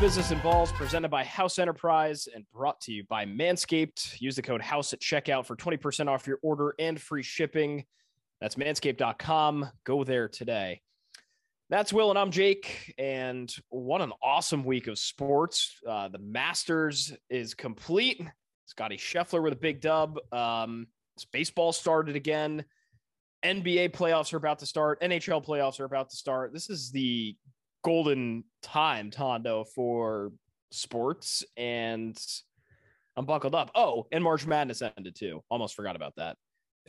[0.00, 4.20] Business, Balls, presented by House Enterprise and brought to you by Manscaped.
[4.20, 7.84] Use the code HOUSE at checkout for 20% off your order and free shipping.
[8.40, 9.68] That's manscaped.com.
[9.82, 10.82] Go there today.
[11.68, 12.94] That's Will, and I'm Jake.
[12.96, 15.80] And what an awesome week of sports.
[15.86, 18.22] Uh, the Masters is complete.
[18.66, 20.16] Scotty Scheffler with a big dub.
[20.30, 20.86] Um,
[21.32, 22.64] baseball started again.
[23.44, 25.00] NBA playoffs are about to start.
[25.00, 26.52] NHL playoffs are about to start.
[26.52, 27.36] This is the
[27.88, 30.30] golden time, Tondo, for
[30.70, 32.14] sports, and
[33.16, 33.70] I'm buckled up.
[33.74, 35.42] Oh, and March Madness ended too.
[35.48, 36.36] Almost forgot about that.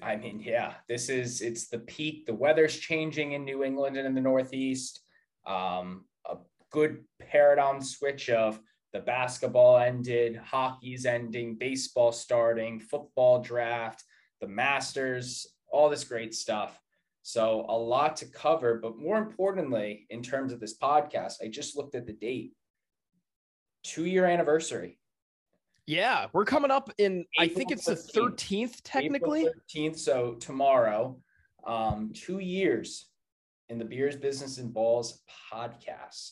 [0.01, 2.25] I mean, yeah, this is it's the peak.
[2.25, 4.99] The weather's changing in New England and in the Northeast.
[5.47, 6.35] Um, a
[6.69, 8.59] good paradigm switch of
[8.91, 14.03] the basketball ended, hockey's ending, baseball starting, football draft,
[14.41, 16.77] the Masters, all this great stuff.
[17.29, 18.79] So, a lot to cover.
[18.81, 22.53] But more importantly, in terms of this podcast, I just looked at the date
[23.83, 24.97] two year anniversary.
[25.85, 28.11] Yeah, we're coming up in, April I think it's 15th.
[28.13, 29.41] the 13th, technically.
[29.41, 29.99] April 13th.
[29.99, 31.19] So, tomorrow,
[31.67, 33.05] um, two years
[33.69, 35.21] in the Beers, Business, and Balls
[35.53, 36.31] podcast.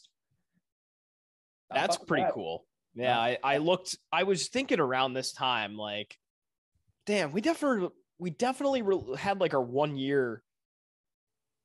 [1.70, 2.34] That's pretty that.
[2.34, 2.66] cool.
[2.95, 6.17] Yeah, I, I looked, I was thinking around this time, like,
[7.06, 8.82] damn, we definitely, we definitely
[9.16, 10.42] had like our one year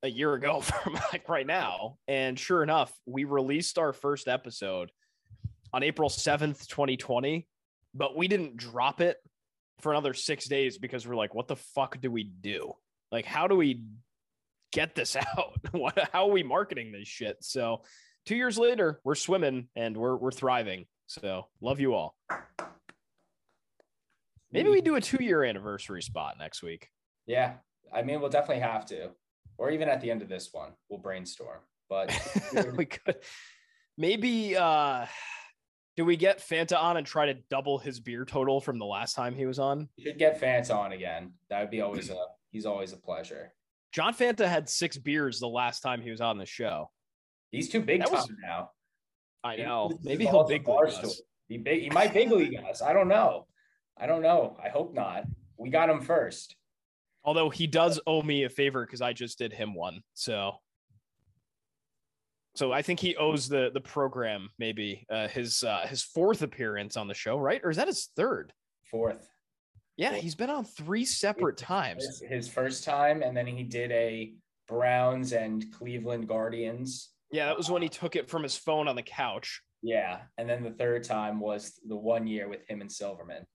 [0.03, 1.97] a year ago from like right now.
[2.09, 4.91] And sure enough, we released our first episode
[5.73, 7.47] on April 7th, 2020,
[7.95, 9.17] but we didn't drop it
[9.81, 12.73] for another six days because we're like, what the fuck do we do?
[13.11, 13.83] Like, how do we
[14.73, 15.55] get this out?
[15.73, 17.39] what, how are we marketing this shit?
[17.41, 17.83] So,
[18.27, 20.87] two years later, we're swimming and we're, we're thriving.
[21.07, 22.17] So, love you all.
[24.53, 26.89] Maybe we do a two year anniversary spot next week.
[27.27, 27.55] Yeah.
[27.93, 29.11] I mean, we'll definitely have to
[29.59, 31.61] or even at the end of this one, we'll brainstorm.
[31.89, 32.13] But
[32.77, 33.17] we could
[33.99, 35.07] maybe uh
[35.97, 39.15] do we get Fanta on and try to double his beer total from the last
[39.15, 39.89] time he was on?
[39.97, 41.33] You should get Fanta on again.
[41.51, 42.17] That would be always a
[42.51, 43.53] he's always a pleasure.
[43.93, 46.91] John Fanta had six beers the last time he was on the show.
[47.51, 48.71] He's too big was, now.
[49.45, 49.99] I know.
[50.03, 51.21] Maybe he'll big league us.
[51.49, 52.81] He, big, he might big league us.
[52.81, 53.47] I don't know.
[53.99, 54.57] I don't know.
[54.63, 55.25] I hope not.
[55.59, 56.57] We got him first.
[57.25, 60.03] Although he does owe me a favor because I just did him one.
[60.15, 60.57] So
[62.55, 66.97] so I think he owes the the program maybe uh, his uh, his fourth appearance
[66.97, 67.61] on the show, right?
[67.65, 68.53] Or is that his third?
[68.85, 69.29] Fourth.
[69.97, 70.23] Yeah, fourth.
[70.23, 72.05] he's been on three separate times.
[72.05, 74.35] His, his first time, and then he did a
[74.69, 77.11] Browns and Cleveland Guardians.
[77.31, 79.63] Yeah, that was when he took it from his phone on the couch.
[79.81, 83.47] Yeah, and then the third time was the one year with him and Silverman.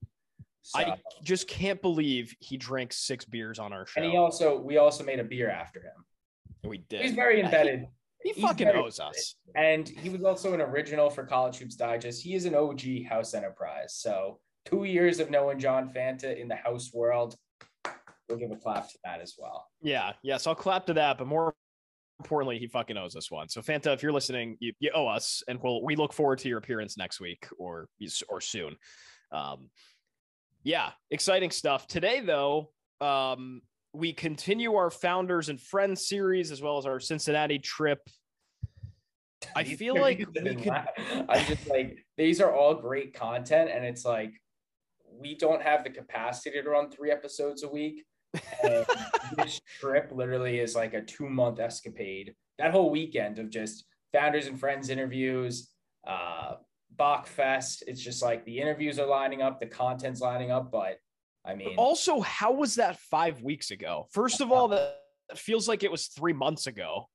[0.68, 4.02] So, I just can't believe he drank six beers on our show.
[4.02, 6.04] And he also, we also made a beer after him.
[6.62, 7.00] We did.
[7.00, 7.86] He's very embedded.
[8.22, 9.36] He, he fucking owes us.
[9.54, 12.22] And he was also an original for College Hoops Digest.
[12.22, 13.94] He is an OG House Enterprise.
[13.94, 17.34] So two years of knowing John Fanta in the house world.
[18.28, 19.68] We'll give a clap to that as well.
[19.80, 20.12] Yeah.
[20.22, 20.46] Yes.
[20.46, 21.16] I'll clap to that.
[21.16, 21.54] But more
[22.18, 23.48] importantly, he fucking owes us one.
[23.48, 26.48] So Fanta, if you're listening, you, you owe us, and we'll we look forward to
[26.50, 27.88] your appearance next week or
[28.28, 28.76] or soon.
[29.32, 29.70] Um,
[30.68, 31.86] yeah, exciting stuff.
[31.86, 32.70] Today, though,
[33.00, 33.62] um,
[33.94, 38.00] we continue our founders and friends series as well as our Cincinnati trip.
[39.56, 40.68] I feel like we could...
[41.26, 44.34] I just like these are all great content, and it's like
[45.10, 48.04] we don't have the capacity to run three episodes a week.
[48.62, 52.34] this trip literally is like a two month escapade.
[52.58, 55.70] That whole weekend of just founders and friends interviews,
[56.06, 56.56] uh,
[56.98, 57.82] Bockfest.
[57.86, 60.98] It's just like the interviews are lining up, the content's lining up, but
[61.44, 64.06] I mean, but also, how was that five weeks ago?
[64.12, 64.98] First of all, that
[65.36, 67.08] feels like it was three months ago.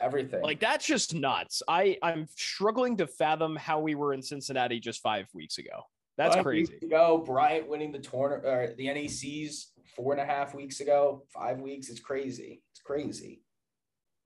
[0.00, 1.62] Everything like that's just nuts.
[1.68, 5.84] I I'm struggling to fathom how we were in Cincinnati just five weeks ago.
[6.18, 6.72] That's five crazy.
[6.72, 11.24] Weeks ago, Bryant winning the tournament or the NECs four and a half weeks ago,
[11.32, 11.88] five weeks.
[11.88, 12.62] It's crazy.
[12.72, 13.42] It's crazy.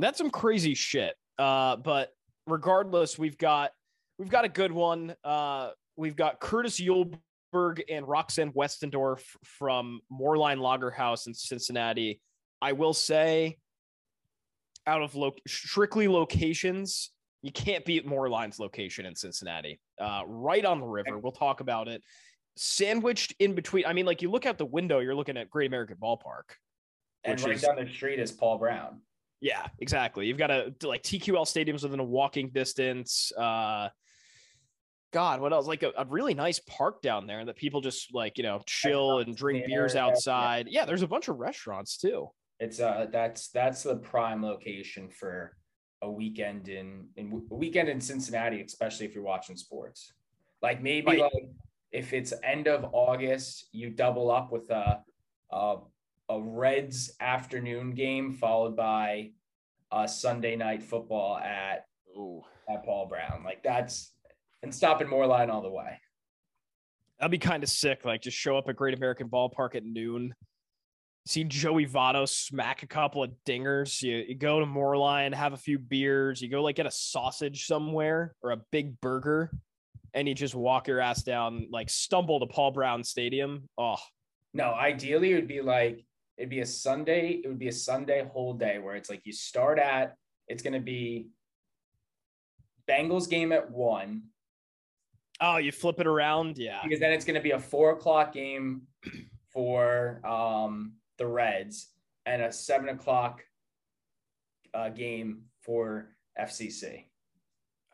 [0.00, 1.14] That's some crazy shit.
[1.38, 2.10] Uh, but
[2.46, 3.72] regardless, we've got
[4.18, 5.14] we've got a good one.
[5.24, 12.20] Uh, we've got Curtis Eulberg and Roxanne Westendorf from Moerlein Lager House in Cincinnati.
[12.60, 13.58] I will say,
[14.86, 17.10] out of lo- strictly locations,
[17.42, 19.80] you can't beat Moerlein's location in Cincinnati.
[20.00, 21.18] Uh, right on the river.
[21.18, 22.02] We'll talk about it.
[22.56, 23.84] Sandwiched in between.
[23.84, 26.56] I mean, like you look out the window, you're looking at Great American Ballpark.
[27.24, 29.00] And right is, down the street is Paul Brown.
[29.40, 30.26] Yeah, exactly.
[30.26, 33.32] You've got a like TQL stadiums within a walking distance.
[33.36, 33.88] Uh,
[35.16, 35.66] God, what else?
[35.66, 39.20] Like a, a, really nice park down there that people just like, you know, chill
[39.20, 40.66] and drink beers outside.
[40.68, 40.80] Yeah.
[40.80, 42.28] yeah, there's a bunch of restaurants too.
[42.60, 45.56] It's uh that's that's the prime location for
[46.02, 50.12] a weekend in in a weekend in Cincinnati, especially if you're watching sports.
[50.60, 51.20] Like maybe Right.
[51.22, 51.48] like
[51.92, 55.02] if it's end of August, you double up with a
[55.50, 55.76] a,
[56.28, 59.30] a Reds afternoon game followed by
[59.90, 61.86] a Sunday night football at
[62.18, 62.42] Ooh.
[62.68, 63.44] at Paul Brown.
[63.44, 64.12] Like that's
[64.66, 66.00] and stopping Moerlein all the way.
[67.18, 68.04] That'd be kind of sick.
[68.04, 70.34] Like just show up at Great American Ballpark at noon.
[71.24, 74.02] See Joey Votto smack a couple of dingers.
[74.02, 76.42] You, you go to Moerlein, have a few beers.
[76.42, 79.50] You go like get a sausage somewhere or a big burger,
[80.14, 83.68] and you just walk your ass down, like stumble to Paul Brown Stadium.
[83.78, 83.96] Oh,
[84.52, 86.04] No, ideally it would be like
[86.36, 87.40] it'd be a Sunday.
[87.42, 90.14] It would be a Sunday whole day where it's like you start at.
[90.48, 91.28] It's going to be
[92.88, 94.22] Bengals game at one
[95.40, 96.58] oh, you flip it around.
[96.58, 98.82] Yeah, because then it's going to be a four o'clock game
[99.50, 101.88] for um, the Reds
[102.26, 103.42] and a seven o'clock
[104.74, 107.04] uh, game for FCC.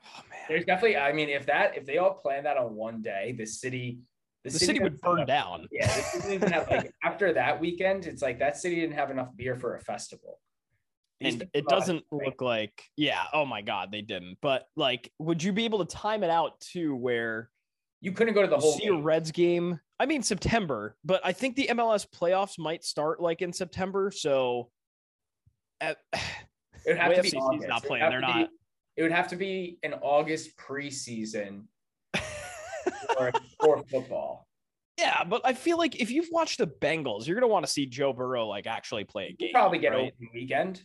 [0.04, 0.96] oh man, There's definitely.
[0.96, 4.00] I mean, if that if they all plan that on one day, the city.
[4.44, 5.68] the city would burn down.
[5.70, 9.28] Yeah, the city have like after that weekend, it's like that city didn't have enough
[9.36, 10.40] beer for a festival.
[11.24, 15.52] And it doesn't look like yeah oh my god they didn't but like would you
[15.52, 17.50] be able to time it out to where
[18.00, 21.32] You couldn't go to the whole see a reds game i mean september but i
[21.32, 24.70] think the mls playoffs might start like in september so
[25.80, 25.98] at,
[26.84, 27.68] It would have to be August.
[27.68, 28.48] not playing, they're be- not.
[28.96, 31.62] It would have to be an August preseason
[32.14, 34.46] for, for football.
[34.98, 37.86] yeah but i feel like if you've watched the bengals you're gonna want to see
[37.86, 40.12] joe burrow like actually play a You game could probably get right?
[40.14, 40.82] open weekend.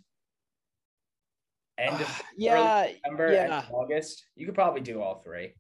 [1.77, 3.59] End of yeah September, end yeah.
[3.59, 4.25] of August.
[4.35, 5.53] You could probably do all three.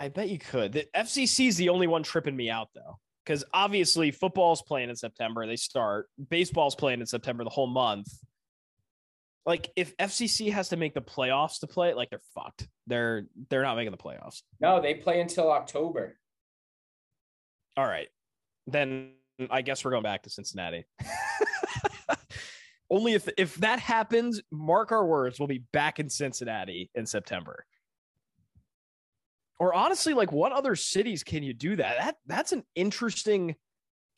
[0.00, 0.72] I bet you could.
[0.72, 4.96] The FCC is the only one tripping me out though, because obviously football's playing in
[4.96, 5.46] September.
[5.46, 6.08] They start.
[6.28, 8.08] Baseball's playing in September the whole month.
[9.44, 12.68] Like if FCC has to make the playoffs to play, like they're fucked.
[12.86, 14.42] They're they're not making the playoffs.
[14.60, 16.16] No, they play until October.
[17.76, 18.08] All right,
[18.66, 19.12] then
[19.50, 20.84] I guess we're going back to Cincinnati.
[22.92, 27.64] Only if if that happens, mark our words, we'll be back in Cincinnati in September.
[29.58, 31.96] Or honestly, like what other cities can you do that?
[31.98, 33.56] That that's an interesting.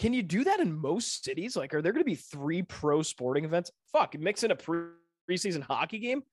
[0.01, 1.55] Can you do that in most cities?
[1.57, 3.71] Like, are there going to be three pro sporting events?
[3.93, 4.89] Fuck, mix in a pre-
[5.31, 6.25] preseason hockey game,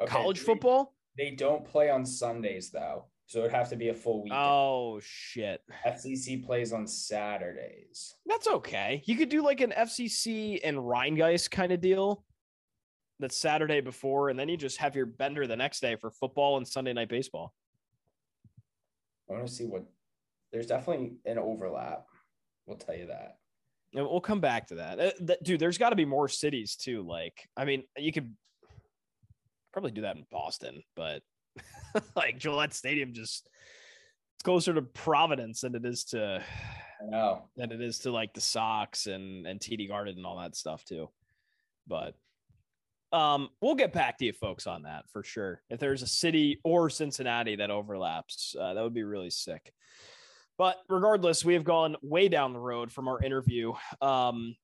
[0.00, 0.94] Okay, college they- football.
[1.18, 4.32] They don't play on Sundays though, so it'd have to be a full week.
[4.34, 5.62] Oh shit.
[5.86, 8.16] FCC plays on Saturdays.
[8.26, 9.04] That's okay.
[9.04, 12.24] You could do like an FCC and Rheingeist kind of deal.
[13.20, 16.56] That's Saturday before, and then you just have your bender the next day for football
[16.56, 17.54] and Sunday night baseball.
[19.30, 19.84] I want to see what.
[20.50, 22.06] There's definitely an overlap.
[22.66, 23.36] We'll tell you that.
[23.94, 24.98] And we'll come back to that.
[24.98, 27.06] Uh, dude, there's got to be more cities too.
[27.06, 28.34] Like, I mean, you could
[29.72, 31.22] probably do that in Boston, but
[32.16, 33.48] like Gillette Stadium just
[34.36, 36.42] it's closer to Providence than it is to
[37.02, 37.48] I know.
[37.56, 40.84] than it is to like the Sox and and TD Garden and all that stuff
[40.84, 41.08] too.
[41.86, 42.14] But
[43.12, 45.62] um, we'll get back to you folks on that for sure.
[45.68, 49.72] If there's a city or Cincinnati that overlaps, uh, that would be really sick.
[50.56, 53.72] But regardless, we have gone way down the road from our interview.
[54.00, 54.54] Um,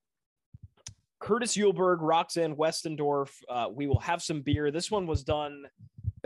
[1.18, 3.30] Curtis Eulberg, Roxanne Westendorf.
[3.49, 4.70] Uh, we will have some beer.
[4.70, 5.64] This one was done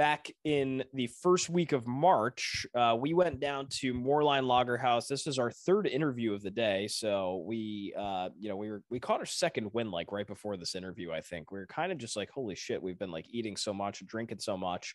[0.00, 2.64] back in the first week of March.
[2.74, 5.06] Uh, we went down to Moerlein Lager House.
[5.06, 6.88] This is our third interview of the day.
[6.88, 10.56] So we, uh, you know, we were we caught our second win like right before
[10.56, 11.12] this interview.
[11.12, 13.74] I think we were kind of just like, holy shit, we've been like eating so
[13.74, 14.94] much, drinking so much,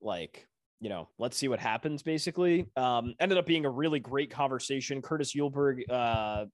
[0.00, 0.46] like.
[0.80, 2.02] You know, let's see what happens.
[2.02, 5.00] Basically, um, ended up being a really great conversation.
[5.00, 6.44] Curtis Eulberg uh,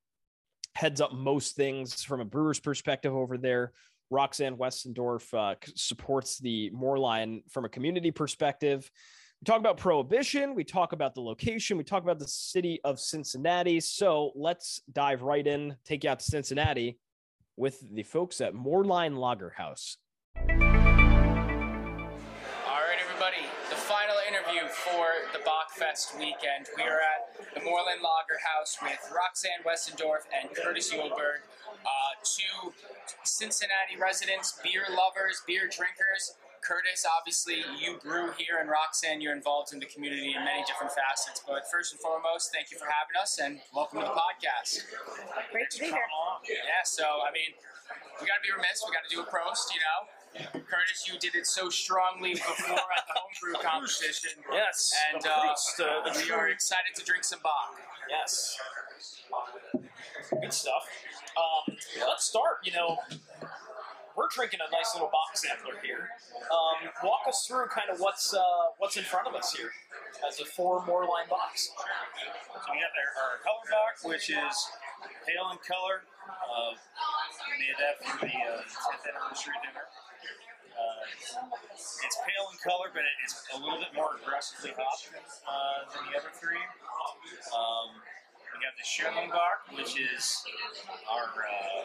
[0.75, 3.73] heads up most things from a brewer's perspective over there.
[4.11, 8.90] Roxanne Westendorf uh, supports the Moerlein from a community perspective.
[9.40, 10.55] We talk about prohibition.
[10.55, 11.79] We talk about the location.
[11.79, 13.81] We talk about the city of Cincinnati.
[13.81, 16.99] So let's dive right in, take you out to Cincinnati
[17.57, 19.97] with the folks at Moerlein Lager House.
[24.70, 26.70] For the Bockfest weekend.
[26.76, 31.42] We are at the Moerlein Lager House with Roxanne Westendorf and Curtis Eulberg,
[31.82, 32.70] uh, two
[33.24, 36.38] Cincinnati residents, beer lovers, beer drinkers.
[36.62, 40.94] Curtis, obviously, you brew here, and Roxanne, you're involved in the community in many different
[40.94, 41.42] facets.
[41.42, 44.86] But first and foremost, thank you for having us, and welcome to the podcast.
[45.50, 46.06] Great to be here.
[46.46, 47.58] Yeah, so I mean,
[48.22, 48.86] we got to be remiss.
[48.86, 50.19] We got to do a prost, you know.
[50.34, 54.30] Curtis, you did it so strongly before at the homebrew competition.
[54.52, 54.92] Yes.
[55.12, 55.54] And uh,
[56.16, 57.75] we are excited to drink some Bock.
[58.08, 58.56] Yes.
[60.30, 60.87] Good stuff.
[61.37, 62.58] Um, let's start.
[62.64, 62.99] You know,
[64.16, 66.10] we're drinking a nice little box sampler here.
[66.50, 69.70] Um, walk us through kind of what's uh, what's in front of us here
[70.26, 71.70] as a four more line bocks.
[71.70, 74.54] So we have our, our color box, which is
[75.26, 76.02] pale in color.
[76.28, 76.75] Uh,
[77.49, 79.87] we made that for the uh, 10th anniversary dinner.
[80.80, 81.04] Uh,
[81.76, 85.12] it's pale in color, but it's a little bit more aggressively hopped
[85.44, 86.60] uh, than the other three.
[87.52, 88.00] Um,
[88.56, 90.44] we have the Sherman Bock, which is
[91.04, 91.84] our uh,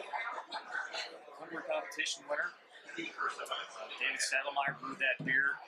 [1.68, 2.56] competition winner.
[2.96, 5.60] Uh, David Saddlemeyer brewed that beer,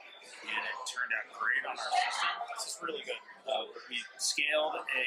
[0.48, 2.32] and it turned out great on our system.
[2.56, 3.20] This is really good.
[3.44, 5.06] Uh, we scaled a,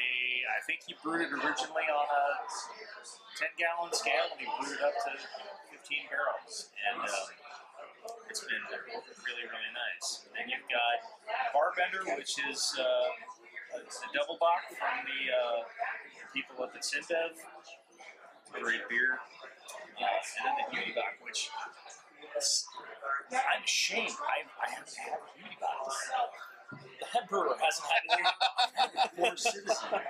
[0.50, 2.24] I think he brewed it originally on a
[3.38, 6.70] 10 gallon scale, and he brewed it up to 15 barrels.
[6.86, 7.26] And um,
[8.28, 8.64] it's been
[9.26, 10.24] really, really nice.
[10.26, 10.98] And then you've got
[11.52, 15.62] Barbender, which is uh, a double bock from the uh,
[16.34, 17.36] people at the Sindev.
[18.52, 19.18] Great beer.
[19.96, 21.48] Uh, and then the Beauty Bock, which
[23.32, 25.92] I'm ashamed I, I haven't had a Beauty Bock.
[27.00, 29.16] The head brewer hasn't had it.
[29.16, 30.00] Four Citizen.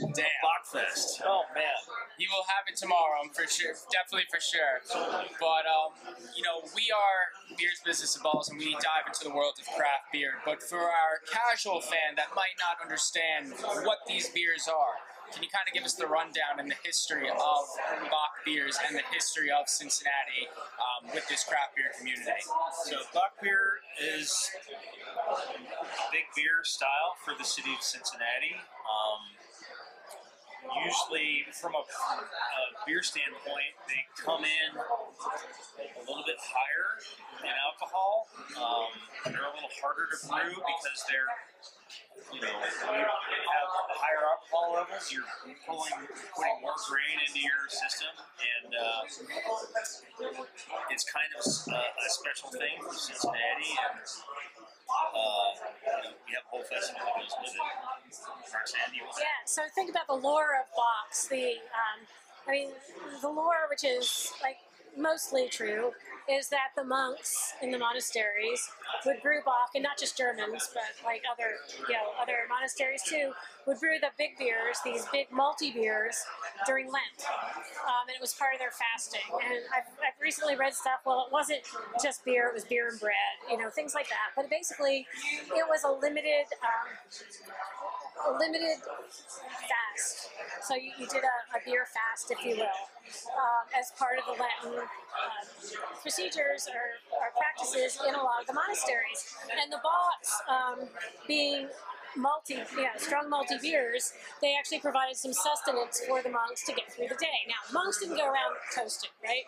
[0.00, 0.26] Damn.
[0.40, 1.20] Bockfest.
[1.26, 1.76] oh man.
[2.18, 4.80] You will have it tomorrow, I'm for sure, definitely for sure.
[5.40, 5.92] But um,
[6.36, 7.20] you know, we are
[7.58, 10.38] beers business of balls, and we dive into the world of craft beer.
[10.44, 13.52] But for our casual fan that might not understand
[13.84, 14.96] what these beers are,
[15.32, 17.64] can you kind of give us the rundown and the history of
[18.12, 20.44] Bock beers and the history of Cincinnati
[20.76, 22.44] um, with this craft beer community?
[22.84, 24.28] So Bock beer is
[25.32, 28.60] a big beer style for the city of Cincinnati.
[28.84, 29.20] Um,
[30.62, 36.88] usually, from a, a beer standpoint, they come in a little bit higher
[37.42, 38.28] in alcohol.
[38.56, 38.90] Um,
[39.26, 41.30] they're a little harder to brew because they're
[42.32, 43.68] you know, you have
[43.98, 45.28] higher alcohol levels, you're
[45.66, 45.92] pulling,
[46.34, 49.04] putting more grain into your system, and uh,
[50.90, 55.50] it's kind of a, a special thing for Cincinnati, and uh,
[56.28, 57.60] you have a whole festival that goes with it.
[59.18, 61.28] Yeah, so think about the lore of Bocks.
[61.28, 62.04] The, um,
[62.46, 62.70] I mean,
[63.20, 64.56] the lore, which is like
[64.96, 65.92] mostly true,
[66.30, 68.70] is that the monks in the monasteries
[69.04, 71.56] would brew Bock, and not just Germans, but like other,
[71.88, 73.32] you know, other monasteries too,
[73.66, 76.24] would brew the big beers, these big multi beers
[76.66, 77.26] during Lent,
[77.84, 79.26] um, and it was part of their fasting.
[79.32, 81.00] And I've, I've recently read stuff.
[81.04, 81.62] Well, it wasn't
[82.02, 84.30] just beer; it was beer and bread, you know, things like that.
[84.36, 85.06] But basically,
[85.56, 86.46] it was a limited.
[86.62, 86.88] Um,
[88.38, 90.28] limited fast.
[90.62, 92.80] So you, you did a, a beer fast, if you will,
[93.34, 94.86] um, as part of the Latin uh,
[96.02, 99.36] procedures or, or practices in a lot of the monasteries.
[99.50, 100.88] And the bocks, um,
[101.26, 101.68] being
[102.16, 106.92] multi, yeah, strong multi beers, they actually provided some sustenance for the monks to get
[106.92, 107.46] through the day.
[107.48, 109.44] Now, monks didn't go around toasting, right?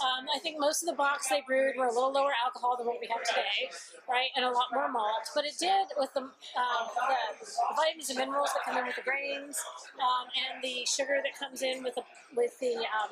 [0.00, 2.86] Um, I think most of the bocks they brewed were a little lower alcohol than
[2.86, 3.70] what we have today,
[4.08, 5.28] right, and a lot more malt.
[5.34, 7.46] But it did with the, um, the
[7.76, 9.60] vitamins and minerals that come in with the grains,
[10.00, 12.02] um, and the sugar that comes in with the
[12.34, 13.10] with the um,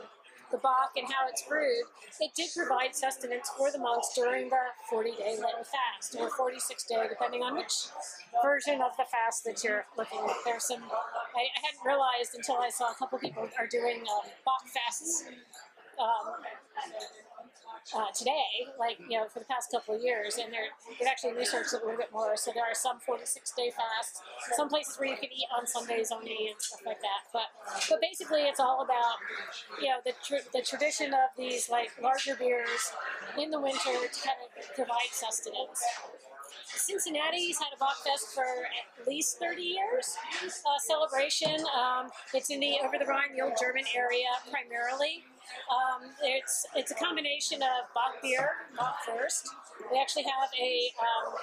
[0.54, 1.82] the Bock and how it's brewed,
[2.20, 6.84] it did provide sustenance for the monks during the 40 day Lenten fast or 46
[6.84, 7.90] day, depending on which
[8.38, 10.36] version of the fast that you're looking at.
[10.44, 14.30] There's some, I, I hadn't realized until I saw a couple people are doing um,
[14.46, 15.24] Bock fasts.
[15.98, 16.38] Um,
[17.92, 21.34] uh, today, like you know, for the past couple of years, and they're they've actually
[21.34, 22.36] researched it a little bit more.
[22.36, 24.22] So there are some 46 day fasts,
[24.56, 27.28] some places where you can eat on Sundays only and stuff like that.
[27.32, 27.52] But
[27.90, 29.20] but basically, it's all about
[29.80, 32.92] you know the tr- the tradition of these like larger beers
[33.38, 35.82] in the winter to kind of provide sustenance.
[36.76, 40.16] Cincinnati's had a Bock Fest for at least 30 years.
[40.86, 41.64] Celebration.
[41.74, 45.24] Um, it's in the over the Rhine, the old German area primarily.
[45.70, 49.48] Um, it's it's a combination of Bock beer, Bockfest.
[49.90, 51.34] We actually have a um,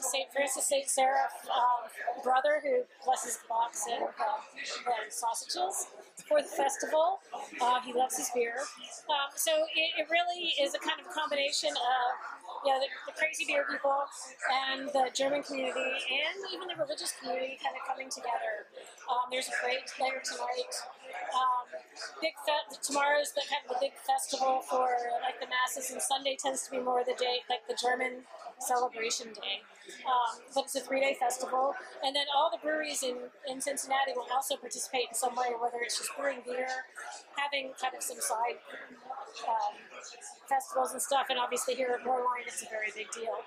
[0.00, 0.32] St.
[0.32, 0.88] Francis St.
[0.88, 5.86] Seraph um, brother who blesses the bocks and uh, sausages
[6.28, 7.20] for the festival.
[7.60, 8.56] Uh, he loves his beer.
[9.08, 12.06] Um, so it, it really is a kind of combination of
[12.64, 13.92] you know, the, the crazy beer people
[14.72, 18.66] and the German community and even the religious community kind of coming together.
[19.06, 20.72] Um, there's a parade later tonight.
[21.36, 21.68] Um,
[22.20, 24.88] big fe- tomorrow's the kind of the big festival for
[25.20, 28.24] like the masses, and Sunday tends to be more the day, like the German
[28.58, 29.62] celebration day.
[30.08, 34.26] Um, but it's a three-day festival, and then all the breweries in, in Cincinnati will
[34.32, 36.88] also participate in some way, whether it's just brewing beer,
[37.36, 38.56] having kind of some side
[39.44, 39.76] um,
[40.48, 43.44] festivals and stuff, and obviously here at Moerlein it's a very big deal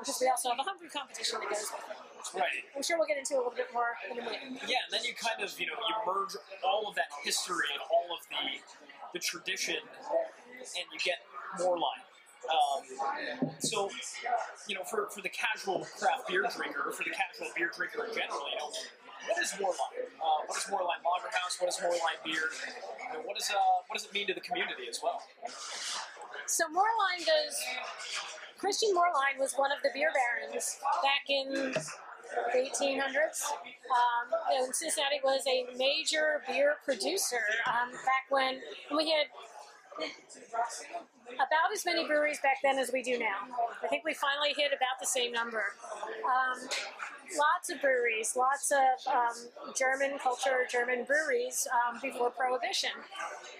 [0.00, 2.40] because we also have a homebrew competition that goes with it.
[2.40, 2.64] Right.
[2.72, 4.64] I'm sure we'll get into a little bit more in a minute.
[4.64, 6.32] Yeah, and then you kind of you know you merge
[6.64, 8.64] all of that history and all of the
[9.12, 11.20] the tradition, and you get
[11.60, 12.00] Moerlein.
[12.50, 13.90] Um, so,
[14.68, 18.14] you know, for, for the casual craft beer drinker, for the casual beer drinker in
[18.14, 18.70] general, you know,
[19.28, 20.04] what is Moerlein?
[20.20, 21.56] Uh, what is Moerlein Lager House?
[21.58, 22.44] What is Moerlein beer?
[22.44, 23.56] You know, what, is, uh,
[23.88, 25.22] what does it mean to the community as well?
[26.46, 27.56] So Moerlein does.
[28.58, 33.44] Christian Moerlein was one of the beer barons back in the 1800s.
[33.52, 39.26] Um, and Cincinnati was a major beer producer um, back when, when we had
[41.34, 43.48] about as many breweries back then as we do now.
[43.82, 45.64] I think we finally hit about the same number.
[46.24, 46.68] Um,
[47.38, 52.94] lots of breweries, lots of um, German culture, German breweries um, before Prohibition.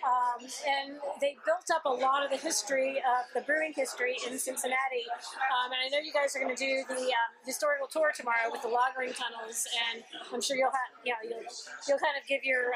[0.04, 4.38] Um, and they built up a lot of the history of the brewing history in
[4.38, 5.06] Cincinnati.
[5.50, 8.52] Um, and I know you guys are going to do the um, historical tour tomorrow
[8.52, 11.48] with the lagering tunnels, and I'm sure you'll have, know, you'll,
[11.88, 12.72] you'll kind of give your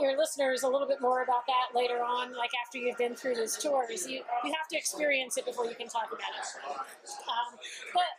[0.00, 3.34] your listeners a little bit more about that later on, like after you've been through
[3.34, 3.56] those
[4.06, 6.48] You, you have to experience it before you can talk about it.
[7.24, 7.56] Um,
[7.92, 8.12] but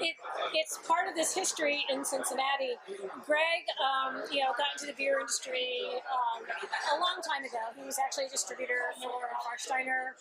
[0.00, 0.14] it,
[0.54, 2.78] it's part of this history in Cincinnati.
[3.26, 7.74] Greg, um, you know, got into the beer industry um, a long time ago.
[7.74, 9.10] He was actually a distributor for
[9.42, 10.14] Warsteiner,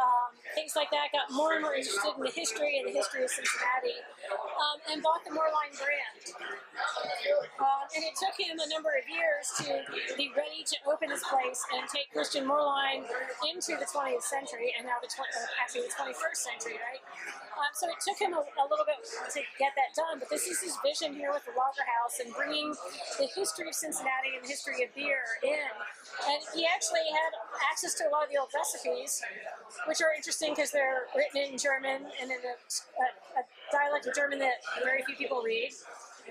[0.00, 1.12] um, things like that.
[1.12, 4.00] Got more and more interested in the history and the history of Cincinnati,
[4.32, 6.16] um, and bought the Moerlein brand.
[7.94, 11.64] And it took him a number of years to be ready to open his place
[11.74, 13.04] and take Christian Moerlein
[13.48, 17.02] into the 20th century and now the tw- uh, actually the 21st century, right?
[17.58, 20.46] Um, so it took him a, a, little bit to get that done, but this
[20.46, 22.70] is his vision here with the Lager House and bringing
[23.18, 25.66] the history of Cincinnati and the history of beer in.
[26.30, 27.34] And he actually had
[27.66, 29.18] access to a lot of the old recipes,
[29.90, 33.06] which are interesting because they're written in German and in a, a,
[33.40, 35.74] a dialect of German that very few people read.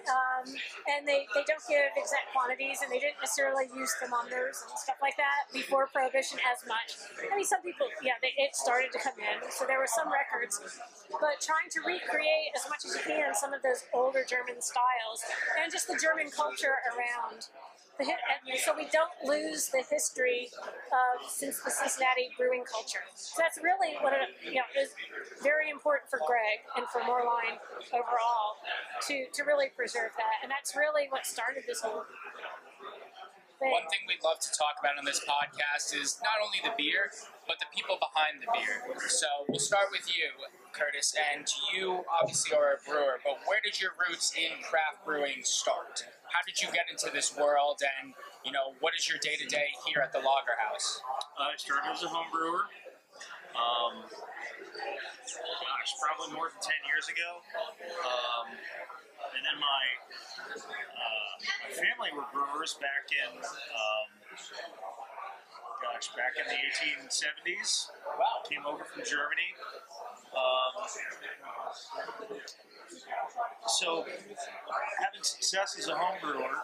[0.05, 0.45] Um,
[0.85, 5.01] and they, they don't give exact quantities and they didn't necessarily use thermometers and stuff
[5.01, 6.95] like that before Prohibition as much.
[7.25, 10.07] I mean, some people, yeah, they, it started to come in, so there were some
[10.11, 10.61] records,
[11.09, 15.23] but trying to recreate as much as you can some of those older German styles
[15.59, 17.49] and just the German culture around
[17.99, 20.49] and so we don't lose the history
[20.91, 23.03] of since the Cincinnati brewing culture.
[23.15, 24.93] So that's really what it, you know is
[25.41, 27.57] very important for Greg and for Moerlein
[27.93, 28.61] overall
[29.07, 32.05] to to really preserve that, and that's really what started this whole.
[33.57, 33.73] Thing.
[33.73, 37.09] One thing we'd love to talk about on this podcast is not only the beer,
[37.49, 38.85] but the people behind the beer.
[39.09, 40.29] So we'll start with you,
[40.77, 45.41] Curtis, and you obviously are a brewer, but where did your roots in craft brewing
[45.41, 46.05] start?
[46.37, 48.13] how did you get into this world, and
[48.43, 51.01] you know what is your day to day here at the Lager House?
[51.33, 52.67] Uh, I started as a home brewer.
[53.57, 57.41] Um, gosh, probably more than ten years ago.
[58.05, 59.83] Um, and then my
[60.61, 64.07] uh, my family were brewers back in um,
[65.81, 67.89] gosh, back in the 1870s.
[68.17, 68.45] Wow.
[68.49, 69.53] Came over from Germany.
[70.37, 70.85] Um,
[73.67, 76.55] so having success as a home brewer,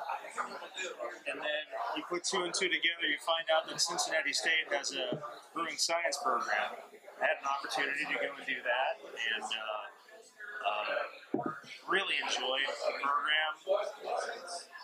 [1.28, 1.64] and then
[1.98, 5.20] you put two and two together, you find out that Cincinnati State has a
[5.54, 6.78] brewing science program.
[7.22, 9.84] I had an opportunity to go and do that, and uh,
[10.64, 11.50] uh,
[11.90, 13.54] really enjoyed the program.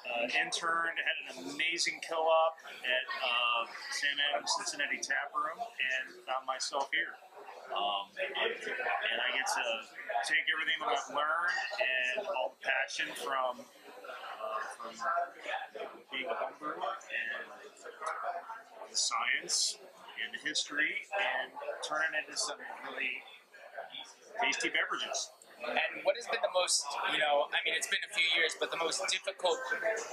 [0.09, 3.61] Uh, interned, had an amazing co-op at uh,
[3.93, 7.13] Sam Adams Cincinnati Tap Room, and found myself here.
[7.69, 9.65] Um, and, and, I get to
[10.25, 14.93] take everything that I've learned and all the passion from uh, from
[16.09, 17.45] being a homebrewer and
[18.89, 19.77] the science
[20.17, 21.53] and the history and
[21.85, 22.57] turn it into some
[22.89, 23.21] really
[24.41, 25.29] tasty beverages.
[25.59, 28.55] And what has been the most, you know, I mean, it's been a few years,
[28.59, 29.59] but the most difficult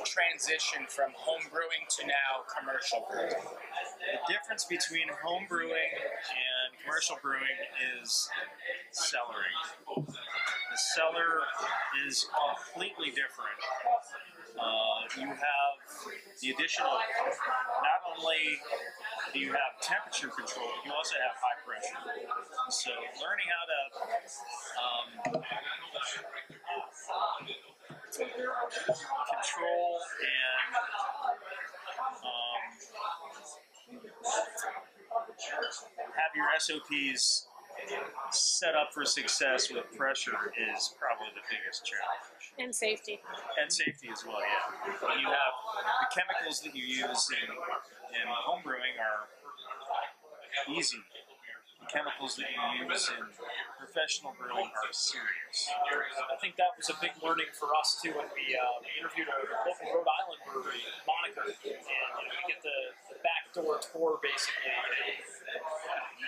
[0.04, 3.30] transition from home brewing to now commercial brewing?
[3.30, 7.58] The difference between home brewing and commercial brewing
[7.94, 8.28] is
[8.90, 9.58] cellaring.
[9.86, 11.46] The cellar
[12.06, 13.60] is completely different.
[14.56, 15.74] Uh, you have
[16.40, 17.00] the addition of
[17.84, 18.56] not only
[19.32, 22.00] do you have temperature control, you also have high pressure.
[22.70, 23.80] So learning how to
[24.80, 25.35] um,
[29.30, 30.76] control and
[32.24, 32.60] um,
[36.16, 37.46] have your SOPs
[38.30, 42.52] set up for success with pressure is probably the biggest challenge.
[42.58, 43.20] And safety.
[43.60, 44.92] And safety as well, yeah.
[45.06, 45.54] When you have
[46.00, 49.28] the chemicals that you use in, in home brewing are
[50.72, 50.98] easy.
[51.86, 53.22] Chemicals that you use in
[53.78, 55.70] professional brewing are serious.
[55.70, 59.30] I think that was a big learning for us too when we, uh, we interviewed
[59.30, 64.18] a local Rhode Island brewery, Moniker, and you know, we get the, the backdoor tour
[64.18, 64.74] basically.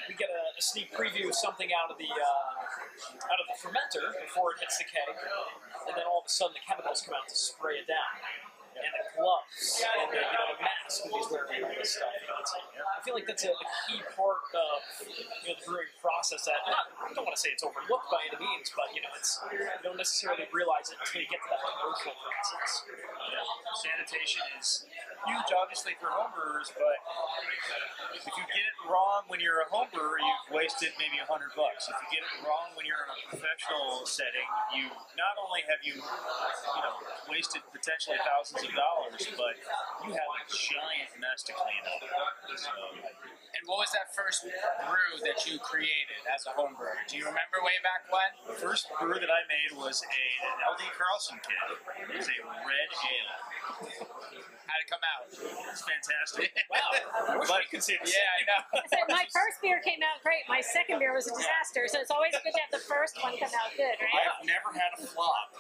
[0.07, 4.14] We get a sneak preview of something out of the uh, out of the fermenter
[4.25, 5.12] before it hits the keg,
[5.87, 8.58] and then all of a sudden the chemicals come out to spray it down.
[8.79, 11.99] And the gloves and the, you know, the mask that he's wearing and all this
[11.99, 12.14] stuff.
[12.14, 16.62] I feel like that's a, a key part of you know, the brewing process that
[16.67, 19.38] not, I don't want to say it's overlooked by any means, but you know, it's
[19.51, 22.71] you don't necessarily realize it until you get to that commercial process.
[23.83, 24.87] Sanitation is
[25.27, 26.99] huge, obviously, for homebrewers, but
[28.14, 31.87] if you get it wrong when you're a homebrewer, you've wasted maybe a hundred bucks.
[31.87, 35.79] If you get it wrong when you're in a professional setting, you not only have
[35.87, 36.95] you, you know,
[37.31, 39.54] wasted potentially thousands of dollars, but
[40.07, 42.03] you have a giant mess to clean up.
[42.59, 46.94] So, um, And what was that first brew that you created as a home brewer?
[47.09, 48.31] Do you remember way back when?
[48.55, 51.59] the first brew that I made was a, an LD Carlson kit.
[52.05, 53.37] It was a red ale.
[54.68, 55.22] How'd it come out?
[55.72, 56.53] It's fantastic.
[56.68, 58.12] Wow, I wish But- we could see this.
[58.12, 58.61] Yeah, I know.
[58.92, 60.44] So my first beer came out great.
[60.53, 61.88] My second beer was a disaster.
[61.88, 64.29] So it's always good to have the first one come out good, right?
[64.29, 65.57] I've never had a flop,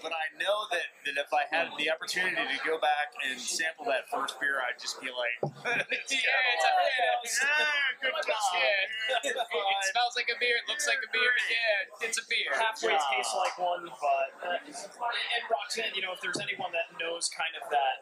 [0.00, 3.84] but I know that, that if I had the opportunity to go back and sample
[3.92, 5.36] that first beer, I'd just be like,
[5.66, 7.44] yeah, it's a beer.
[7.44, 8.40] ah, good job.
[8.56, 9.28] Yeah.
[9.50, 10.54] It smells like a beer.
[10.60, 11.32] It looks like a beer.
[11.50, 12.52] Yeah, it's a beer.
[12.54, 17.26] halfway tastes like one, but uh, and Roxanne, you know, if there's anyone that knows
[17.34, 17.96] kind of that,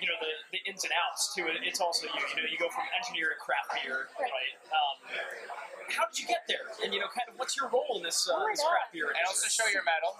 [0.00, 2.22] you know, the, the ins and outs to it, it's also you.
[2.36, 4.54] You know, you go from engineer to craft beer, right?
[4.70, 4.96] Um,
[5.90, 6.66] how did you get there?
[6.84, 8.70] And you know, kind of what's your role in this, uh, Oh my this God.
[8.70, 9.08] craft beer?
[9.10, 10.14] And also show your medal.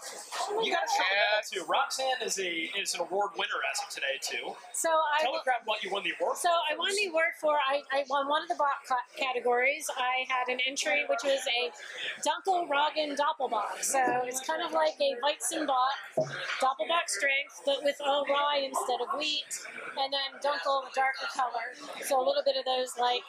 [0.64, 1.38] You got to show Yeah.
[1.38, 1.62] that too.
[1.70, 4.54] Roxanne is a is an award winner as of today too.
[4.72, 6.36] So I Tell the crowd what you won the award.
[6.36, 8.82] So I won the award for I, I won one of the bot
[9.16, 9.86] categories.
[9.96, 11.70] I had an entry which was a
[12.26, 13.82] Dunkel Roggen Doppelbock.
[13.82, 16.26] So it's kind of like a Weizenbock
[16.60, 19.48] Doppelbock strength, but with all rye instead of wheat,
[19.98, 21.72] and then Dunkel the darker color.
[22.04, 23.22] So a little bit of those like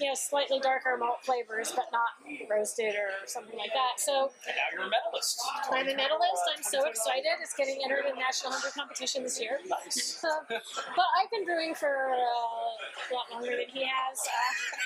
[0.00, 2.16] you know slightly darker malt flavors, but not
[2.48, 4.00] roasted or something like that.
[4.00, 5.40] So and now you're a medalist.
[5.70, 6.42] I'm a medalist.
[6.56, 7.36] I'm so excited.
[7.42, 9.58] It's getting entered in national hundred competition this year.
[9.68, 10.24] Nice.
[10.50, 14.18] But I've been brewing for uh, a lot longer than he has.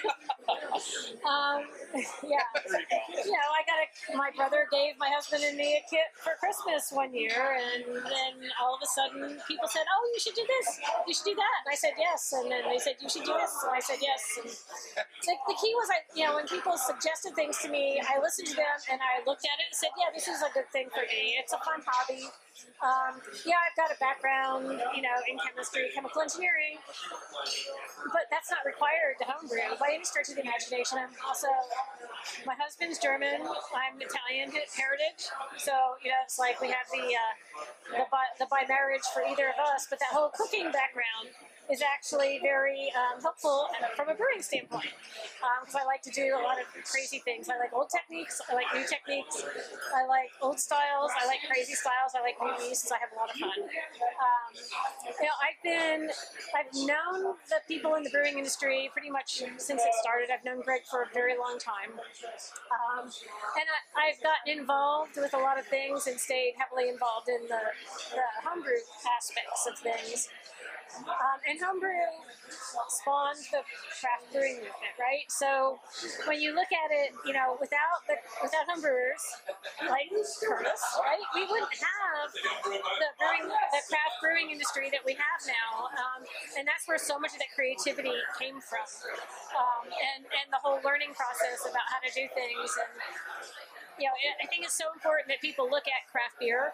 [0.04, 1.62] Uh, um,
[2.24, 2.44] yeah.
[2.68, 3.24] You.
[3.24, 4.16] You know, I got a.
[4.16, 8.32] My brother gave my husband and me a kit for Christmas one year, and then
[8.60, 10.80] all of a sudden, people said, "Oh, you should do this.
[11.06, 12.32] You should do that." And I said yes.
[12.36, 14.22] And then they said, "You should do this." And I said yes.
[14.42, 14.50] And
[15.24, 18.48] the, the key was, I, you know, when people suggested things to me, I listened
[18.48, 20.92] to them and I looked at it and said, "Yeah, this is a good thing
[20.92, 21.36] for me.
[21.40, 22.28] It's a fun hobby."
[22.78, 26.78] Um, yeah, I've got a background, you know, in chemistry, chemical engineering,
[28.12, 31.02] but that's not required to homebrew by any stretch of the imagination.
[31.02, 31.50] I'm also,
[32.46, 33.42] my husband's German,
[33.74, 35.26] I'm Italian heritage,
[35.58, 37.32] so you know, it's like we have the uh,
[37.90, 38.04] the,
[38.38, 41.32] the by marriage for either of us, but that whole cooking background
[41.72, 44.92] is actually very um, helpful from a brewing standpoint
[45.64, 47.48] because I like to do a lot of crazy things.
[47.48, 49.44] I like old techniques, I like new techniques,
[49.94, 52.90] I like old styles, I like crazy styles, I like new yeasts.
[52.92, 53.64] I have a lot of fun.
[53.64, 54.50] Um,
[55.20, 56.10] you know, I've been,
[56.52, 60.28] I've known the people in the brewing industry pretty much since it started.
[60.28, 65.34] I've known Greg for a very long time, um, and I, I've gotten involved with
[65.34, 67.62] a lot of things and stayed heavily involved in the,
[68.12, 68.84] the homebrew
[69.16, 70.28] aspects of things.
[71.06, 72.06] Um, and homebrew
[72.88, 73.62] spawned the
[74.00, 75.26] craft brewing movement, right?
[75.28, 75.80] So
[76.26, 79.22] when you look at it, you know, without the without homebrewers
[79.90, 85.40] like Curtis, right, we wouldn't have the brewing, the craft brewing industry that we have
[85.48, 86.20] now, um,
[86.58, 88.86] and that's where so much of that creativity came from,
[89.58, 92.92] um, and and the whole learning process about how to do things and
[93.98, 96.72] you know, I- think it's so important that people look at craft beer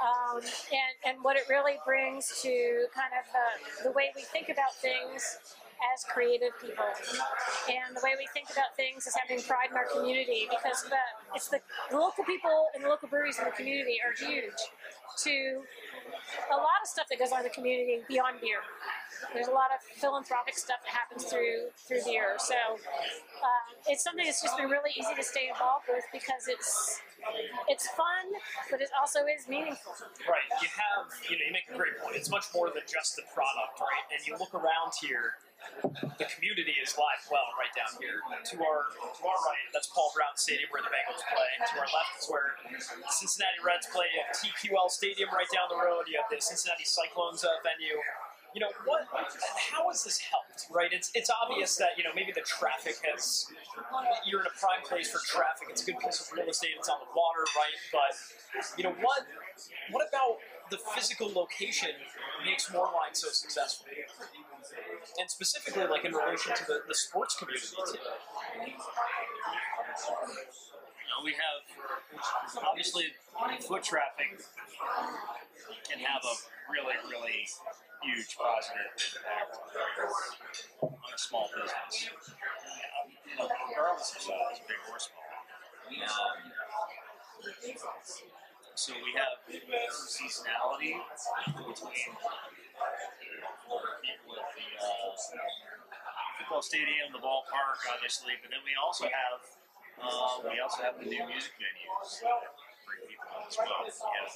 [0.00, 4.48] um, and, and what it really brings to kind of the, the way we think
[4.48, 5.38] about things
[5.92, 6.84] as creative people
[7.68, 11.02] and the way we think about things is having pride in our community because the,
[11.34, 14.60] it's the, the local people and the local breweries in the community are huge
[15.24, 15.64] to
[16.52, 18.62] a lot of stuff that goes on in the community beyond beer.
[19.34, 22.38] There's a lot of philanthropic stuff that happens through through beer.
[22.38, 27.02] So um, it's something that's just been really easy to stay involved with because it's
[27.68, 28.32] it's fun,
[28.70, 29.92] but it also is meaningful.
[30.24, 30.46] Right.
[30.62, 32.16] You have, you know, you make a great point.
[32.16, 34.06] It's much more than just the product, right?
[34.08, 35.36] And you look around here,
[36.18, 38.20] the community is live well right down here.
[38.20, 41.50] To our to our right, that's Paul Brown Stadium where the Bengals play.
[41.60, 42.56] To our left is where
[43.10, 44.08] Cincinnati Reds play.
[44.12, 46.08] You have TQL Stadium right down the road.
[46.08, 47.96] You have the Cincinnati Cyclones uh, venue.
[48.54, 49.06] you know what?
[49.70, 50.66] How has this helped?
[50.72, 50.92] Right?
[50.92, 53.46] It's it's obvious that you know maybe the traffic has.
[54.26, 55.68] You're in a prime place for traffic.
[55.70, 56.76] It's a good piece of real estate.
[56.78, 57.76] It's on the water, right?
[57.92, 58.14] But
[58.76, 59.24] you know what?
[59.90, 60.38] What about
[60.70, 61.90] the physical location
[62.44, 63.86] makes Moerlein so successful?
[65.18, 67.98] And specifically, like in relation to the, the sports community too.
[67.98, 68.76] You
[71.10, 73.04] know, we have obviously
[73.66, 74.40] foot traffic
[75.88, 76.34] can have a
[76.70, 77.46] really, really
[78.02, 79.58] huge positive impact
[80.82, 82.10] on a small business,
[83.36, 85.24] know, regardless of size, big or small.
[85.90, 86.50] Um,
[88.80, 89.36] so we have
[89.92, 90.96] seasonality
[91.52, 92.16] between people
[93.76, 95.12] the uh,
[96.40, 99.44] football stadium, the ballpark, obviously, but then we also have
[100.00, 102.24] uh, we also have the new music venues
[102.88, 103.84] bring people as well.
[103.84, 104.32] We have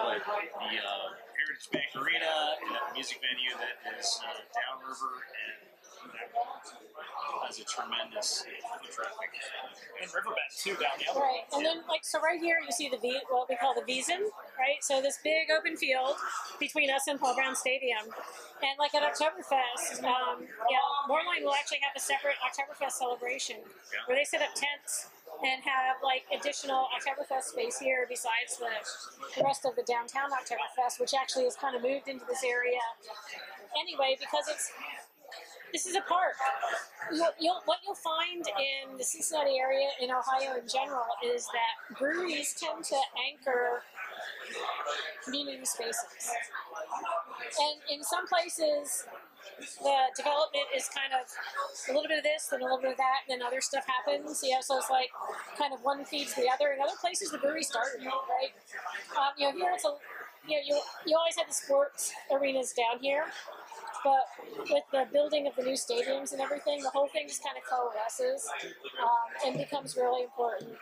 [0.00, 5.20] um, people at the uh, Heritage Bank Arena and music venue that is uh, downriver
[5.20, 5.65] and
[7.46, 9.32] has a tremendous foot traffic.
[10.02, 11.20] And Riverbend too down the other.
[11.20, 13.86] Right, and then like so, right here you see the V, what we call the
[13.86, 14.82] Wiesen, right?
[14.82, 16.16] So this big open field
[16.60, 18.04] between us and Paul Brown Stadium,
[18.60, 23.56] and like at Oktoberfest, um, yeah, Moerlein will actually have a separate Oktoberfest celebration
[24.06, 25.08] where they set up tents
[25.44, 28.72] and have like additional Oktoberfest space here besides the,
[29.36, 32.80] the rest of the downtown Oktoberfest, which actually has kind of moved into this area
[33.80, 34.72] anyway because it's
[35.76, 36.32] this is a park.
[37.12, 41.98] You'll, you'll, what you'll find in the Cincinnati area, in Ohio in general, is that
[41.98, 42.96] breweries tend to
[43.28, 43.84] anchor
[45.22, 46.32] community spaces.
[47.60, 49.04] And in some places,
[49.84, 52.96] the development is kind of a little bit of this, then a little bit of
[52.96, 54.40] that, and then other stuff happens.
[54.40, 55.12] Know, so it's like
[55.60, 56.72] kind of one feeds the other.
[56.72, 58.56] In other places, the brewery started, right?
[59.12, 59.92] Um, you know, here it's a
[60.48, 63.24] you know, you, you always had the sports arenas down here,
[64.04, 64.26] but
[64.70, 67.64] with the building of the new stadiums and everything, the whole thing just kind of
[67.64, 68.48] coalesces
[69.02, 70.76] um, and becomes really important.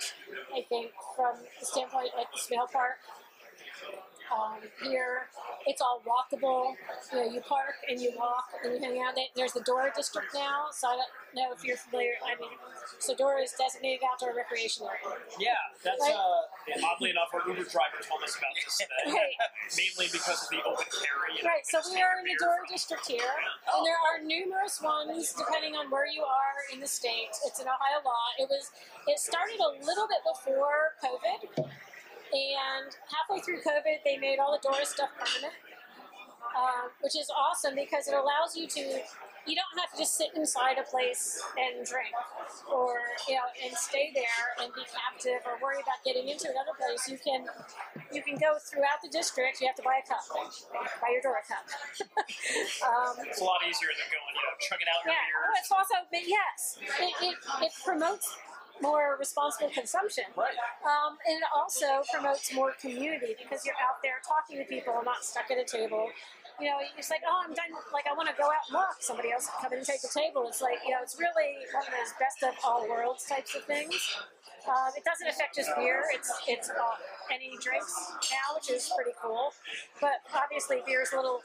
[0.55, 2.99] I think from the standpoint like the Smale Park.
[4.33, 5.29] Um, here,
[5.67, 6.75] it's all walkable.
[7.13, 9.15] You know, you park and you walk and you hang out.
[9.37, 12.17] There's the Dora district now, so I don't know if you're familiar.
[12.25, 12.51] I mean,
[12.99, 15.19] so Dora is designated outdoor recreation area.
[15.39, 16.15] Yeah, that's Right.
[16.17, 19.13] uh, yeah, oddly enough, our Uber driver told us about this today.
[19.15, 19.37] Right.
[19.77, 21.39] Mainly because of the open carry.
[21.43, 22.35] know, Right, so we are in the.
[22.41, 26.87] Dora district here, and there are numerous ones depending on where you are in the
[26.87, 27.31] state.
[27.47, 28.27] It's an Ohio law.
[28.41, 28.71] It was
[29.07, 31.71] it started a little bit before COVID,
[32.35, 35.55] and halfway through COVID, they made all the Dora stuff permanent,
[36.59, 39.03] um, which is awesome because it allows you to.
[39.45, 42.17] You don't have to just sit inside a place and drink,
[42.65, 42.97] or
[43.29, 47.05] you know, and stay there and be captive, or worry about getting into another place.
[47.05, 47.45] You can,
[48.09, 49.61] you can go throughout the district.
[49.61, 51.61] You have to buy a cup, buy your Dora cup.
[52.89, 55.69] um, It's a lot easier than going, you know, chugging out your yeah, oh, it's
[55.69, 57.37] also, but yes, it, it,
[57.69, 58.33] it promotes
[58.81, 60.25] more responsible consumption.
[60.37, 60.55] Right.
[60.85, 65.05] Um, and it also promotes more community because you're out there talking to people, and
[65.05, 66.11] not stuck at a table.
[66.61, 67.75] You know, it's like, oh, I'm done.
[67.93, 68.97] Like, I want to go out and walk.
[69.01, 70.47] Somebody else come in and take the table.
[70.47, 73.65] It's like, you know, it's really one of those best of all worlds types of
[73.65, 73.99] things.
[74.69, 76.03] Um, it doesn't affect just beer.
[76.15, 76.97] It's it's uh,
[77.33, 77.93] any drinks
[78.31, 79.53] now, which is pretty cool.
[80.01, 81.43] But obviously, beer is a little.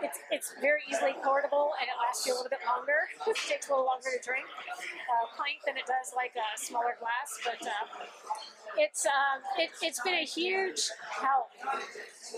[0.00, 3.10] It's, it's very easily portable and it lasts you a little bit longer.
[3.28, 6.96] it takes a little longer to drink, uh, pint than it does like a smaller
[6.96, 7.36] glass.
[7.44, 7.84] But uh,
[8.80, 11.52] it's um, it, it's been a huge help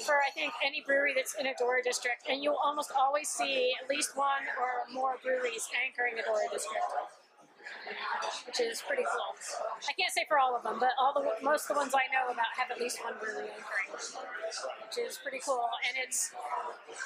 [0.05, 3.73] for I think any brewery that's in a Dora district, and you'll almost always see
[3.81, 6.83] at least one or more breweries anchoring a Dora district
[8.47, 9.31] which is pretty cool.
[9.89, 12.07] I can't say for all of them, but all the most of the ones I
[12.13, 15.69] know about have at least one brewery anchoring, which is pretty cool.
[15.89, 16.33] And it's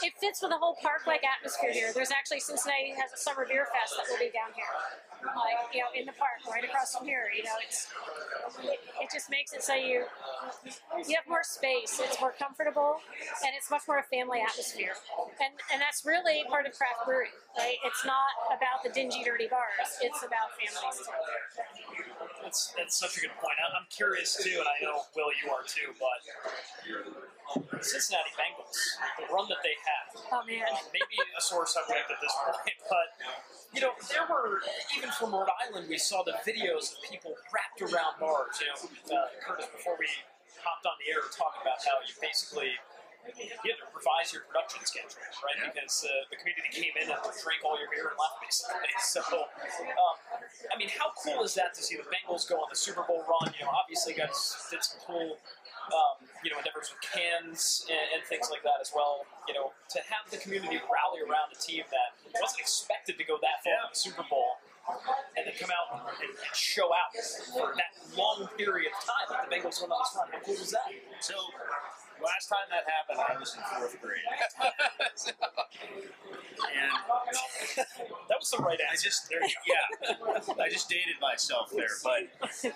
[0.03, 1.91] it fits with the whole park-like atmosphere here.
[1.93, 4.71] There's actually Cincinnati has a summer beer fest that will be down here,
[5.35, 7.31] like you know in the park right across from here.
[7.35, 7.89] You know, it's
[8.63, 10.05] it, it just makes it so you
[11.07, 12.01] you have more space.
[12.03, 13.01] It's more comfortable,
[13.45, 14.95] and it's much more a family atmosphere.
[15.43, 17.77] And and that's really part of craft brewing, right?
[17.85, 19.99] It's not about the dingy, dirty bars.
[20.03, 20.68] It's about too.
[22.43, 23.57] That's, that's such a good point.
[23.61, 25.93] I- I'm curious too, and I know Will, you are too.
[26.01, 26.21] But
[27.85, 28.73] Cincinnati Bengals,
[29.21, 30.65] the run that they had, Oh man.
[30.93, 33.09] maybe a sore subject at this point, but
[33.75, 34.61] you know, there were
[34.97, 38.57] even from Rhode Island, we saw the videos of people wrapped around bars.
[38.61, 38.79] You know,
[39.21, 40.09] uh, Curtis, before we
[40.65, 42.73] hopped on the air, talking about how you basically
[43.27, 45.59] you had to revise your production schedule, right?
[45.71, 48.93] Because uh, the community came in and drank all your beer and left, basically.
[48.99, 50.17] So, um,
[50.71, 53.25] I mean, how cool is that to see the Bengals go on the Super Bowl
[53.25, 53.53] run?
[53.59, 54.37] You know, obviously, guys
[54.71, 55.39] did some cool
[55.93, 59.25] um, you know endeavors with cans and, and things like that as well.
[59.49, 63.41] You know, to have the community rally around a team that wasn't expected to go
[63.41, 64.61] that far in the Super Bowl.
[65.37, 67.13] And then come out and, and show out
[67.53, 70.29] for that long period of time that the Bengals went on this run.
[70.33, 70.89] How cool was that?
[71.21, 71.37] So
[72.23, 74.23] last time that happened, I was in fourth grade,
[76.69, 76.93] and
[78.29, 79.09] That was the right I answer.
[79.09, 79.87] just yeah,
[80.59, 81.89] I just dated myself there.
[82.03, 82.29] But
[82.63, 82.73] the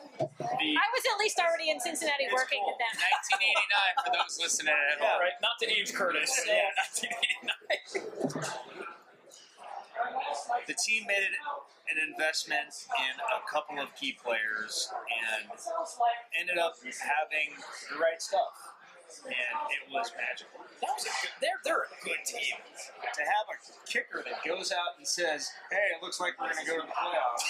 [0.76, 2.74] I was at least already in Cincinnati It's working cool.
[2.74, 2.94] at that.
[3.30, 5.20] 1989 for those listening at Yeah, home.
[5.20, 5.36] right.
[5.42, 6.30] Not to age Curtis.
[6.46, 8.42] Yeah, 1989.
[10.66, 11.30] the team made it
[11.90, 14.88] an investment in a couple of key players
[15.28, 15.50] and
[16.38, 17.54] ended up having
[17.92, 18.71] the right stuff,
[19.24, 19.34] and
[19.68, 20.64] it was magical.
[20.80, 21.34] That was a good.
[21.40, 22.56] They're they're a good team.
[23.12, 26.64] To have a kicker that goes out and says, "Hey, it looks like we're going
[26.64, 27.44] to go to the playoffs,"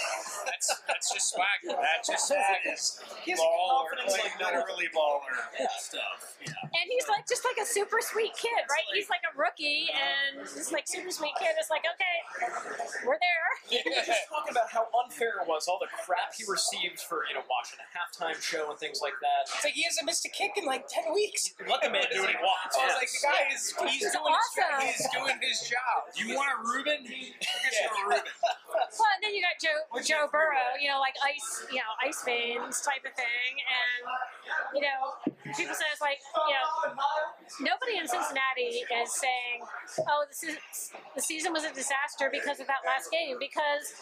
[0.45, 1.63] That's that's just swag.
[1.65, 5.33] That just that is He has baller, confidence like like literally baller
[5.79, 6.37] stuff.
[6.43, 6.53] Yeah.
[6.63, 8.87] And he's like just like a super sweet kid, right?
[8.93, 11.55] He's like a rookie and just like super sweet kid.
[11.59, 12.17] It's like, okay,
[13.07, 13.49] we're there.
[13.73, 17.25] We were just talking about how unfair it was, all the crap he received for
[17.29, 19.49] you know watching a halftime show and things like that.
[19.49, 21.52] It's like he hasn't missed a kick in like 10 weeks.
[21.63, 22.75] Let the man do what he wants.
[22.75, 24.87] I was like, the guy is he's doing awesome.
[24.87, 25.99] his he's doing his job.
[26.17, 27.05] You want a Reuben?
[27.05, 28.33] We'll get you a Reuben.
[28.73, 32.25] Well, and then you got Joe Joe Burrow, you know, like ice, you know, ice
[32.25, 34.01] veins type of thing, and
[34.77, 35.17] you know,
[35.57, 36.69] people say it's like, you know,
[37.61, 39.65] nobody in Cincinnati is saying,
[40.09, 43.93] oh, this is the season was a disaster because of that last game, because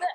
[0.00, 0.08] the,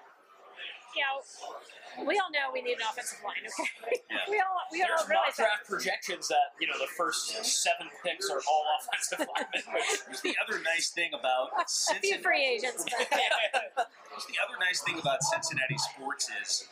[0.96, 3.44] you know, we all know we need an offensive line.
[3.44, 7.34] Okay, we all we all There's mock realize draft projections that you know the first
[7.44, 9.64] seven picks are all offensive linemen.
[10.10, 13.10] Which, The other nice thing about A few Cincinnati, free agents, but
[14.30, 16.68] the other nice thing about Cincinnati sports is,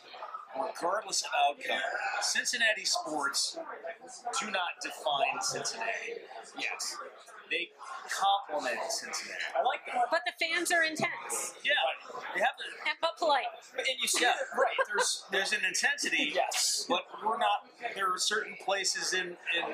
[0.56, 1.82] regardless of outcome,
[2.22, 3.58] Cincinnati sports
[4.40, 6.24] do not define Cincinnati.
[6.58, 6.96] Yes,
[7.50, 7.68] they
[8.08, 9.44] complement Cincinnati.
[9.56, 10.08] I like that.
[10.10, 11.72] but the fans are intense Yeah,
[12.34, 12.47] they have a, and
[13.00, 13.46] but polite.
[13.76, 14.32] And you see, Yeah.
[14.56, 14.76] right?
[14.88, 16.86] There's there's an intensity, yes.
[16.88, 17.66] but we're not.
[17.94, 19.64] There are certain places in in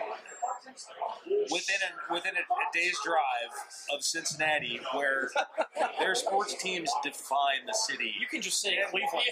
[1.50, 3.52] within a within a, a day's drive
[3.92, 5.30] of Cincinnati where
[5.98, 8.14] their sports teams define the city.
[8.20, 9.24] You can just say Cleveland.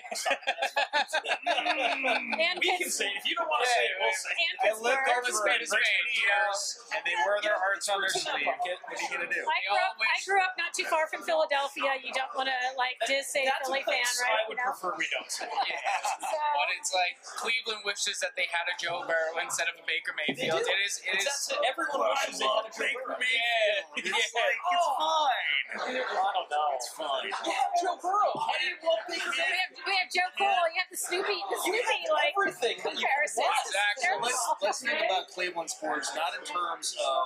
[1.42, 3.16] And we can say it.
[3.18, 4.38] If you don't want to say it, we'll say it.
[4.42, 5.18] and I lived Pittsburgh.
[5.18, 5.53] over Pittsburgh.
[5.53, 6.59] Spade Spade years,
[6.96, 8.46] and they wear their hearts on their sleeve.
[8.48, 9.42] What are you gonna do?
[9.44, 9.94] I grew up.
[10.01, 11.96] I grew up not too far from Philadelphia.
[12.03, 14.33] You don't want to like just say That's Philly a fan, right?
[14.33, 14.73] I You would know.
[14.73, 15.49] prefer we don't say.
[15.49, 15.77] Yeah.
[16.57, 20.17] but it's like Cleveland wishes that they had a Joe Burrow instead of a Baker
[20.17, 20.65] Mayfield.
[20.65, 21.01] It is.
[21.05, 21.25] It is.
[21.25, 21.61] is that's it.
[21.69, 23.21] Everyone wishes they had love a Joe Baker Burrow.
[23.21, 24.01] yeah.
[24.01, 24.41] It's yeah.
[24.41, 24.97] like it's oh.
[24.97, 25.53] fine.
[25.93, 26.69] I don't know.
[26.77, 27.25] It's fine.
[27.29, 28.33] You have Joe Burrow.
[28.41, 30.49] How do you love Baker We have, we have Joe Cool.
[30.73, 33.53] You have the Snoopy, the Snoopy have like everything that comparisons.
[33.69, 34.17] Exactly.
[34.23, 37.21] Let's all- let's think about Cleveland sports not in terms of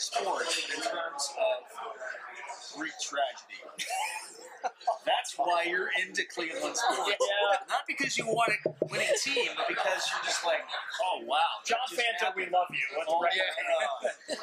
[0.00, 3.60] sports, in terms of Greek tragedy.
[5.06, 7.16] That's why you're into Cleveland sports.
[7.20, 7.62] Yeah.
[7.70, 10.64] Not because you want a winning team, but because you're just like,
[11.04, 11.62] oh wow.
[11.64, 12.86] John Fanta, we love you.
[13.06, 14.34] Oh, yeah.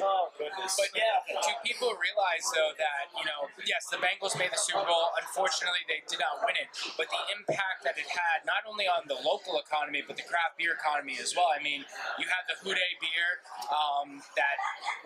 [0.00, 0.78] Oh goodness.
[0.78, 4.86] But yeah, do people realize though that you know, yes, the Bengals made the Super
[4.86, 5.12] Bowl.
[5.18, 6.70] Unfortunately, they did not win it.
[6.96, 10.56] But the impact that it had, not only on the local economy, but the craft
[10.56, 11.50] beer economy as well.
[11.52, 11.84] I mean,
[12.16, 14.56] you had the Who Dey beer um, that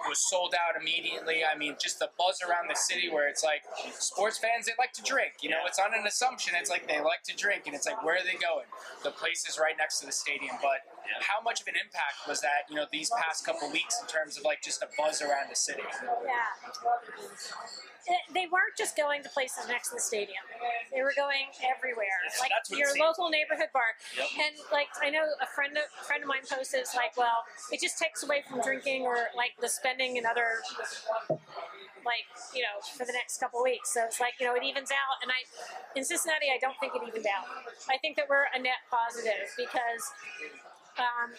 [0.08, 1.42] was sold out immediately.
[1.44, 3.62] I mean, just the buzz around the city where it's like
[3.98, 5.42] sports fans they like to drink.
[5.42, 6.54] You know, it's on an assumption.
[6.58, 8.66] It's like they like to drink, and it's like where are they going?
[9.02, 10.86] The place is right next to the stadium, but
[11.20, 12.68] how much of an impact was that?
[12.68, 15.56] You know, these past couple weeks in terms of like just a buzz around the
[15.56, 15.82] city.
[15.82, 16.52] Yeah.
[18.34, 20.44] They weren't just going to places next to the stadium.
[20.92, 23.96] They were going everywhere, like your local neighborhood bar.
[24.16, 24.28] Yep.
[24.44, 27.80] And like I know a friend of friend of mine posted, it's like, well, it
[27.80, 30.60] just takes away from drinking or like the spending and other
[32.04, 33.92] like you know for the next couple of weeks.
[33.92, 35.24] So it's like you know it evens out.
[35.24, 35.40] And I
[35.96, 37.48] in Cincinnati, I don't think it evened out.
[37.88, 40.12] I think that we're a net positive because.
[40.98, 41.32] Um,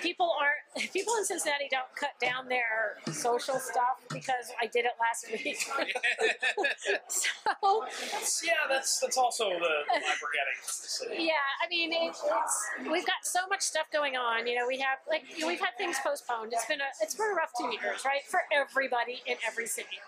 [0.00, 4.92] people aren't people in Cincinnati don't cut down their social stuff because I did it
[4.98, 5.56] last week.
[7.08, 11.24] so That's, yeah, that's that's also the vibe we're getting from the city.
[11.24, 11.32] yeah,
[11.62, 14.46] I mean it, it's we've got so much stuff going on.
[14.46, 16.52] You know, we have like you know, we've had things postponed.
[16.52, 19.98] It's been a it's been a rough two years, right, for everybody in every city.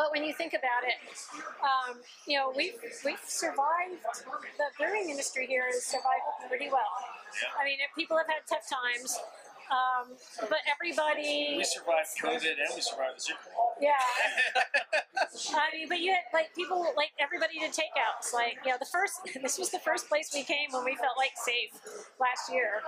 [0.00, 0.96] But when you think about it,
[1.60, 4.00] um, you know, we've we've survived.
[4.56, 6.88] The brewing industry here has survived pretty well.
[7.60, 9.20] I mean, people have had tough times,
[9.68, 10.16] um,
[10.48, 13.76] but everybody, We survived COVID and we survived the Super Bowl.
[13.76, 13.92] yeah.
[15.52, 18.32] I mean, but you had like people, like everybody did takeouts.
[18.32, 21.20] Like, you know, the first, this was the first place we came when we felt
[21.20, 21.76] like safe
[22.18, 22.80] last year.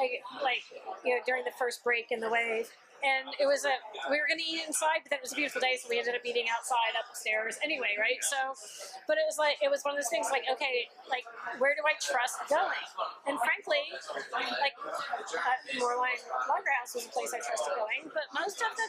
[0.00, 0.64] Like, like
[1.04, 2.72] you know, during the first break in the wave
[3.04, 3.76] and it was a
[4.08, 6.00] we were going to eat inside, but then it was a beautiful day, so we
[6.00, 8.18] ended up eating outside upstairs anyway, right?
[8.24, 8.56] So,
[9.04, 11.28] but it was like it was one of those things like okay, like
[11.60, 12.84] where do I trust going?
[13.28, 13.84] And frankly,
[14.32, 16.16] like uh, Moerlein
[16.48, 18.88] Lager House was a place I trusted going, but most of the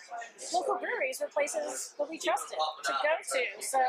[0.55, 3.43] local breweries were places that we trusted to go to.
[3.59, 3.81] So,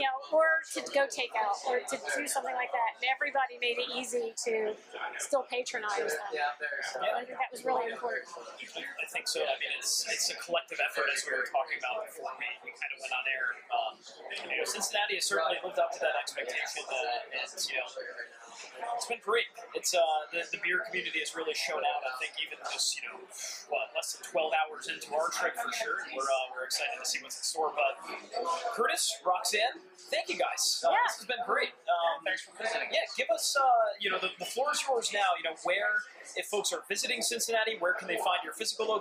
[0.00, 3.60] you know, or to go take out or to do something like that, and everybody
[3.60, 4.72] made it easy to
[5.20, 6.32] still patronize them.
[6.96, 8.24] So I think that was really important
[9.18, 9.42] think so.
[9.42, 12.70] I mean, it's it's a collective effort, as we were talking about before we, we
[12.70, 13.46] kind of went on air.
[13.74, 13.92] Um,
[14.46, 17.90] you know, Cincinnati has certainly lived up to that expectation, uh, and you know,
[18.94, 19.50] it's been great.
[19.74, 22.06] It's uh, the, the beer community has really shown out.
[22.06, 23.18] I think even just you know,
[23.74, 27.06] what less than twelve hours into our trip for sure, we're uh, we're excited to
[27.06, 27.74] see what's in store.
[27.74, 27.98] But
[28.78, 29.82] Curtis, Roxanne,
[30.14, 30.62] thank you guys.
[30.86, 31.02] Uh, yeah.
[31.10, 31.74] This has been great.
[31.90, 32.86] Um, Thanks for visiting.
[32.94, 35.34] Yeah, give us uh, you know the, the floor is yours now.
[35.34, 36.06] You know where
[36.36, 38.97] if folks are visiting Cincinnati, where can they find your physical location,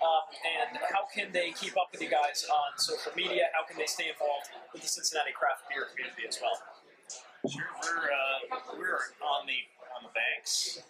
[0.00, 3.52] um, and how can they keep up with you guys on social media?
[3.52, 6.56] How can they stay involved with the Cincinnati craft beer community as well?
[7.48, 9.60] Sure, we're uh, we're on the
[9.96, 10.80] on the banks.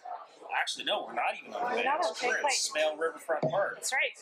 [0.51, 2.51] Actually, no, we're not even on the We're on We're at.
[2.51, 3.79] Smale Riverfront Park.
[3.79, 4.13] That's right.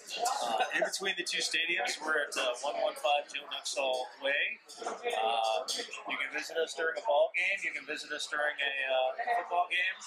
[0.45, 4.61] Uh, in between the two stadiums, we're at uh, 115 Joe Nuxhall Way.
[4.85, 5.65] Uh,
[6.09, 7.57] you can visit us during a ball game.
[7.65, 9.09] You can visit us during a uh,
[9.41, 9.97] football game.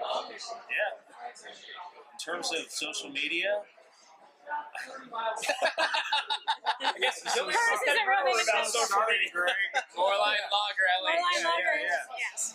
[0.00, 0.96] Um, yeah.
[1.36, 3.62] In terms of social media,
[6.78, 9.28] I guess it's Curtis isn't really about into social media.
[9.34, 9.54] Greg.
[9.98, 11.10] Moerlein Lager, LA.
[11.10, 12.18] Moerlein yeah, Lager, yeah.
[12.22, 12.54] yes.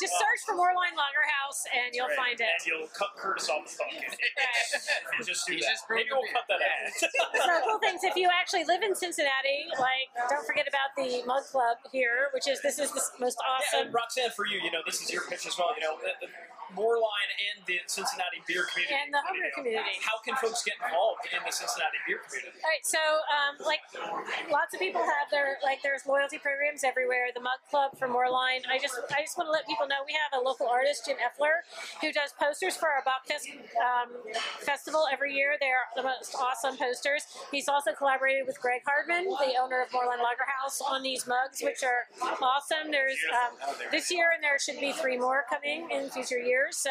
[0.00, 2.36] Just search for Moerlein Lager House and you'll Right.
[2.36, 2.48] find it.
[2.48, 3.92] And you'll cut Curtis off the phone.
[3.92, 4.12] Right.
[5.18, 5.74] You just do He that.
[5.74, 6.92] just Maybe we'll cut that out.
[7.48, 8.04] So cool things.
[8.04, 12.46] If you actually live in Cincinnati, like don't forget about the Mug Club here, which
[12.48, 13.86] is this is the most Yeah, awesome.
[13.88, 15.74] and Roxanne, for you, you know, this is your pitch as well.
[15.74, 16.28] You know, the, the
[16.76, 18.96] Moerlein and the Cincinnati beer community.
[18.96, 19.96] And the homebrew community.
[20.04, 22.58] How can folks get involved in the Cincinnati beer community?
[22.60, 23.00] All right, so
[23.32, 23.80] um, like
[24.52, 27.32] lots of people have their like there's loyalty programs everywhere.
[27.32, 28.68] The Mug Club for Moerlein.
[28.68, 31.16] I just I just want to let people know we have a local artist Jim
[31.16, 31.64] Effler
[32.00, 33.48] who does posters for our Bockfest
[33.80, 34.12] um,
[34.60, 35.56] festival every year.
[35.60, 37.24] They're the most awesome posters.
[37.50, 41.62] He's also collaborated with Greg Hardman, the owner of Moerlein Lager House, on these mugs,
[41.62, 42.08] which are
[42.42, 42.90] awesome.
[42.90, 43.56] There's um,
[43.90, 46.57] this year, and there should be three more coming in future years.
[46.70, 46.90] So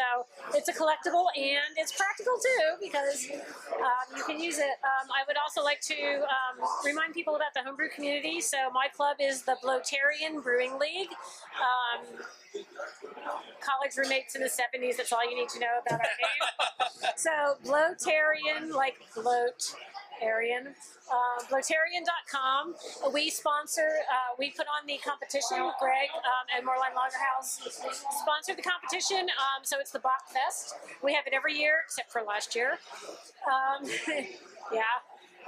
[0.54, 3.28] it's a collectible and it's practical too because
[3.76, 4.76] um, you can use it.
[4.82, 8.40] Um, I would also like to um, remind people about the homebrew community.
[8.40, 11.10] So my club is the Bloatarian Brewing League.
[11.58, 12.24] Um,
[13.60, 17.12] college roommates in the 70s, that's all you need to know about our name.
[17.16, 17.30] so
[17.64, 19.74] Bloatarian, like bloat.
[20.22, 20.74] Arian,
[21.10, 22.74] uh, Bloatarian.com.
[23.12, 25.58] We sponsor, uh, we put on the competition.
[25.80, 27.60] Greg um, and Moerlein Lager House
[28.22, 29.28] sponsored the competition.
[29.38, 30.74] Um, so it's the Bock Fest.
[31.02, 32.78] We have it every year except for last year.
[33.46, 33.84] Um,
[34.72, 34.82] yeah,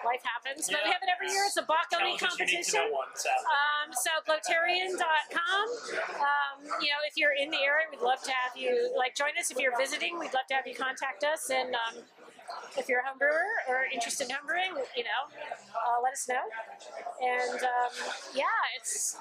[0.04, 0.68] life happens.
[0.68, 1.44] But we have it every year.
[1.46, 2.92] It's a Bock only Challenges you need to competition.
[2.92, 3.32] one, Sal.
[3.44, 4.10] Um, so.
[6.20, 9.32] Um, you know, if you're in the area, we'd love to have you like join
[9.38, 9.50] us.
[9.50, 11.50] If you're visiting, we'd love to have you contact us.
[11.50, 12.04] And um,
[12.78, 15.22] if you're a home brewer or interested in home brewing, you know,
[15.74, 16.44] uh, let us know.
[17.22, 17.90] And um,
[18.34, 19.16] yeah, it's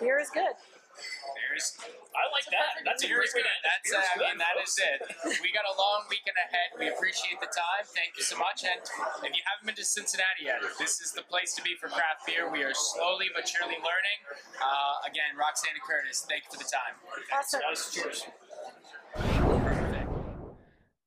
[0.00, 0.54] beer is good.
[0.96, 1.76] There's,
[2.16, 2.80] I like that.
[2.80, 3.52] That's a great way good.
[3.52, 4.80] to That's, uh, I mean, that folks.
[4.80, 5.44] is it.
[5.44, 6.72] We got a long weekend ahead.
[6.80, 7.84] We appreciate the time.
[7.92, 8.64] Thank you so much.
[8.64, 8.80] And
[9.20, 12.24] if you haven't been to Cincinnati yet, this is the place to be for craft
[12.24, 12.48] beer.
[12.48, 14.18] We are slowly but surely learning.
[14.56, 16.96] Uh, again, Roxanne and Curtis, thank you for the time.
[17.28, 17.60] Awesome.
[17.60, 18.24] Guys, cheers.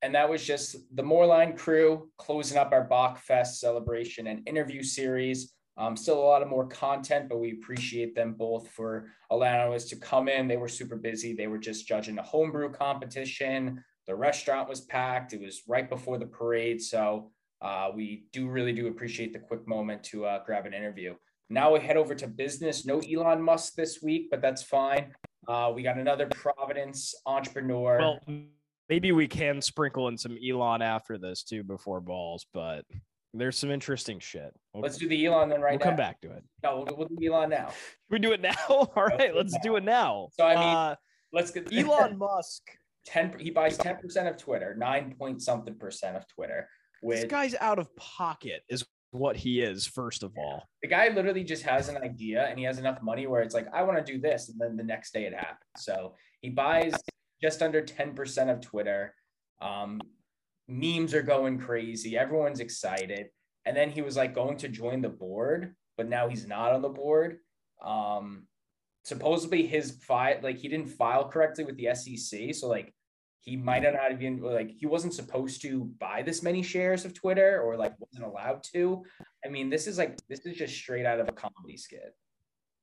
[0.01, 5.53] And that was just the Moerlein crew closing up our Bockfest celebration and interview series.
[5.77, 9.85] Um, still a lot of more content, but we appreciate them both for allowing us
[9.85, 10.47] to come in.
[10.47, 11.33] They were super busy.
[11.33, 13.83] They were just judging the homebrew competition.
[14.07, 15.33] The restaurant was packed.
[15.33, 16.81] It was right before the parade.
[16.81, 17.31] So
[17.61, 21.15] uh, we do really do appreciate the quick moment to uh, grab an interview.
[21.49, 22.85] Now we head over to business.
[22.85, 25.13] No Elon Musk this week, but that's fine.
[25.47, 27.99] Uh, we got another Providence entrepreneur.
[27.99, 28.19] Well,
[28.89, 32.83] maybe we can sprinkle in some Elon after this too before balls, but
[33.33, 34.51] there's some interesting shit.
[34.73, 35.77] We'll, Let's do the Elon then right now.
[35.77, 35.85] we'll now.
[35.85, 36.43] come back to it.
[36.63, 37.67] No, we'll, we'll do Elon now.
[38.11, 38.55] Should we do it now?
[38.69, 40.29] All right, let's do it now.
[40.33, 40.95] So, I mean, Uh,
[41.31, 42.63] Let's get Elon Musk.
[43.05, 43.35] ten.
[43.39, 46.67] He buys ten percent of Twitter, nine point something percent of Twitter.
[47.03, 49.85] This guy's out of pocket, is what he is.
[49.85, 53.27] First of all, the guy literally just has an idea and he has enough money
[53.27, 55.59] where it's like, I want to do this, and then the next day it happens.
[55.77, 56.93] So he buys
[57.41, 59.13] just under ten percent of Twitter.
[59.61, 60.01] Um,
[60.67, 62.17] memes are going crazy.
[62.17, 63.27] Everyone's excited.
[63.65, 66.81] and then he was like going to join the board, but now he's not on
[66.81, 67.37] the board.
[67.83, 68.47] Um,
[69.03, 72.93] supposedly his file, like he didn't file correctly with the SEC, so like
[73.41, 77.13] he might have not even like he wasn't supposed to buy this many shares of
[77.13, 79.03] Twitter or like wasn't allowed to.
[79.45, 82.15] I mean, this is like this is just straight out of a comedy skit.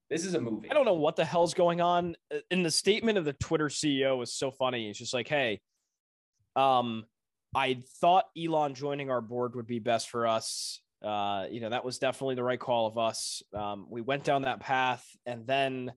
[0.08, 0.70] This is a movie.
[0.70, 2.16] I don't know what the hell's going on.
[2.32, 4.88] Uh, In the statement of the Twitter CEO was so funny.
[4.88, 5.60] It's just like, hey,
[6.54, 7.04] um,
[7.54, 10.80] I thought Elon joining our board would be best for us.
[11.04, 13.42] Uh, you know, that was definitely the right call of us.
[13.52, 15.92] Um, we went down that path, and then,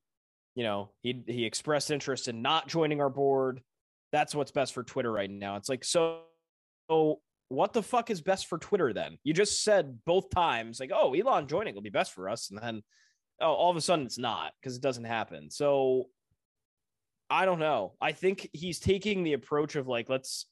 [0.55, 3.61] you know, he he expressed interest in not joining our board.
[4.11, 5.55] That's what's best for Twitter right now.
[5.55, 6.21] It's like, so,
[6.89, 9.17] so what the fuck is best for Twitter then?
[9.23, 12.59] You just said both times, like, oh, Elon joining will be best for us, and
[12.59, 12.81] then
[13.41, 15.49] oh, all of a sudden it's not because it doesn't happen.
[15.49, 16.07] So
[17.29, 17.93] I don't know.
[18.01, 20.45] I think he's taking the approach of like let's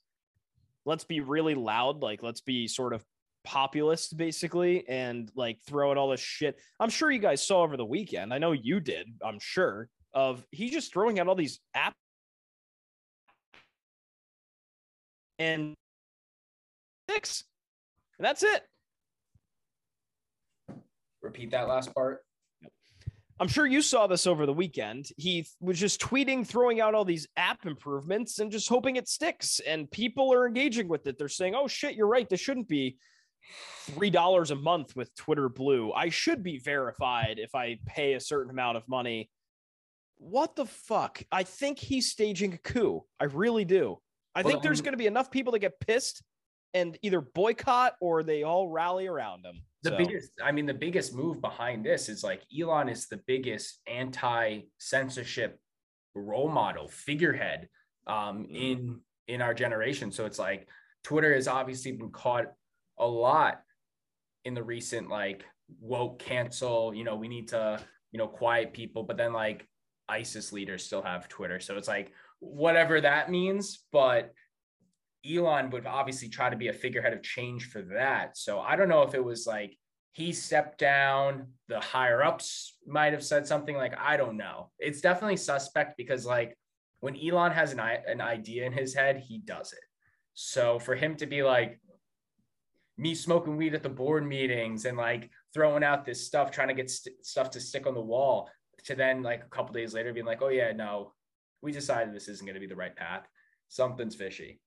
[0.85, 3.03] let's be really loud, like let's be sort of
[3.43, 6.59] populist basically and like throw throwing all this shit.
[6.79, 8.33] I'm sure you guys saw over the weekend.
[8.33, 11.93] I know you did, I'm sure, of he just throwing out all these apps
[15.39, 15.73] and
[17.09, 17.43] six.
[18.19, 18.63] And that's it.
[21.21, 22.21] Repeat that last part.
[23.39, 25.09] I'm sure you saw this over the weekend.
[25.17, 29.59] He was just tweeting, throwing out all these app improvements and just hoping it sticks.
[29.59, 31.17] And people are engaging with it.
[31.17, 32.27] They're saying, oh shit, you're right.
[32.27, 32.97] This shouldn't be
[33.91, 35.93] $3 a month with Twitter Blue.
[35.93, 39.29] I should be verified if I pay a certain amount of money.
[40.17, 41.21] What the fuck?
[41.31, 43.03] I think he's staging a coup.
[43.19, 43.99] I really do.
[44.33, 46.23] I Well, think there's going to be enough people to get pissed
[46.74, 49.61] and either boycott or they all rally around him.
[49.84, 53.18] The So- biggest, I mean, the biggest move behind this is like Elon is the
[53.26, 55.59] biggest anti-censorship
[56.15, 57.70] role model figurehead
[58.07, 58.55] um, Mhm.
[58.55, 60.09] in in our generation.
[60.09, 60.70] So it's like
[61.03, 62.53] Twitter has obviously been caught
[62.97, 63.61] a lot
[64.45, 65.45] in the recent like
[65.82, 66.93] woke cancel.
[66.93, 69.68] You know, we need to you know quiet people, but then like
[70.07, 71.59] ISIS leaders still have Twitter.
[71.59, 74.34] So it's like whatever that means, but
[75.30, 78.38] Elon would obviously try to be a figurehead of change for that.
[78.38, 79.78] So I don't know if it was like
[80.13, 84.71] he stepped down, the higher ups might have said something like, I don't know.
[84.80, 86.57] It's definitely suspect because like
[87.01, 89.84] when Elon has an, an idea in his head, he does it.
[90.34, 91.80] So for him to be like,
[92.97, 96.73] me smoking weed at the board meetings and like throwing out this stuff, trying to
[96.73, 98.49] get st- stuff to stick on the wall,
[98.86, 101.13] to then like a couple days later being like, oh yeah, no,
[101.61, 103.28] we decided this isn't going to be the right path.
[103.67, 104.59] Something's fishy.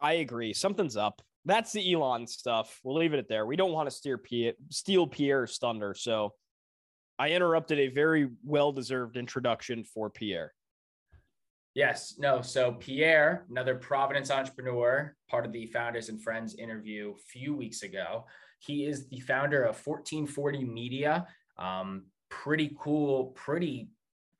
[0.00, 0.52] I agree.
[0.52, 1.22] Something's up.
[1.44, 2.80] That's the Elon stuff.
[2.82, 3.46] We'll leave it at there.
[3.46, 5.94] We don't want to steer Pierre, steal Pierre's thunder.
[5.94, 6.34] So
[7.18, 10.52] I interrupted a very well deserved introduction for Pierre.
[11.74, 12.40] Yes, no.
[12.40, 17.82] So Pierre, another Providence entrepreneur, part of the Founders and Friends interview a few weeks
[17.82, 18.26] ago.
[18.60, 21.26] He is the founder of 1440 Media.
[21.58, 23.88] Um, pretty cool, pretty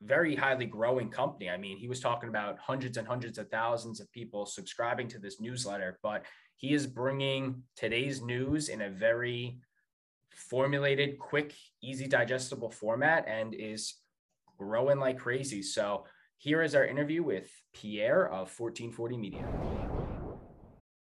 [0.05, 1.49] very highly growing company.
[1.49, 5.19] I mean, he was talking about hundreds and hundreds of thousands of people subscribing to
[5.19, 6.25] this newsletter, but
[6.55, 9.59] he is bringing today's news in a very
[10.31, 13.95] formulated, quick, easy digestible format and is
[14.57, 15.61] growing like crazy.
[15.61, 16.05] So
[16.37, 19.45] here is our interview with Pierre of 1440 Media.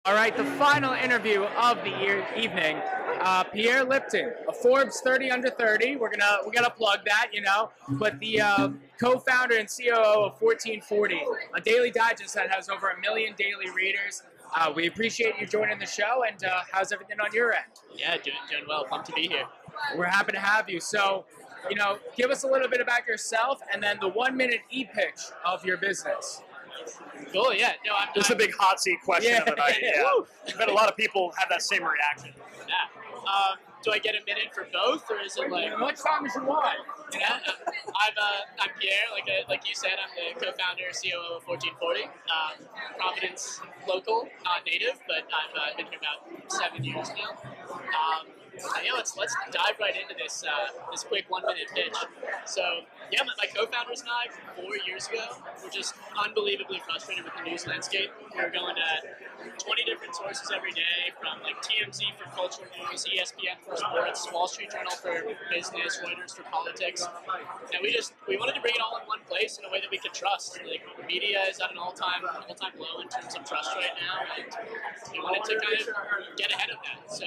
[0.06, 2.82] All right, the final interview of the year, evening.
[3.20, 5.98] Uh, Pierre Lipton, a Forbes 30 under 30.
[5.98, 7.70] We're gonna we're gonna plug that, you know.
[7.90, 9.94] But the uh, co-founder and COO
[10.26, 11.22] of 1440,
[11.56, 14.24] a daily digest that has over a million daily readers.
[14.56, 16.24] Uh, we appreciate you joining the show.
[16.28, 17.66] And uh, how's everything on your end?
[17.96, 18.86] Yeah, doing, doing well.
[18.86, 19.44] Pumped to be here.
[19.96, 20.80] We're happy to have you.
[20.80, 21.26] So,
[21.70, 25.64] you know, give us a little bit about yourself, and then the one-minute e-pitch of
[25.66, 26.42] your business.
[27.32, 27.54] Cool.
[27.54, 27.74] Yeah.
[27.86, 28.08] No, I'm.
[28.16, 29.40] This is a I'm- big hot seat question Yeah.
[29.40, 29.78] of the night.
[29.82, 30.02] Yeah.
[30.16, 30.26] Woo.
[30.48, 32.34] I bet a lot of people have that same reaction.
[32.68, 32.74] Yeah.
[33.28, 35.70] Um, do I get a minute for both, or is it like?
[35.72, 36.80] How much time as you want?
[37.14, 37.40] Yeah.
[37.48, 38.16] I'm.
[38.16, 39.08] Uh, I'm Pierre.
[39.14, 42.04] Like uh, like you said, I'm the co-founder, COO of 1440.
[42.04, 42.68] Um,
[42.98, 47.40] Providence local, not native, but I've uh, been here about seven years now.
[47.72, 48.28] Um,
[48.84, 51.96] yeah, let's let's dive right into this uh, this quick one minute pitch.
[52.46, 52.62] So
[53.12, 55.26] yeah, my, my co-founders and I four years ago
[55.64, 58.10] were just unbelievably frustrated with the news landscape.
[58.36, 58.92] We were going to
[59.58, 64.48] 20 different sources every day, from like TMZ for culture news, ESPN for sports, Wall
[64.48, 67.08] Street Journal for business, Reuters for politics,
[67.74, 69.80] and we just we wanted to bring it all in one place in a way
[69.82, 70.60] that we could trust.
[70.66, 74.46] Like media is at an all-time all-time low in terms of trust right now, and
[75.14, 77.00] we wanted to kind of get ahead of that.
[77.12, 77.26] So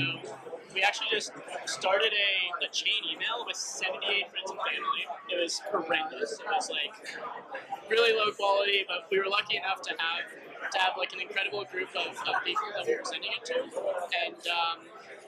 [0.75, 1.33] we actually just
[1.67, 5.05] started a, a chain email with 78 friends and family.
[5.31, 6.33] It was horrendous.
[6.33, 6.95] It was like
[7.91, 10.25] really low quality, but we were lucky enough to have
[10.73, 13.61] to have like an incredible group of, of people that we were sending it to,
[13.61, 14.79] and um,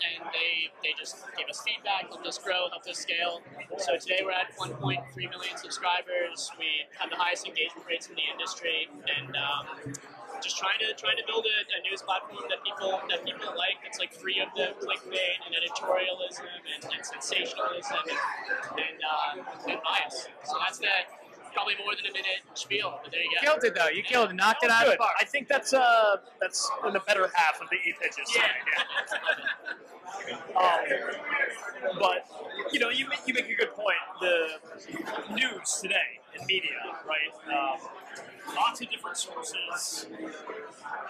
[0.01, 3.43] and they they just gave us feedback, helped us grow, helped us scale.
[3.79, 4.81] So today we're at 1.3
[5.17, 6.51] million subscribers.
[6.59, 9.93] We have the highest engagement rates in the industry, and um,
[10.45, 13.81] just trying to trying to build a, a, news platform that people that people like.
[13.83, 18.21] That's like free of the clickbait and editorialism and, and sensationalism and
[18.77, 20.29] and, uh, and bias.
[20.45, 21.09] So that's that
[21.55, 23.53] probably more than a minute spiel, but there you go.
[23.53, 23.89] Killed it though.
[23.89, 24.37] You killed it.
[24.37, 25.17] Knocked it out of the park.
[25.21, 28.29] I think that's uh that's in the better half of the e pitches.
[28.37, 28.53] Yeah.
[30.61, 32.27] um, but
[32.73, 33.97] you know, you make, you make a good point.
[34.21, 34.59] The
[35.33, 36.77] news today in media,
[37.07, 37.33] right?
[37.49, 37.81] Um,
[38.53, 40.07] lots of different sources.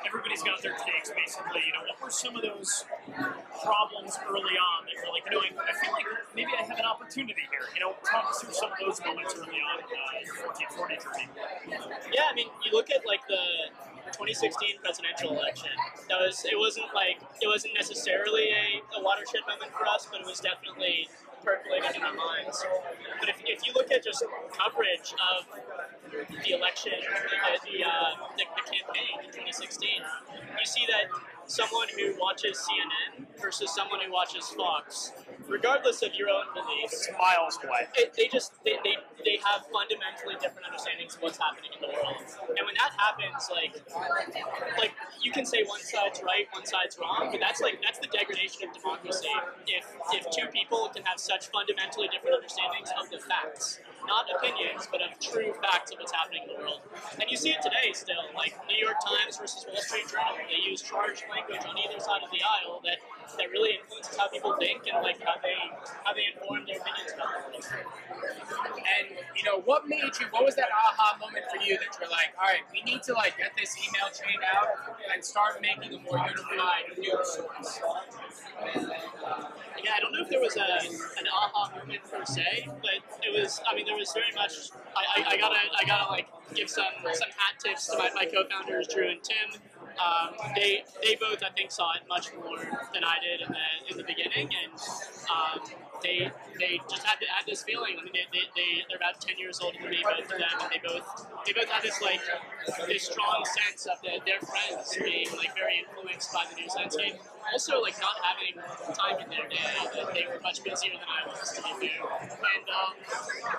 [0.07, 1.63] Everybody's got their takes, basically.
[1.67, 2.85] You know, what were some of those
[3.65, 6.07] problems early on that you're like, you know, I, I feel like
[6.37, 7.67] maybe I have an opportunity here.
[7.75, 11.03] You know, talk us through some of those moments early on in uh, your 1440
[11.03, 11.27] journey.
[12.13, 13.73] Yeah, I mean, you look at like the
[14.15, 15.75] 2016 presidential election.
[16.09, 20.21] That was it wasn't like it wasn't necessarily a, a watershed moment for us, but
[20.21, 21.09] it was definitely
[21.43, 22.65] percolating in our minds.
[23.21, 25.47] But if, you look at just coverage of
[26.11, 27.39] the election, the,
[27.71, 27.91] the, uh,
[28.37, 29.91] the, the campaign in 2016,
[30.59, 31.07] you see that
[31.47, 35.13] someone who watches CNN versus someone who watches Fox,
[35.49, 37.87] regardless of your own beliefs, miles away.
[37.97, 41.93] It, they just they, they, they have fundamentally different understandings of what's happening in the
[41.93, 42.17] world.
[42.57, 43.77] And when that happens, like
[44.79, 44.93] like
[45.23, 48.69] you can say one side's right, one side's wrong, but that's like that's the degradation
[48.69, 49.33] of democracy.
[49.67, 54.89] If if two people can have such fundamentally different understandings of the facts not opinions,
[54.91, 56.81] but of true facts of what's happening in the world.
[57.21, 60.37] And you see it today still, like New York Times versus Wall Street Journal.
[60.49, 62.99] They use charged language on either side of the aisle that,
[63.37, 65.57] that really influences how people think and like how they
[66.05, 67.65] how they inform their opinions about the world.
[68.85, 70.27] And you know, what made you?
[70.31, 73.13] What was that aha moment for you that you're like, all right, we need to
[73.15, 74.69] like get this email chain out
[75.13, 77.81] and start making a more unified news source.
[79.85, 80.81] Yeah, I don't know if there was a,
[81.21, 83.61] an aha moment per se, but it was.
[83.69, 84.53] I mean, there was very much.
[84.97, 88.27] I, I, I gotta I gotta like give some some hat tips to my, my
[88.27, 89.61] co-founders Drew and Tim.
[89.95, 92.59] Um, they they both I think saw it much more
[92.93, 94.73] than I did in the in the beginning, and
[95.31, 95.63] um,
[96.03, 97.97] they they just had, had this feeling.
[97.99, 100.57] I mean, they, they, they they're about ten years older than me, both of them,
[100.61, 101.07] and they both
[101.47, 102.21] they both had this like
[102.87, 107.15] this strong sense of the, their friends being like very influenced by the news landscape.
[107.53, 108.61] Also, like not having
[108.95, 109.57] time in their day,
[110.15, 112.93] they were much busier than I was to be fair, and um,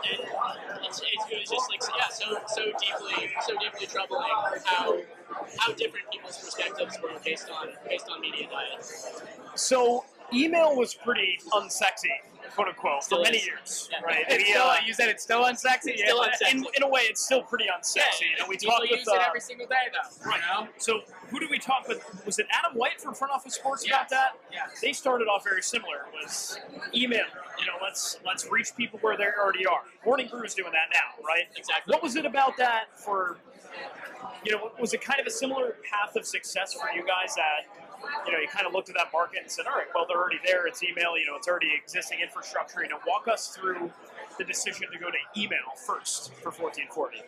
[0.04, 4.22] and it's, it was just like yeah, so so deeply so deeply troubling
[4.66, 4.98] how
[5.58, 8.86] how different people's perspectives were based on based on media diet.
[9.56, 12.16] So email was pretty unsexy,
[12.56, 13.46] quote unquote, Still for many is.
[13.46, 14.02] years, Yeah.
[14.06, 14.26] right?
[14.30, 15.98] It's still, uh, you said it's still unsexy.
[15.98, 16.52] yeah, still unsexy.
[16.52, 18.22] In, in a way, it's still pretty unsexy.
[18.32, 20.30] you know, we talk talked use with it uh, every single day, though.
[20.30, 20.40] Right.
[20.58, 20.70] You know?
[20.78, 22.04] So who did we talk with?
[22.26, 23.94] Was it Adam White from Front Office Sports Yes.
[23.94, 24.32] about that?
[24.52, 24.80] Yes.
[24.82, 26.08] They started off very similar.
[26.14, 26.60] It was
[26.96, 27.26] email.
[27.60, 29.82] You know, let's let's reach people where they already are.
[30.06, 31.46] Morning Brew is doing that now, right?
[31.56, 31.94] Exactly.
[31.94, 33.38] What was it about that for?
[34.44, 37.85] You know, was it kind of a similar path of success for you guys that?
[38.26, 40.18] You know, you kind of looked at that market and said, "All right, well, they're
[40.18, 40.68] already there.
[40.68, 41.18] It's email.
[41.18, 42.84] You know, it's already existing infrastructure.
[42.84, 43.92] You know, walk us through
[44.38, 47.22] the decision to go to email first for 1440."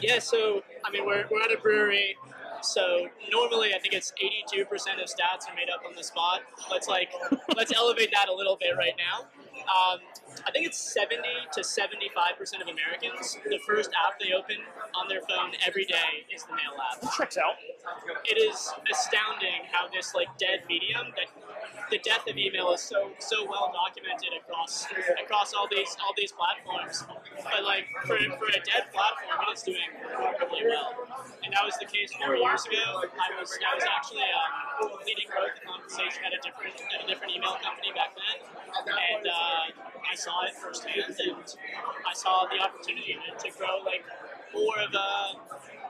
[0.00, 2.16] Yeah, so I mean, we're, we're at a brewery,
[2.62, 6.40] so normally I think it's 82% of stats are made up on the spot.
[6.70, 7.10] Let's like
[7.56, 9.26] let's elevate that a little bit right now.
[9.70, 10.00] Um,
[10.46, 11.94] I think it's 70 to 75%
[12.60, 13.38] of Americans.
[13.44, 14.56] The first app they open
[14.98, 16.98] on their phone every day is the mail app.
[17.16, 17.54] Checks out.
[18.24, 21.30] It is astounding how this like dead medium that
[21.90, 24.86] the death of email is so so well documented across
[25.22, 27.04] across all these all these platforms.
[27.42, 30.94] But like for, for a dead platform, it is doing remarkably well.
[31.42, 33.02] And that was the case four years ago.
[33.02, 37.06] I was I was actually um, leading growth and compensation at a different at a
[37.10, 38.38] different email company back then,
[38.86, 39.64] and uh,
[40.06, 41.42] I saw it firsthand, and
[42.06, 44.06] I saw the opportunity to, to grow like
[44.54, 45.34] more of a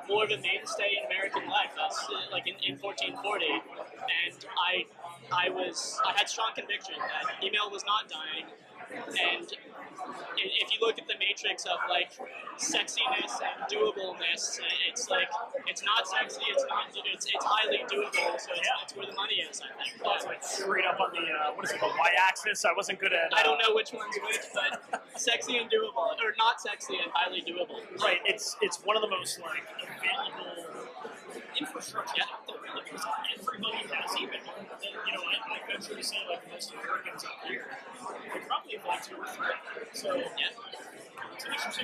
[0.09, 1.72] more of a mainstay in American life.
[1.76, 1.98] That's
[2.32, 4.86] like in, in 1440, and I
[5.32, 8.46] I was I had strong conviction that email was not dying,
[8.92, 9.46] and
[10.36, 12.12] if you look at the matrix of like
[12.59, 15.28] sexiness and doableness, it's like
[15.66, 19.44] it's not sexy, it's not it's, it's highly doable, so it's, it's where the money
[19.44, 19.61] is.
[19.61, 20.01] I think.
[20.01, 22.64] It's like straight up on the uh, what is it, the y-axis?
[22.64, 23.32] I wasn't good at.
[23.36, 27.11] I don't uh, know which one's which, but sexy and doable, or not sexy and
[27.12, 27.80] highly doable.
[28.01, 28.18] Right.
[28.24, 30.69] It's it's one of the most like available
[31.61, 33.04] there because
[33.36, 34.11] everybody has.
[34.16, 37.68] And, you know, I, I venture to say like most Americans out here,
[38.48, 39.54] probably like two or three.
[39.92, 40.52] So Yeah.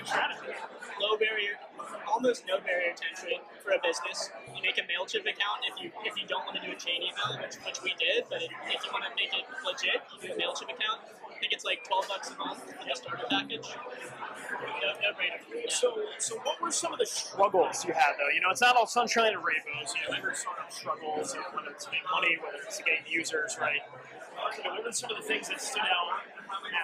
[0.05, 0.53] strategy.
[1.01, 1.61] Low barrier,
[2.09, 4.31] almost no barrier to entry for a business.
[4.55, 7.03] You make a Mailchimp account if you if you don't want to do a chain
[7.05, 8.25] email, which, which we did.
[8.33, 11.01] But if, if you want to make it legit, you do a Mailchimp account.
[11.37, 13.69] I think it's like twelve bucks a month for the starter package.
[13.69, 15.37] No, no brainer.
[15.53, 15.69] Yeah.
[15.69, 18.33] So, so what were some of the struggles you had though?
[18.35, 19.93] You know, it's not all sunshine and rainbows.
[19.93, 23.59] You know, every startup struggles, you know, whether it's make money, whether it's gain users,
[23.61, 23.81] right?
[23.85, 26.25] Uh, what were some of the things that stood out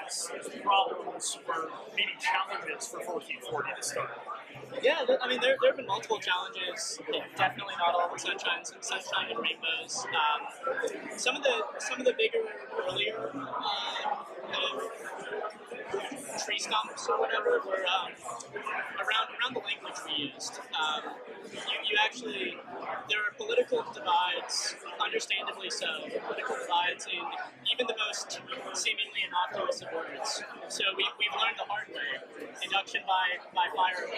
[0.05, 0.30] as
[0.62, 4.11] problems or maybe challenges for 1440 to start?
[4.82, 6.98] Yeah, I mean, there, there have been multiple challenges.
[7.36, 10.07] Definitely not all sunshine, sunshine and rainbows.
[10.11, 12.40] Um, some of the some of the bigger
[12.88, 13.44] earlier um,
[14.50, 15.62] kind of
[16.45, 18.12] tree stumps or whatever were um,
[18.99, 20.61] around around the language we used.
[20.73, 21.14] Um,
[21.53, 22.57] you, you actually
[23.09, 25.87] there are political divides, understandably so.
[26.09, 27.23] Political divides in
[27.70, 28.41] even the most
[28.73, 30.43] seemingly innocuous of words.
[30.68, 32.11] So we, we've learned the hard way,
[32.62, 34.09] induction by, by fire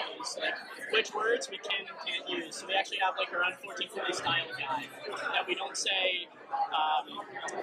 [0.41, 0.59] like
[0.93, 2.57] which words we can and can't use.
[2.57, 4.89] So we actually have like our own 1440 style guide
[5.35, 6.29] that we don't say
[6.71, 7.07] um,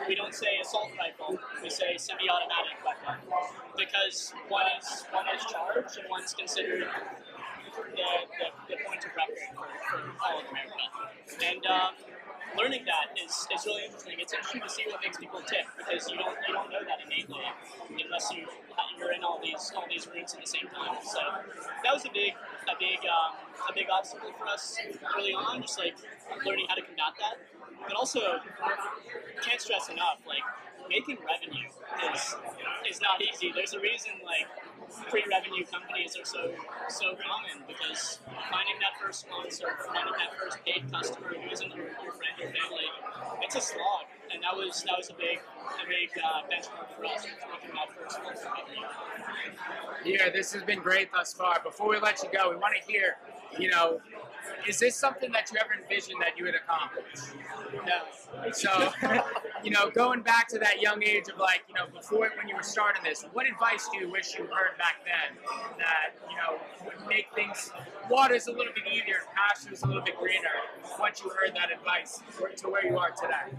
[0.08, 3.24] we don't say assault rifle, we say semi-automatic weapon
[3.82, 9.42] because one is one is charged and one's considered the, the, the point of record
[9.56, 9.66] for,
[10.22, 10.86] all of America.
[11.42, 11.98] And um,
[12.58, 14.20] learning that is, is really interesting.
[14.20, 17.02] It's interesting to see what makes people tick because you don't you don't know that
[17.02, 17.42] innately
[17.90, 18.46] unless you
[19.00, 21.02] you're in all these all these rooms at the same time.
[21.02, 21.22] So
[21.82, 22.38] that was a big
[22.70, 23.34] a big um,
[23.66, 24.78] a big obstacle for us
[25.18, 25.96] early on, just like
[26.46, 27.36] learning how to combat that.
[27.88, 28.22] But also,
[29.42, 30.46] can't stress enough like
[30.92, 31.72] making revenue
[32.12, 32.36] is
[32.90, 33.52] is not easy.
[33.56, 34.48] There's a reason like
[35.08, 36.52] pre-revenue companies are so
[36.90, 38.20] so common because
[38.52, 41.88] finding that first sponsor, finding that first paid customer who isn't your,
[42.20, 42.88] friend or family,
[43.42, 47.06] it's a slog, and that was that was a big a big uh, benchmark for
[47.08, 48.84] us making that first revenue.
[50.04, 51.62] Yeah, this has been great thus far.
[51.64, 53.16] Before we let you go, we want to hear,
[53.58, 54.02] you know,
[54.68, 57.34] is this something that you ever envisioned that you would accomplish?
[57.86, 58.52] No.
[58.52, 58.92] So,
[59.64, 62.56] you know, going back to that young age of like, you know, before when you
[62.56, 65.38] were starting this, what advice do you wish you heard back then
[65.78, 67.72] that, you know, would make things,
[68.10, 70.50] water's a little bit easier, pastures a little bit greener,
[71.00, 72.22] once you heard that advice
[72.58, 73.58] to where you are today?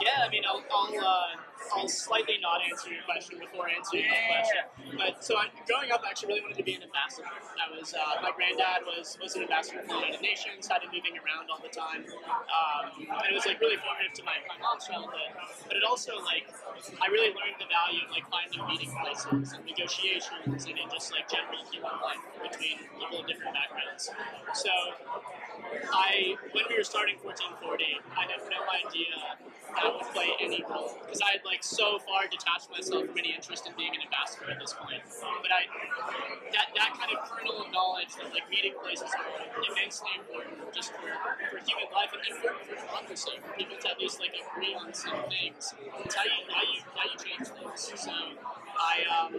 [0.00, 1.47] Yeah, I mean, I'll, I'll, uh,
[1.86, 4.62] slightly not answer your question before answering your question.
[4.96, 7.28] But so I, growing up, I actually really wanted to be an ambassador.
[7.28, 10.90] I was uh, my granddad was was an ambassador for the United Nations, had him
[10.94, 14.58] moving around all the time, um, and it was like really formative to my, my
[14.62, 15.32] mom's childhood.
[15.66, 16.46] But it also like
[17.02, 21.12] I really learned the value of like finding meeting places and negotiations and in just
[21.12, 24.10] like general human life between people of different backgrounds.
[24.54, 24.72] So
[25.92, 29.12] I when we were starting 1440, I had no idea
[29.76, 33.32] that would play any role because I had like so far detached myself from any
[33.32, 35.00] interest in being an ambassador at this point.
[35.40, 35.64] But I
[36.52, 39.28] that that kind of kernel of knowledge that like meeting places are
[39.64, 43.96] immensely important just for, for human life and for, for democracy, for people to at
[43.96, 45.72] least like agree on some things.
[46.04, 47.80] It's how you how you how you change things.
[47.96, 49.32] So I um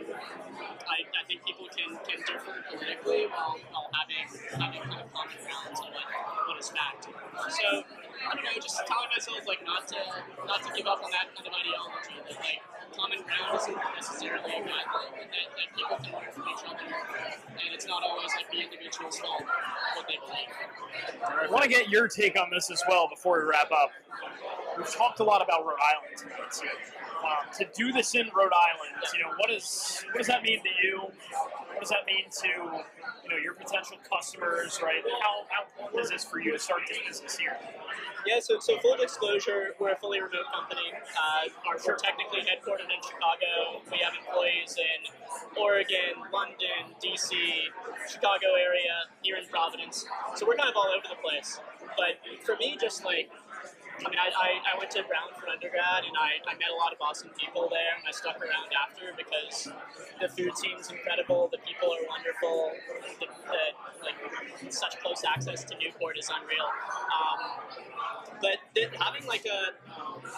[0.89, 4.25] I, I think people can, can differ politically while, while having
[4.57, 6.07] having kind of common grounds on what,
[6.49, 7.05] what is fact.
[7.53, 7.85] So
[8.27, 9.99] I don't know, just telling myself like not to
[10.45, 12.61] not to give up on that kind of ideology that like
[12.95, 16.63] common ground isn't necessarily a bad thing, and that, that people can learn from each
[16.67, 19.43] other, and it's not always like the individual's fault
[19.95, 20.51] what they believe.
[21.23, 23.91] I want to get your take on this as well before we wrap up.
[24.77, 26.67] We've talked a lot about Rhode Island tonight too.
[27.19, 30.61] Um, to do this in Rhode Island, you know, what does what does that mean
[30.63, 30.99] to you?
[30.99, 35.03] What does that mean to you know your potential customers, right?
[35.21, 37.57] How how important is this for you to start this business here?
[38.29, 40.93] Yeah, so, so full disclosure, we're a fully remote company.
[40.93, 43.81] Uh, we're technically headquartered in Chicago.
[43.89, 47.33] We have employees in Oregon, London, DC,
[48.07, 50.05] Chicago area, here in Providence.
[50.35, 51.59] So we're kind of all over the place.
[51.97, 53.31] But for me, just like
[53.99, 56.77] I mean, I, I, I went to Brown for undergrad, and I, I met a
[56.79, 59.67] lot of awesome people there, and I stuck around after because
[60.23, 62.71] the food seems incredible, the people are wonderful,
[63.19, 63.63] the, the
[63.99, 64.15] like
[64.71, 66.69] such close access to Newport is unreal.
[67.11, 67.37] Um,
[68.41, 69.75] but th- having like a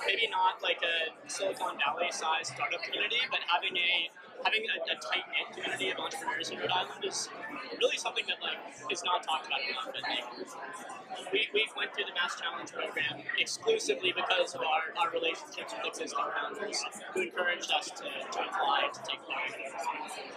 [0.06, 4.10] maybe not like a Silicon Valley sized startup community, but having a
[4.44, 7.30] having a, a tight knit community of entrepreneurs in Rhode Island is
[7.80, 8.58] really something that like
[8.92, 9.90] is not talked about enough.
[9.94, 10.26] And like
[11.32, 15.86] we, we went through the Mass Challenge program exclusively because of our, our relationships with
[15.88, 16.84] existing founders
[17.14, 19.52] who encouraged us to, to apply to take part.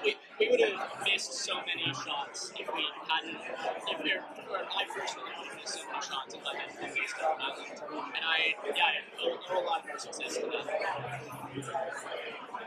[0.05, 4.62] We, we would have missed so many shots if we hadn't, if we were, or
[4.62, 7.42] I personally would have missed so many shots if I hadn't been based in Rhode
[7.42, 7.80] Island.
[8.14, 10.66] And I, yeah, I owe, owe a lot more success to that.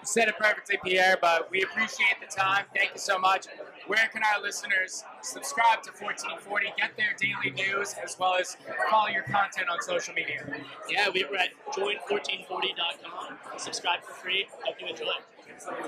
[0.08, 2.64] Said it perfectly, Pierre, but we appreciate the time.
[2.74, 3.48] Thank you so much.
[3.88, 8.56] Where can our listeners subscribe to 1440, get their daily news, as well as
[8.90, 10.48] follow your content on social media?
[10.90, 13.38] Yeah, we were at join1440.com.
[13.58, 14.48] Subscribe for free.
[14.64, 15.08] Hope you enjoy.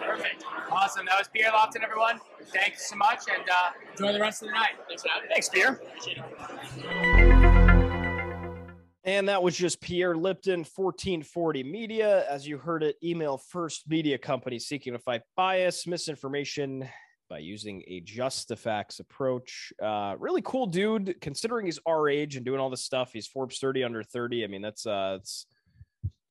[0.02, 0.44] Perfect.
[0.70, 1.06] Awesome.
[1.06, 2.20] That was Pierre Lipton, everyone.
[2.54, 4.72] Thank you so much, and uh, enjoy the rest of the night.
[4.90, 5.34] Thanks for having me.
[5.34, 5.80] Thanks, Pierre.
[5.82, 7.39] Appreciate it.
[9.10, 12.30] And that was just Pierre Lipton, 1440 Media.
[12.30, 16.88] As you heard it, email first media company seeking to fight bias, misinformation
[17.28, 19.74] by using a just the facts approach.
[19.82, 23.12] Uh, really cool dude, considering he's our age and doing all this stuff.
[23.12, 24.43] He's Forbes 30 under 30.
[24.43, 25.47] I mean, that's uh, it's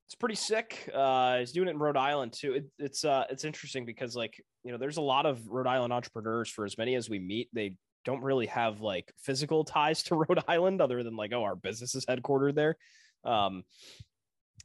[0.07, 0.89] it's pretty sick.
[0.95, 2.53] Uh, he's doing it in Rhode Island too.
[2.53, 5.93] It, it's uh, it's interesting because like you know, there's a lot of Rhode Island
[5.93, 6.49] entrepreneurs.
[6.49, 7.75] For as many as we meet, they
[8.05, 11.95] don't really have like physical ties to Rhode Island other than like, oh, our business
[11.95, 12.77] is headquartered there.
[13.25, 13.65] Um,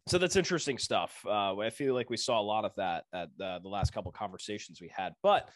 [0.08, 1.18] so that's interesting stuff.
[1.26, 4.12] Uh, I feel like we saw a lot of that at uh, the last couple
[4.12, 5.14] conversations we had.
[5.24, 5.50] But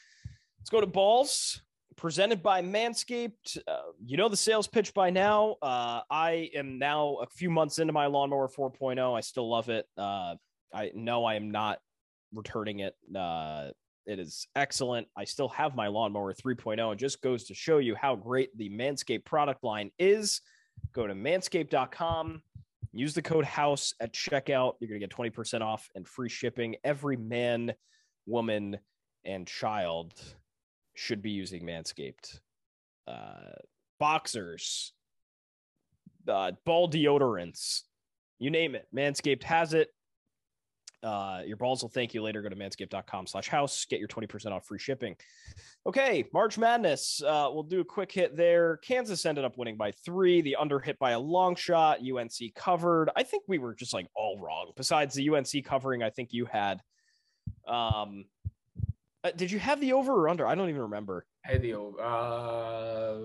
[0.60, 1.62] let's go to balls
[1.98, 3.58] presented by Manscaped.
[3.68, 5.58] Uh, you know the sales pitch by now.
[5.62, 9.18] Uh, I am now a few months into my lawnmower 4.0.
[9.18, 9.86] I still love it.
[9.98, 10.36] Uh,
[10.74, 11.80] I know I am not
[12.34, 12.96] returning it.
[14.08, 15.08] It is excellent.
[15.18, 16.94] I still have my lawnmower 3.0.
[16.94, 20.40] It just goes to show you how great the Manscaped product line is.
[20.94, 22.42] Go to manscaped.com,
[22.94, 24.76] use the code HOUSE at checkout.
[24.80, 26.78] You're going to get 20% off and free shipping.
[26.86, 27.74] Every man,
[28.26, 28.78] woman,
[29.26, 30.14] and child
[30.96, 32.40] should be using Manscaped.
[33.08, 33.56] Uh,
[34.00, 34.94] boxers,
[36.30, 37.82] uh, ball deodorants,
[38.40, 38.88] you name it.
[38.96, 39.90] Manscaped has it.
[41.04, 42.42] Uh, your balls will thank you later.
[42.42, 43.86] Go to manscaped.com slash house.
[43.86, 45.16] Get your 20% off free shipping.
[45.86, 47.22] Okay, March Madness.
[47.24, 48.78] Uh, we'll do a quick hit there.
[48.78, 50.42] Kansas ended up winning by three.
[50.42, 52.00] The under hit by a long shot.
[52.00, 53.10] UNC covered.
[53.16, 54.72] I think we were just like all wrong.
[54.76, 56.82] Besides the UNC covering, I think you had.
[57.68, 58.26] Um,
[59.24, 60.48] uh, did you have the over or under?
[60.48, 61.26] I don't even remember.
[61.46, 62.02] I had the over.
[62.02, 63.16] Uh,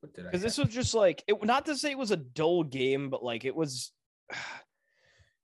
[0.00, 0.28] what did I?
[0.28, 1.42] Because this was just like it.
[1.44, 3.92] Not to say it was a dull game, but like it was.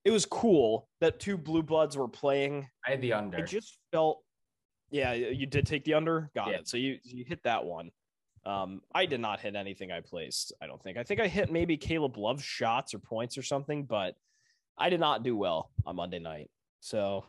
[0.05, 2.67] It was cool that two blue bloods were playing.
[2.85, 3.37] I had the under.
[3.37, 4.21] I just felt,
[4.91, 6.29] yeah, you did take the under.
[6.35, 6.57] Got Yeah.
[6.57, 6.67] it.
[6.67, 7.91] So you you hit that one.
[8.45, 10.51] Um, I did not hit anything I placed.
[10.61, 10.97] I don't think.
[10.97, 14.15] I think I hit maybe Caleb Love's shots or points or something, but
[14.77, 16.49] I did not do well on Monday night.
[16.81, 17.23] So,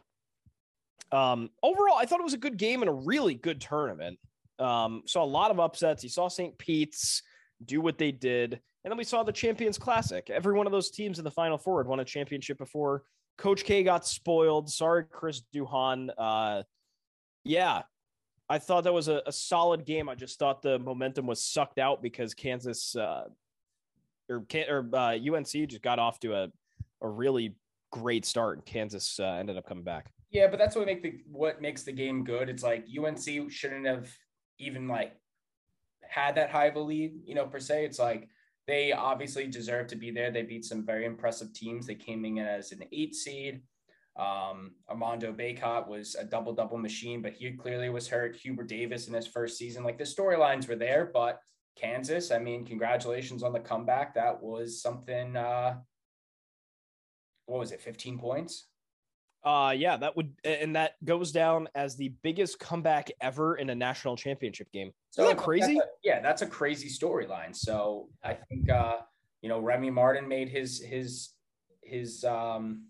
[1.13, 4.19] um, overall, I thought it was a good game and a really good tournament.
[4.59, 6.03] Um, saw a lot of upsets.
[6.03, 6.59] You saw St.
[6.59, 7.23] Pete's
[7.65, 10.29] do what they did, and then we saw the Champions Classic.
[10.29, 13.05] Every one of those teams in the Final Four had won a championship before.
[13.39, 14.71] Coach K got spoiled.
[14.71, 16.11] Sorry, Chris Duhon.
[16.17, 16.63] Uh,
[17.45, 17.83] yeah,
[18.49, 20.09] I thought that was a, a solid game.
[20.09, 23.25] I just thought the momentum was sucked out because Kansas uh,
[24.29, 26.49] or or uh, UNC just got off to a
[27.01, 27.55] a really
[27.91, 30.11] great start, and Kansas uh, ended up coming back.
[30.31, 32.49] Yeah, but that's what make the what makes the game good.
[32.49, 34.11] It's like UNC shouldn't have
[34.59, 35.17] even like
[36.07, 37.85] had that high of a lead, you know, per se.
[37.85, 38.29] It's like
[38.67, 40.31] they obviously deserve to be there.
[40.31, 41.87] They beat some very impressive teams.
[41.87, 43.63] They came in as an eight seed.
[44.17, 48.37] Um, Armando Bacot was a double double machine, but he clearly was hurt.
[48.37, 51.41] Hubert Davis in his first season, like the storylines were there, but
[51.77, 54.15] Kansas, I mean, congratulations on the comeback.
[54.15, 55.37] That was something.
[55.37, 55.79] Uh,
[57.47, 57.81] what was it?
[57.81, 58.69] 15 points.
[59.45, 63.75] Uh yeah, that would and that goes down as the biggest comeback ever in a
[63.75, 64.91] national championship game.
[65.13, 65.79] Isn't that that's crazy?
[65.79, 67.55] a- yeah, that's a crazy storyline.
[67.55, 68.99] So I think uh,
[69.43, 71.31] you know Remy Martin made his his
[71.83, 72.87] his um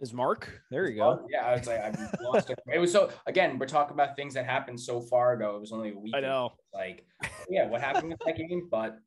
[0.00, 0.60] Is Mark?
[0.70, 1.26] There you go.
[1.30, 1.92] yeah, I was like I
[2.22, 2.58] lost it.
[2.72, 5.56] It was so again, we're talking about things that happened so far ago.
[5.56, 6.14] It was only a week.
[6.14, 6.52] I know.
[6.74, 7.06] Like,
[7.48, 8.68] yeah, what happened with that game?
[8.70, 8.98] But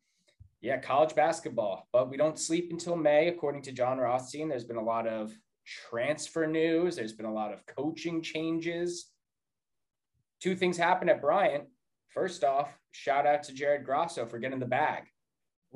[0.61, 1.87] yeah, college basketball.
[1.93, 4.49] But we don't sleep until May, according to Jon Rothstein.
[4.49, 5.31] There's been a lot of
[5.65, 6.95] transfer news.
[6.95, 9.11] There's been a lot of coaching changes.
[10.41, 11.65] Two things happened at Bryant.
[12.09, 15.03] First off, shout out to Jared Grasso for getting the bag.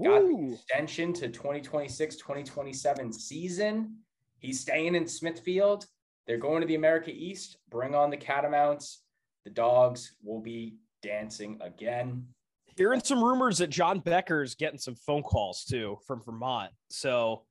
[0.03, 3.97] Got the extension to 2026 2027 season.
[4.37, 5.85] He's staying in Smithfield.
[6.27, 7.57] They're going to the America East.
[7.69, 8.99] Bring on the Catamounts.
[9.45, 12.27] The dogs will be dancing again.
[12.75, 16.71] Hearing some rumors that John Becker's getting some phone calls too from Vermont.
[16.89, 17.43] So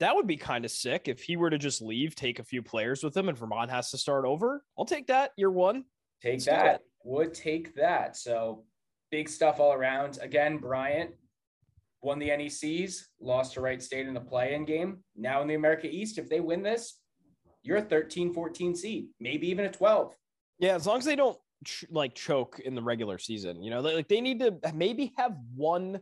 [0.00, 2.62] that would be kind of sick if he were to just leave, take a few
[2.62, 4.64] players with him, and Vermont has to start over.
[4.78, 5.32] I'll take that.
[5.36, 5.84] Year one.
[6.22, 6.80] Take Let's that.
[7.04, 8.16] Would take that.
[8.16, 8.64] So
[9.10, 10.18] big stuff all around.
[10.20, 11.10] Again, Bryant
[12.02, 14.98] won the NECs, lost to Wright State in the play-in game.
[15.16, 17.00] Now in the America East, if they win this,
[17.62, 20.14] you're a 13, 14 seed, maybe even a 12.
[20.58, 23.80] Yeah, as long as they don't ch- like choke in the regular season, you know,
[23.80, 26.00] like they need to uh, maybe have one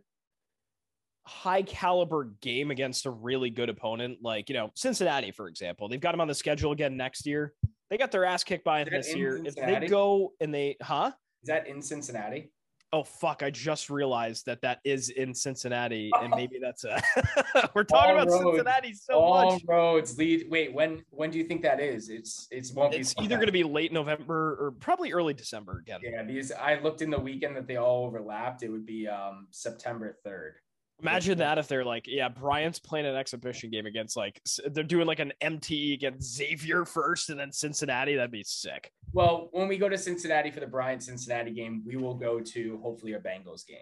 [1.27, 5.89] high caliber game against a really good opponent, like you know Cincinnati, for example.
[5.89, 7.53] They've got them on the schedule again next year.
[7.91, 9.41] They got their ass kicked by Is this year.
[9.45, 11.12] If they go and they, huh?
[11.43, 12.51] Is that in Cincinnati?
[12.93, 13.43] Oh fuck!
[13.43, 17.03] I just realized that that is in Cincinnati, and maybe that's a.
[17.74, 19.62] We're talking All about roads- Cincinnati so All much.
[19.66, 20.47] roads lead.
[20.49, 22.09] Wait, when when do you think that is?
[22.09, 25.79] It's it's won't be It's either going to be late November or probably early December
[25.81, 25.99] again.
[26.03, 28.62] Yeah, these I looked in the weekend that they all overlapped.
[28.62, 30.55] It would be um September third.
[31.03, 34.40] Imagine that if they're like, yeah, Bryant's playing an exhibition game against like
[34.70, 38.14] they're doing like an MTE against Xavier first, and then Cincinnati.
[38.14, 38.90] That'd be sick.
[39.12, 42.80] Well, when we go to Cincinnati for the Bryant Cincinnati game, we will go to
[42.82, 43.78] hopefully a Bengals game.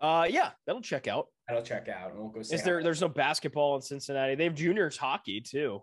[0.00, 1.26] Uh, yeah, that'll check out.
[1.48, 2.40] That'll check out, and we'll go.
[2.40, 2.80] Is there?
[2.80, 4.36] There's no basketball in Cincinnati.
[4.36, 5.82] They have juniors hockey too.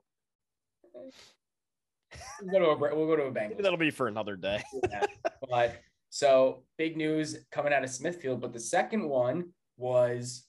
[2.42, 3.62] We'll go to a we'll go to a Bengals.
[3.62, 4.64] that'll be for another day.
[4.90, 5.06] Yeah.
[5.50, 5.82] but
[6.12, 8.40] so big news coming out of Smithfield.
[8.40, 9.50] But the second one
[9.82, 10.46] was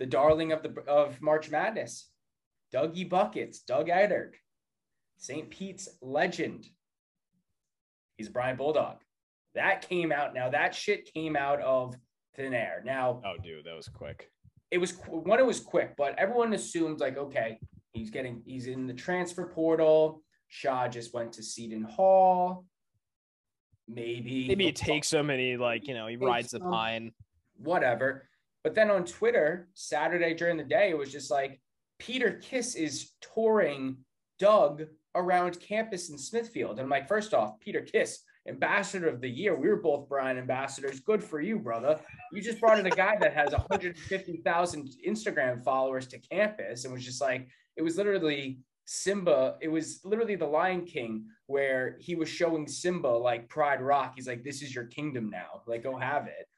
[0.00, 2.08] the darling of the of March Madness,
[2.74, 4.32] Dougie Buckets, Doug Edert,
[5.18, 5.48] St.
[5.50, 6.66] Pete's legend.
[8.16, 8.96] He's Bryant Bulldog.
[9.54, 10.34] That came out.
[10.34, 11.94] Now that shit came out of
[12.34, 12.82] thin air.
[12.84, 14.30] Now Oh, dude, that was quick.
[14.70, 17.58] it was one it was quick but everyone assumed like okay
[17.92, 22.64] he's getting he's in the transfer portal shaw just went to seton hall
[23.86, 27.12] maybe Maybe he takes him and he like you know he rides the pine.
[27.56, 28.28] Whatever
[28.62, 31.60] but then on twitter saturday during the day it was just like
[31.98, 33.96] peter kiss is touring
[34.38, 34.84] doug
[35.14, 39.54] around campus in smithfield and i'm like first off peter kiss ambassador of the year
[39.54, 41.98] we were both bryant ambassadors good for you brother
[42.34, 47.04] you just brought in a guy that has 150,000 Instagram followers to campus and was
[47.04, 49.56] just like, it was literally Simba.
[49.62, 54.14] It was literally the Lion King where he was showing Simba like Pride Rock.
[54.16, 55.62] He's like, this is your kingdom now.
[55.66, 56.48] Like, go have it.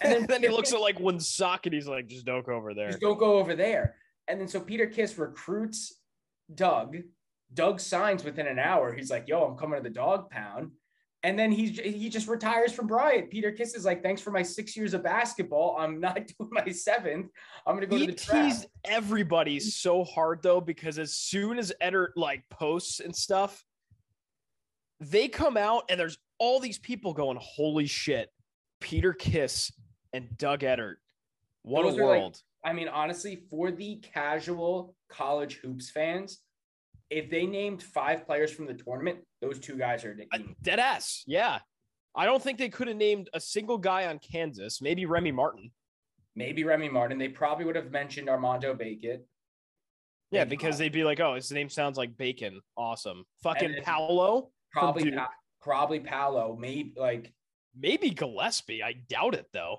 [0.00, 2.74] And then, he looks at like one sock and he's like, just don't go over
[2.74, 2.88] there.
[2.88, 3.96] Just don't go over there.
[4.28, 5.94] And then so Peter Kiss recruits
[6.54, 6.96] Doug.
[7.52, 8.92] Doug signs within an hour.
[8.92, 10.72] He's like, yo, I'm coming to the dog pound.
[11.22, 13.30] And then he's he just retires from Bryant.
[13.30, 15.74] Peter Kiss is like, thanks for my six years of basketball.
[15.78, 17.30] I'm not doing my seventh.
[17.66, 18.44] I'm gonna go he to the draft.
[18.44, 23.64] Teased everybody so hard though because as soon as Edert like posts and stuff,
[25.00, 28.30] they come out and there's all these people going, "Holy shit!"
[28.84, 29.72] Peter Kiss
[30.12, 30.96] and Doug Edert.
[31.62, 32.40] What Those a are, like, world!
[32.62, 36.40] I mean, honestly, for the casual college hoops fans,
[37.08, 40.14] if they named five players from the tournament, those two guys are
[40.62, 41.60] Dead ass, yeah.
[42.14, 44.82] I don't think they could have named a single guy on Kansas.
[44.82, 45.70] Maybe Remy Martin.
[46.36, 47.16] maybe Remy Martin.
[47.16, 49.20] They probably would have mentioned Armando Bacot.
[50.30, 52.60] Yeah, because they'd be like, "Oh, his name sounds like bacon.
[52.76, 54.50] Awesome." Fucking Paolo.
[54.72, 55.10] Probably.
[55.10, 55.30] Pa-
[55.62, 56.56] probably Paolo.
[56.60, 57.32] Maybe like
[57.78, 58.82] Maybe Gillespie.
[58.82, 59.78] I doubt it though.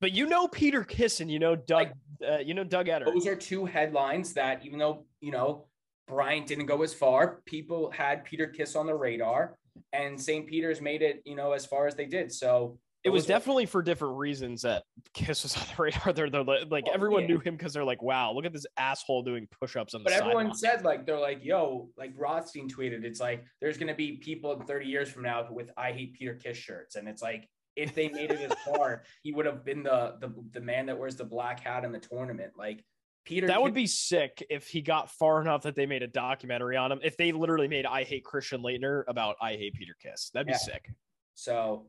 [0.00, 1.88] But you know Peter Kiss and you know Doug.
[2.26, 3.06] uh, you know Doug Edert.
[3.12, 5.66] those are two headlines that even though you know
[6.06, 9.58] Bryant didn't go as far, people had Peter Kiss on the radar,
[9.92, 10.46] and St.
[10.46, 12.32] Peter's made it you know as far as they did.
[12.32, 14.82] So It was are- definitely for different reasons that
[15.14, 16.12] Kiss was on the radar.
[16.12, 17.28] They're, they're like, Well, everyone yeah.
[17.28, 20.12] knew him because they're like, wow, look at this asshole doing push-ups on the But
[20.14, 20.78] everyone sideline.
[20.78, 24.66] said like they're like, yo, like Rothstein tweeted, it's like there's gonna be people in
[24.66, 26.96] 30 years from now with I hate Peter Kiss shirts.
[26.96, 30.34] And it's like if they made it as far, he would have been the the
[30.52, 32.52] the man that wears the black hat in the tournament.
[32.58, 32.84] Like
[33.24, 36.76] Peter That would be sick if he got far enough that they made a documentary
[36.76, 36.98] on him.
[37.04, 40.52] If they literally made I Hate Christian Laettner about I Hate Peter Kiss, that'd be
[40.52, 40.56] Yeah.
[40.58, 40.90] sick.
[41.34, 41.86] so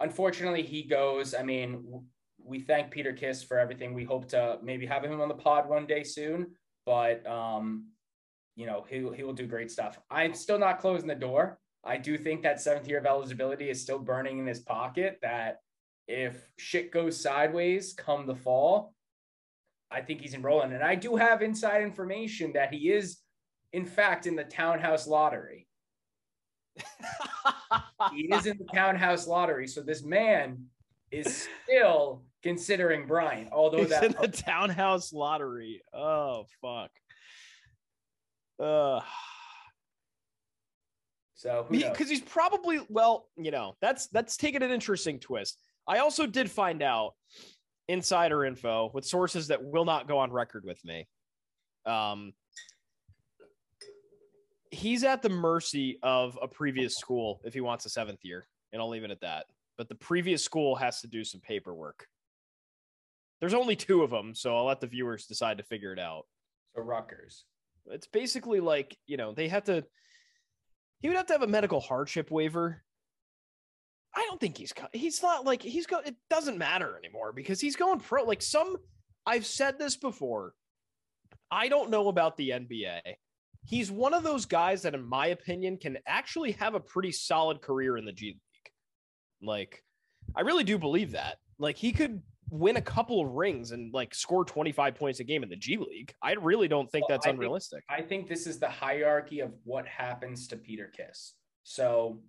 [0.00, 1.34] unfortunately he goes.
[1.34, 2.02] I mean,
[2.42, 3.94] we thank Peter Kiss for everything.
[3.94, 6.48] We hope to maybe have him on the pod one day soon,
[6.86, 7.88] but um,
[8.56, 9.98] you know, he he will do great stuff.
[10.10, 11.58] I'm still not closing the door.
[11.84, 15.18] I do think that seventh year of eligibility is still burning in his pocket.
[15.22, 15.58] That
[16.08, 18.94] if shit goes sideways come the fall,
[19.90, 20.72] I think he's enrolling.
[20.72, 23.18] And I do have inside information that he is,
[23.72, 25.66] in fact, in the townhouse lottery.
[28.12, 29.66] He is in the townhouse lottery.
[29.66, 30.66] So this man
[31.10, 35.82] is still considering Bryant, although He's that in the townhouse lottery.
[35.92, 36.90] Oh fuck.
[38.58, 39.00] Uh,
[41.34, 45.58] so because he's probably well, you know, that's that's taking an interesting twist.
[45.86, 47.14] I also did find out
[47.88, 51.08] insider info with sources that will not go on record with me.
[51.86, 52.32] Um,
[54.70, 58.80] he's at the mercy of a previous school if he wants a seventh year, and
[58.80, 59.46] I'll leave it at that.
[59.76, 62.06] But the previous school has to do some paperwork.
[63.40, 66.26] There's only two of them, so I'll let the viewers decide to figure it out.
[66.74, 67.44] So Rutgers.
[67.86, 69.84] It's basically like, you know, they have to
[71.00, 72.82] he would have to have a medical hardship waiver.
[74.14, 76.00] I don't think he's he's not like he's go.
[76.04, 78.24] It doesn't matter anymore because he's going pro.
[78.24, 78.76] Like some,
[79.24, 80.52] I've said this before.
[81.50, 83.00] I don't know about the NBA.
[83.64, 87.60] He's one of those guys that, in my opinion, can actually have a pretty solid
[87.60, 88.72] career in the G League.
[89.42, 89.82] Like,
[90.34, 91.36] I really do believe that.
[91.58, 95.44] Like, he could win a couple of rings and like score 25 points a game
[95.44, 96.12] in the G League.
[96.20, 97.84] I really don't think Well, that's I think- unrealistic.
[97.88, 101.34] I think this is the hierarchy of what happens to Peter Kiss.
[101.62, 102.20] So,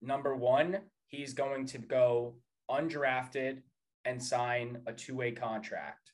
[0.00, 0.78] number one,
[1.08, 2.36] he's going to go
[2.70, 3.62] undrafted
[4.06, 6.12] and sign a two way contract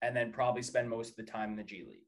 [0.00, 1.98] and then probably spend most of the time in the G League.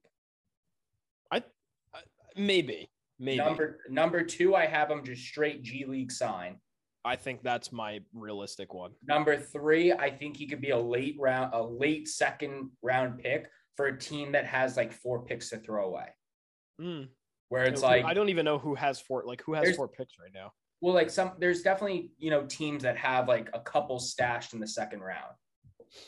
[2.37, 3.39] Maybe, maybe.
[3.39, 6.59] Number number two, I have him just straight G League sign.
[7.05, 8.93] I think that's my realistic one.
[9.07, 13.47] Number three, I think he could be a late round, a late second round pick
[13.77, 16.07] for a team that has like four picks to throw away.
[16.81, 17.09] Mm.
[17.51, 19.25] Where it's like I don't even know who has four.
[19.27, 20.53] Like who has four picks right now?
[20.81, 24.61] Well, like some, there's definitely you know teams that have like a couple stashed in
[24.61, 25.35] the second round.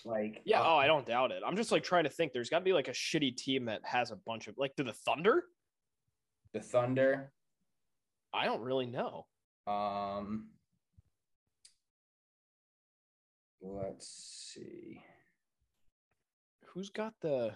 [0.05, 0.63] Like Yeah.
[0.63, 1.43] uh, oh, I don't doubt it.
[1.47, 2.33] I'm just like trying to think.
[2.33, 4.75] There's got to be like a shitty team that has a bunch of like.
[4.77, 5.45] Do the Thunder?
[6.53, 7.33] The Thunder.
[8.33, 9.27] I don't really know.
[9.67, 10.49] Um,
[13.61, 15.03] let's see.
[16.67, 17.53] Who's got the?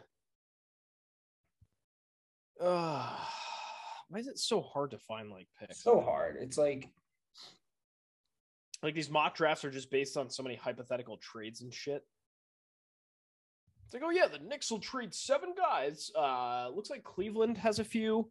[2.60, 3.16] Uh,
[4.08, 5.82] why is it so hard to find like picks?
[5.82, 6.36] So hard.
[6.40, 6.88] It's like
[8.82, 12.04] like these mock drafts are just based on so many hypothetical trades and shit.
[13.84, 16.10] It's like, oh yeah, the Knicks will trade seven guys.
[16.16, 18.30] Uh, looks like Cleveland has a few.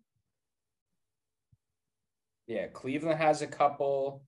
[2.50, 4.24] Yeah, Cleveland has a couple.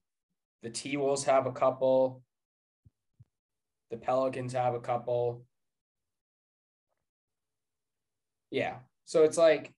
[0.61, 2.21] The T Wolves have a couple.
[3.89, 5.43] The Pelicans have a couple.
[8.51, 8.75] Yeah.
[9.05, 9.73] So it's like,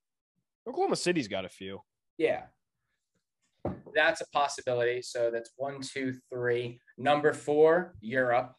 [0.68, 1.82] Oklahoma City's got a few.
[2.18, 2.44] yeah.
[3.96, 5.02] That's a possibility.
[5.04, 6.80] So that's one, two, three.
[6.98, 8.54] Number four, Europe.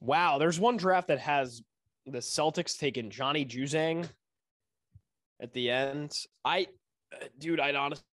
[0.00, 1.62] Wow, there's one draft that has
[2.06, 4.06] the Celtics taking Johnny Juzang
[5.40, 6.12] at the end.
[6.44, 6.66] I,
[7.38, 8.04] dude, I'd honestly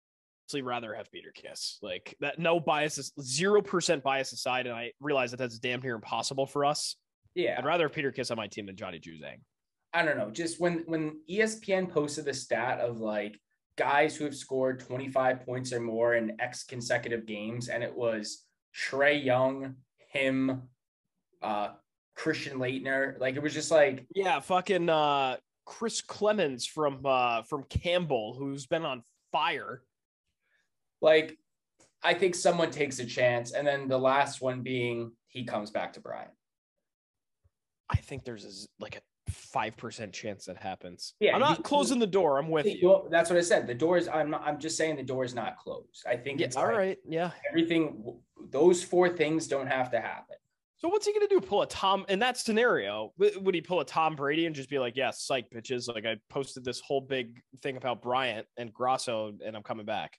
[0.54, 1.78] rather have Peter Kiss.
[1.82, 5.94] Like that, no bias, zero percent bias aside, and I realize that that's damn near
[5.94, 6.96] impossible for us.
[7.34, 7.56] Yeah.
[7.58, 9.40] I'd rather have Peter Kiss on my team than Johnny Juzang.
[9.92, 13.40] I don't know, just when when ESPN posted the stat of like
[13.76, 18.44] guys who have scored 25 points or more in X consecutive games, and it was
[18.74, 19.74] Trae Young,
[20.12, 20.62] him,
[21.42, 21.70] uh,
[22.14, 23.18] Christian Laettner.
[23.18, 28.66] Like it was just like, Yeah, fucking uh, Chris Clemons from uh, from Campbell, who's
[28.66, 29.82] been on fire.
[31.00, 31.38] Like
[32.02, 35.92] I think someone takes a chance, and then the last one being he comes back
[35.94, 36.30] to Bryant.
[37.88, 38.44] I think there's
[38.78, 41.14] a, like a five percent chance that happens.
[41.20, 42.38] Yeah, I'm not you- closing the door.
[42.38, 42.88] I'm with you.
[42.88, 43.66] Well, that's what I said.
[43.66, 44.08] The door is.
[44.08, 44.42] I'm not.
[44.44, 46.04] I'm just saying the door is not closed.
[46.08, 46.98] I think Yeah, it's all like right.
[47.08, 47.30] Yeah.
[47.48, 48.16] everything.
[48.50, 50.36] Those four things don't have to happen.
[50.78, 51.40] So what's he gonna do?
[51.42, 53.12] Pull a Tom in that scenario?
[53.18, 55.92] Would he pull a Tom Brady and just be like, "Yeah, psych, bitches"?
[55.92, 60.16] Like I posted this whole big thing about Bryant and Grasso, and I'm coming back.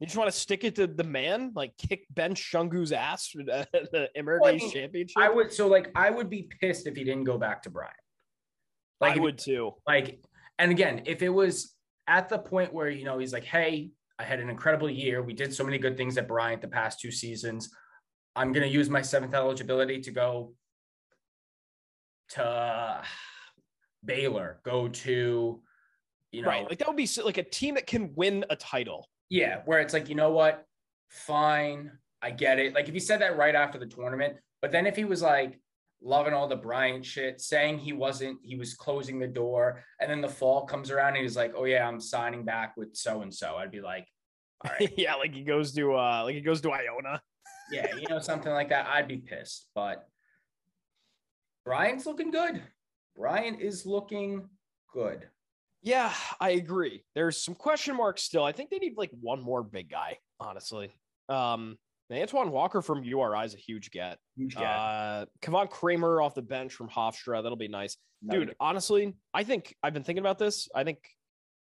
[0.00, 3.70] You just want to stick it to the man, like kick Ben Shungu's ass at
[3.70, 5.18] the America East Well, I mean, Championship.
[5.18, 7.94] I would so like I would be pissed if he didn't go back to Bryant.
[9.00, 9.74] Like I would too.
[9.86, 10.22] like
[10.58, 11.74] and again, if it was
[12.06, 13.90] at the point where you know he's like, "Hey,
[14.20, 15.22] I had an incredible year.
[15.22, 17.70] We did so many good things at Bryant the past two seasons.
[18.36, 20.52] I'm going to use my seventh eligibility to go
[22.30, 23.02] to
[24.04, 25.62] Baylor, go to
[26.32, 26.68] you know, right.
[26.68, 29.08] Like that would be like a team that can win a title.
[29.30, 30.66] Yeah, where it's like, you know what?
[31.08, 32.74] Fine, I get it.
[32.74, 35.58] Like if he said that right after the tournament, but then if he was like
[36.02, 40.20] loving all the Bryant shit, saying he wasn't, he was closing the door, and then
[40.20, 43.32] the fall comes around and he's like, oh yeah, I'm signing back with so and
[43.32, 43.56] so.
[43.56, 44.06] I'd be like,
[44.64, 47.22] all right, yeah, like he goes to uh like he goes to Iona.
[47.72, 48.88] yeah, you know, something like that.
[48.88, 50.06] I'd be pissed, but
[51.64, 52.62] Bryant's looking good.
[53.16, 54.48] Bryant is looking
[54.92, 55.28] good.
[55.82, 57.04] Yeah, I agree.
[57.14, 58.44] There's some question marks still.
[58.44, 60.92] I think they need like one more big guy, honestly.
[61.28, 61.78] Um
[62.10, 64.18] Antwan Walker from URI is a huge get.
[64.36, 64.64] Huge guy.
[64.64, 67.42] Uh Kvonn Cramer off the bench from Hofstra.
[67.42, 67.96] That'll be nice.
[68.22, 70.68] Another Dude, honestly, I think I've been thinking about this.
[70.74, 70.98] I think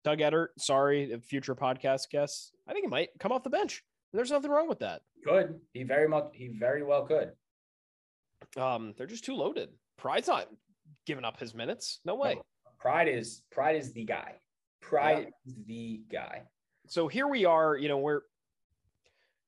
[0.03, 3.83] Doug Edert, sorry, future podcast guest, I think he might come off the bench.
[4.13, 5.01] There's nothing wrong with that.
[5.25, 5.59] could.
[5.73, 7.33] He very much he very well could.
[8.57, 9.69] Um, they're just too loaded.
[9.97, 10.47] Pride's not
[11.05, 11.99] giving up his minutes.
[12.05, 12.35] No way.
[12.35, 12.41] No.
[12.79, 14.35] Pride is Pride is the guy.
[14.81, 16.43] Pride is the guy.
[16.87, 18.21] so here we are you know we're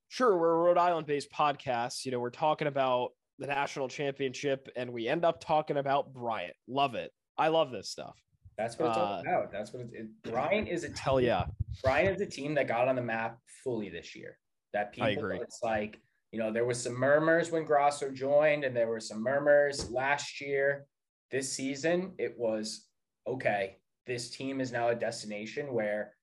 [0.10, 3.10] sure we're a rhode island based podcast you know we're talking about
[3.40, 7.90] the national championship and we end up talking about bryant love it i love this
[7.90, 8.16] stuff
[8.58, 9.52] That's what it's all Uh, about.
[9.52, 9.94] That's what it's.
[9.94, 11.46] It, Bryant is a team, hell yeah
[11.84, 14.38] Bryant is a team that got on the map fully this year.
[14.74, 15.40] That people, I agree.
[15.40, 16.00] it's like,
[16.32, 20.42] you know, there was some murmurs when Grasso joined, and there were some murmurs last
[20.42, 20.86] year.
[21.32, 22.88] This season, it was
[23.28, 23.78] okay.
[24.08, 26.14] This team is now a destination where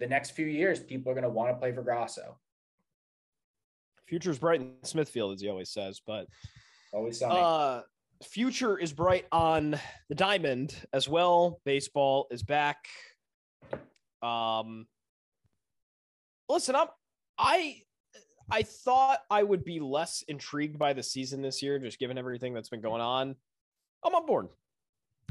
[0.00, 2.38] the next few years, people are going to want to play for Grasso.
[4.06, 6.26] Future's bright in Smithfield, as he always says, but
[6.92, 7.34] Always sunny.
[7.38, 7.82] uh
[8.22, 9.78] future is bright on
[10.08, 11.60] the diamond as well.
[11.64, 12.86] Baseball is back.
[14.22, 14.86] Um
[16.48, 16.88] listen, I'm
[17.38, 17.82] I
[18.50, 22.54] I thought I would be less intrigued by the season this year, just given everything
[22.54, 23.36] that's been going on.
[24.04, 24.48] I'm on board.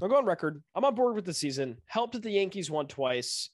[0.02, 0.62] I'll go on record.
[0.76, 1.78] I'm on board with the season.
[1.88, 3.50] Helped that the Yankees won twice.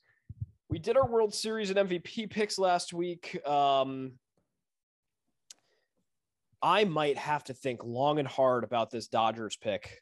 [0.70, 3.40] We did our World Series and MVP picks last week.
[3.48, 4.14] Um,
[6.61, 10.02] I might have to think long and hard about this Dodgers pick.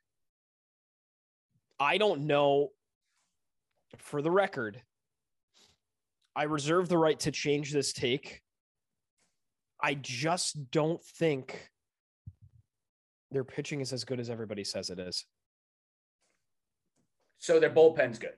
[1.80, 2.70] I don't know.
[3.98, 4.82] For the record,
[6.34, 8.42] I reserve the right to change this take.
[9.84, 11.70] I just don't think
[13.32, 15.26] their pitching is as good as everybody says it is.
[17.42, 18.36] So their bullpen's good.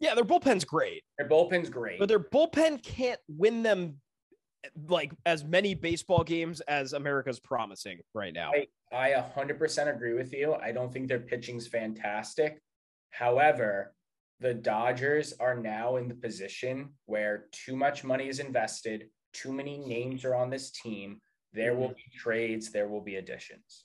[0.00, 1.98] Yeah, their bullpen's great, Their bullpen's great.
[1.98, 4.00] but their bullpen can't win them
[4.88, 8.52] like as many baseball games as America's promising right now.
[8.92, 10.54] I, I 100% agree with you.
[10.54, 12.60] I don't think their pitching's fantastic.
[13.10, 13.94] However,
[14.40, 19.78] the Dodgers are now in the position where too much money is invested, too many
[19.78, 21.20] names are on this team.
[21.52, 22.10] There will mm-hmm.
[22.12, 23.84] be trades, there will be additions.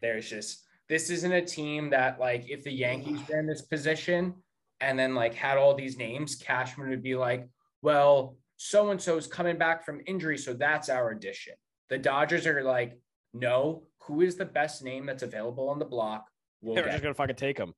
[0.00, 4.34] There's just, this isn't a team that, like, if the Yankees were in this position
[4.80, 7.48] and then, like, had all these names, Cashman would be like,
[7.82, 11.54] well, so and so is coming back from injury, so that's our addition.
[11.88, 12.98] The Dodgers are like,
[13.34, 16.26] no, who is the best name that's available on the block?
[16.60, 17.74] We'll They're just gonna fucking take them.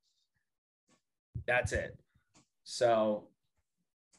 [1.47, 1.97] that's it.
[2.63, 3.29] So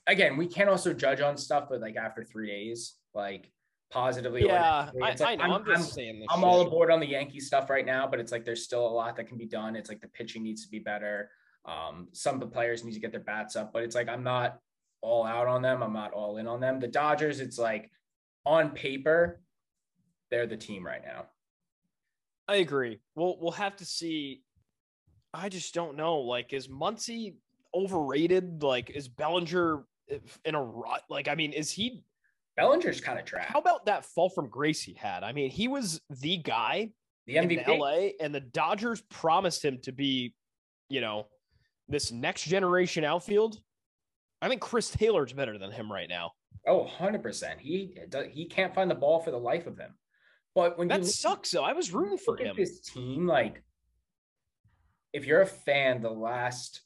[0.06, 3.50] again, we can't also judge on stuff, but like after three days, like
[3.90, 4.42] positively.
[4.44, 5.54] or Yeah, I, like, I know.
[5.54, 6.28] I'm, just saying this.
[6.30, 6.48] I'm shit.
[6.48, 9.16] all aboard on the Yankee stuff right now, but it's like there's still a lot
[9.16, 9.76] that can be done.
[9.76, 11.30] It's like the pitching needs to be better.
[11.64, 14.22] Um, some of the players need to get their bats up, but it's like I'm
[14.22, 14.58] not
[15.00, 15.82] all out on them.
[15.82, 16.80] I'm not all in on them.
[16.80, 17.90] The Dodgers, it's like
[18.44, 19.40] on paper,
[20.30, 21.26] they're the team right now.
[22.48, 23.00] I agree.
[23.14, 24.42] We'll we'll have to see.
[25.34, 26.18] I just don't know.
[26.18, 27.34] Like, is Muncy
[27.74, 28.62] overrated?
[28.62, 29.84] Like, is Bellinger
[30.44, 31.02] in a rut?
[31.10, 32.04] Like, I mean, is he?
[32.56, 33.46] Bellinger's kind of trash.
[33.48, 35.22] How about that fall from grace he had?
[35.22, 36.90] I mean, he was the guy
[37.26, 37.78] The in MVP.
[37.78, 40.34] LA, and the Dodgers promised him to be,
[40.88, 41.26] you know,
[41.88, 43.58] this next generation outfield.
[44.42, 46.32] I think Chris Taylor's better than him right now.
[46.66, 47.60] Oh, 100%.
[47.60, 47.96] He
[48.32, 49.94] he can't find the ball for the life of him.
[50.54, 51.62] But when That look- sucks, though.
[51.64, 52.56] I was rooting for him.
[52.56, 53.62] this team, like
[55.12, 56.82] if you're a fan the last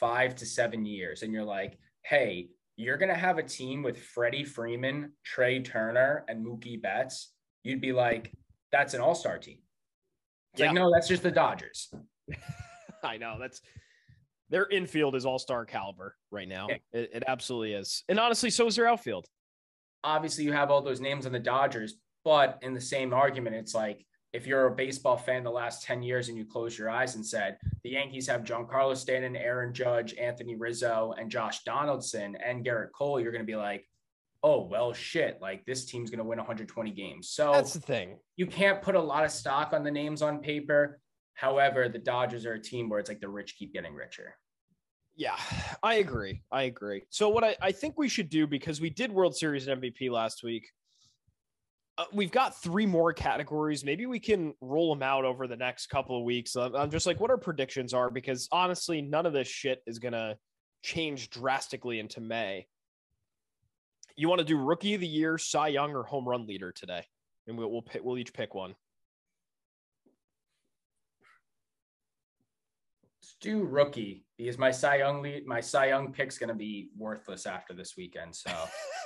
[0.00, 4.44] five to seven years and you're like, hey, you're gonna have a team with Freddie
[4.44, 7.32] Freeman, Trea Turner, and Mookie Betts,
[7.62, 8.32] you'd be like,
[8.72, 9.58] that's an all-star team.
[10.52, 10.66] It's Yeah.
[10.66, 11.92] like, no, that's just the Dodgers.
[13.02, 13.60] I know that's
[14.50, 16.66] their infield is all star caliber right now.
[16.68, 16.76] Yeah.
[16.92, 19.26] It, it absolutely is, and honestly, so is their outfield.
[20.02, 23.74] Obviously, you have all those names on the Dodgers, but in the same argument, it's
[23.74, 27.14] like if you're a baseball fan the last 10 years and you close your eyes
[27.14, 32.64] and said the Yankees have Giancarlo Stanton, Aaron Judge, Anthony Rizzo, and Josh Donaldson and
[32.66, 33.88] Gerrit Cole, you're going to be like,
[34.42, 37.28] oh, well, shit, like this team's going to win 120 games.
[37.30, 38.18] So That's the thing.
[38.34, 41.00] you can't put a lot of stock on the names on paper.
[41.34, 44.34] However, the Dodgers are a team where it's like the rich keep getting richer.
[45.14, 45.36] Yeah,
[45.80, 46.42] I agree.
[46.50, 47.04] I agree.
[47.08, 50.10] So what I, I think we should do because we did World Series and MVP
[50.10, 50.66] last week.
[51.96, 53.84] Uh, we've got three more categories.
[53.84, 56.56] Maybe we can roll them out over the next couple of weeks.
[56.56, 59.98] I'm, I'm just like what our predictions are because honestly, none of this shit is
[60.00, 60.36] gonna
[60.82, 62.66] change drastically into May.
[64.16, 67.04] You want to do Rookie of the Year, Cy Young, or Home Run Leader today,
[67.46, 68.74] and we'll we'll pick, we'll each pick one.
[73.20, 76.90] Let's do rookie because my Cy Young lead, my Cy Young pick's going to be
[76.96, 78.36] worthless after this weekend.
[78.36, 78.52] So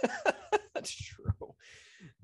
[0.75, 1.55] That's true.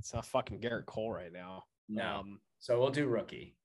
[0.05, 1.65] It's not fucking Gerrit Cole right now.
[1.89, 2.19] no.
[2.19, 3.57] Um, So we'll do rookie.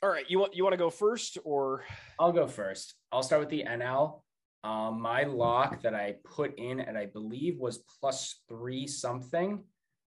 [0.00, 1.82] all right, you want you want to go first or
[2.20, 2.94] I'll go first.
[3.10, 4.22] I'll start with the NL.
[4.62, 9.64] Um, my lock that I put in and I believe was plus three something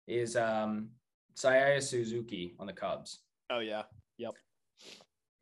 [0.07, 0.89] is um,
[1.35, 3.19] Seiya Suzuki on the Cubs.
[3.49, 3.83] oh yeah,
[4.19, 4.33] yep.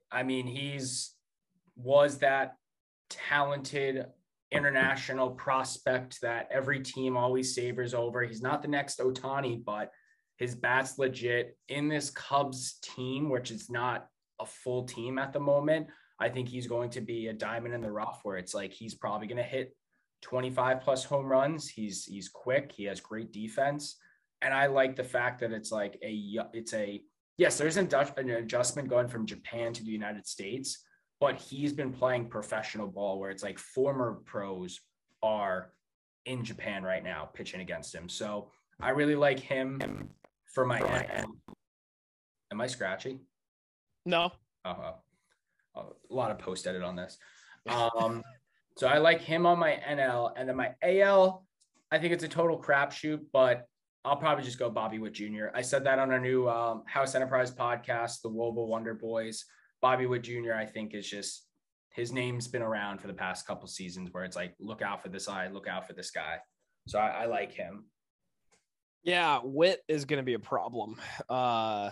[0.09, 1.15] I mean, he's
[1.75, 2.55] was that
[3.09, 4.05] talented
[4.55, 8.23] international prospect that every team always savors over.
[8.23, 9.91] He's not the next Otani, but
[10.37, 14.07] his bat's legit in this Cubs team, which is not
[14.39, 15.87] a full team at the moment.
[16.19, 18.95] I think he's going to be a diamond in the rough where it's like he's
[18.95, 19.75] probably going to hit
[20.21, 21.69] 25 plus home runs.
[21.69, 23.97] He's he's quick, he has great defense.
[24.41, 27.01] and I like the fact that it's like a it's a
[27.37, 27.89] yes, there's an
[28.29, 30.83] adjustment going from Japan to the United States,
[31.19, 34.79] but he's been playing professional ball where it's like former pros
[35.23, 35.71] are
[36.25, 38.09] in Japan right now pitching against him.
[38.09, 40.09] So I really like him
[40.53, 40.79] for my.
[40.79, 41.25] NL.
[42.51, 43.19] Am I scratchy?
[44.05, 44.31] No.
[44.63, 44.93] Uh, huh.
[45.75, 47.17] a lot of post edit on this.
[47.67, 48.21] Um,
[48.77, 51.47] so I like him on my NL, and then my AL.
[51.91, 53.67] I think it's a total crapshoot, but
[54.03, 55.47] I'll probably just go Bobby Witt Jr.
[55.51, 59.45] I said that on our new um, House Enterprise podcast, the Wobo Wonder Boys.
[59.81, 60.53] Bobby Witt Jr.
[60.53, 61.47] I think is just
[61.91, 65.09] his name's been around for the past couple seasons, where it's like look out for
[65.09, 66.37] this eye, look out for this guy.
[66.87, 67.85] So I, I like him.
[69.03, 70.97] Yeah, Witt is going to be a problem.
[71.29, 71.91] Uh,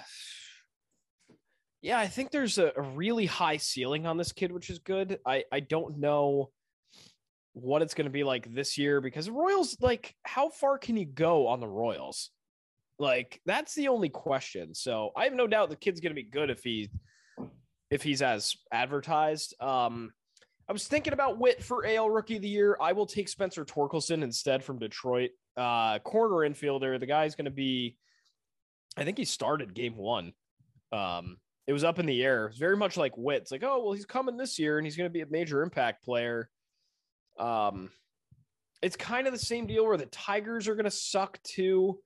[1.82, 5.20] yeah, I think there's a, really high ceiling on this kid, which is good.
[5.26, 6.50] I I don't know
[7.54, 11.06] what it's going to be like this year because Royals, like, how far can you
[11.06, 12.32] go on the Royals?
[13.00, 14.74] Like, that's the only question.
[14.74, 16.90] So I have no doubt the kid's going to be good if he
[17.94, 19.54] if he's as advertised.
[19.62, 20.12] Um,
[20.68, 22.76] I was thinking about Witt for AL Rookie of the Year.
[22.82, 25.30] I will take Spencer Torkelson instead from Detroit.
[25.56, 27.00] Uh, corner infielder.
[27.00, 27.98] The guy's going to be.
[28.98, 30.34] I think he started game one.
[30.92, 31.38] Um,
[31.68, 32.52] it was up in the air.
[32.58, 33.44] Very much like Witt.
[33.44, 35.62] It's like, oh well, he's coming this year and he's going to be a major
[35.62, 36.50] impact player.
[37.40, 37.92] Um,
[38.82, 42.00] it's kind of the same deal where the Tigers are going to suck too.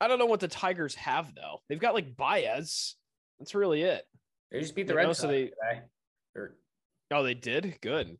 [0.00, 1.62] I don't know what the Tigers have though.
[1.68, 2.94] They've got like Baez.
[3.38, 4.06] That's really it.
[4.50, 5.82] They just beat the You Red know, Sox so they- today.
[6.36, 6.56] Or
[7.10, 7.78] Oh, they did.
[7.80, 8.18] Good.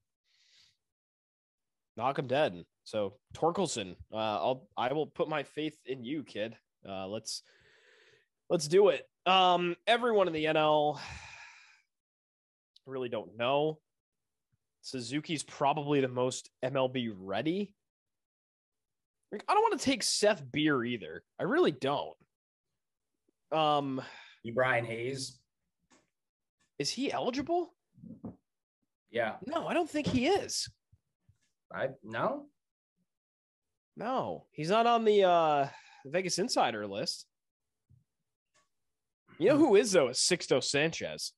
[1.97, 2.65] Knock them dead.
[2.85, 6.57] So Torkelson, uh, I'll I will put my faith in you, kid.
[6.87, 7.43] Uh, let's
[8.51, 9.09] let's do it.
[9.27, 10.99] Um, everyone in the NL
[12.87, 13.79] really don't know.
[14.83, 17.73] Suzuki's probably the most MLB ready.
[19.33, 21.25] Like, I don't want to take Seth Beer either.
[21.41, 22.15] I really don't.
[23.51, 24.03] Um,
[24.53, 25.39] Brian Hayes.
[26.79, 27.75] is he eligible?
[29.11, 29.37] Yeah.
[29.47, 30.69] No, I don't think he is.
[31.73, 32.47] I no.
[33.97, 35.69] No, he's not on the uh
[36.07, 37.27] Vegas Insider list.
[39.39, 40.09] You know who is though?
[40.09, 41.33] Is Sixto Sanchez.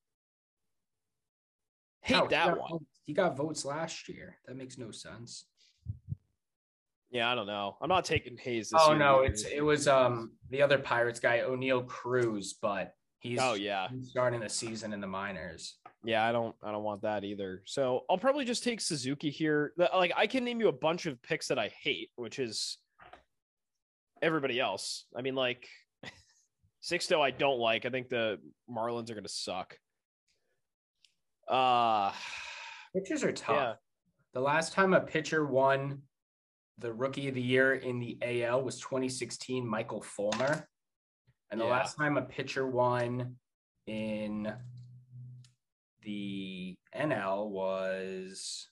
[2.01, 2.15] Hate?
[2.15, 2.69] He that got one.
[2.71, 4.37] votes- He got votes last year.
[4.45, 5.45] That makes no sense.
[7.09, 7.77] Yeah, I don't know.
[7.81, 8.69] I'm not taking Hayes.
[8.71, 9.31] This Oh no, either.
[9.31, 14.09] it's it was um the other Pirates guy, Oneil Cruz, but he's Oh yeah, he's
[14.09, 15.77] starting the season in the minors.
[16.03, 16.25] yeah.
[16.25, 16.55] I don't.
[16.63, 17.63] I don't want that either.
[17.65, 19.73] So I'll probably just take Suzuki here.
[19.77, 22.77] Like I can name you a bunch of picks that I hate, which is
[24.21, 25.05] everybody else.
[25.15, 25.67] I mean, like
[26.83, 27.85] Sixto, I don't like.
[27.85, 28.39] I think the
[28.69, 29.77] Marlins are going to suck.
[31.47, 32.11] Uh
[32.95, 33.55] Pitchers are tough.
[33.55, 33.73] Yeah.
[34.33, 36.01] The last time a pitcher won
[36.77, 40.67] the rookie of the year in the AL was 2016, Michael Fulmer.
[41.49, 41.71] And the Yeah.
[41.71, 43.39] last time a pitcher won
[43.85, 44.53] in
[46.01, 48.69] the NL was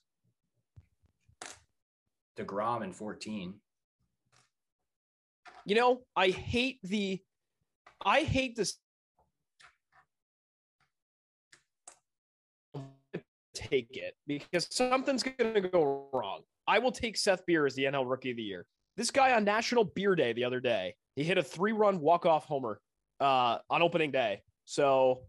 [2.36, 3.62] DeGrom in 14.
[5.68, 7.24] you know, I hate the
[8.06, 8.78] I hate this
[13.56, 16.42] take it because something's going to go wrong.
[16.68, 18.68] I will take Seth Beer as the NL Rookie of the Year.
[18.96, 22.80] This guy on National Beer Day the other day, he hit a three-run walk-off homer
[23.20, 24.42] uh, on opening day.
[24.66, 25.22] So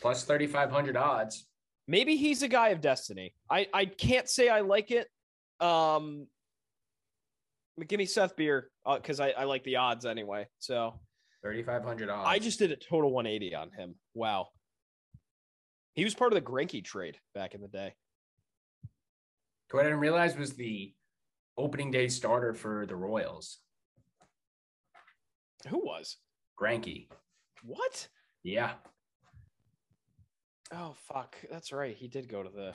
[0.00, 1.46] Plus 3,500 odds.
[1.86, 3.34] maybe he's a guy of destiny.
[3.50, 5.08] I I can't say I like it.
[5.60, 6.26] Um,
[7.88, 10.46] give me Seth Beer because I, I like the odds anyway.
[10.58, 10.98] So
[11.42, 12.28] 3,500 odds.
[12.28, 13.94] I just did a total 180 on him.
[14.14, 14.48] Wow.
[15.94, 17.94] He was part of the Greinke trade back in the day.
[19.70, 20.92] What I didn't realize was the
[21.56, 23.58] opening day starter for the Royals,
[25.68, 26.16] Who was?
[26.60, 27.08] Greinke.
[27.62, 28.08] What?
[28.42, 28.72] Yeah.
[30.72, 31.36] Oh fuck.
[31.50, 31.96] That's right.
[31.96, 32.72] He did go to the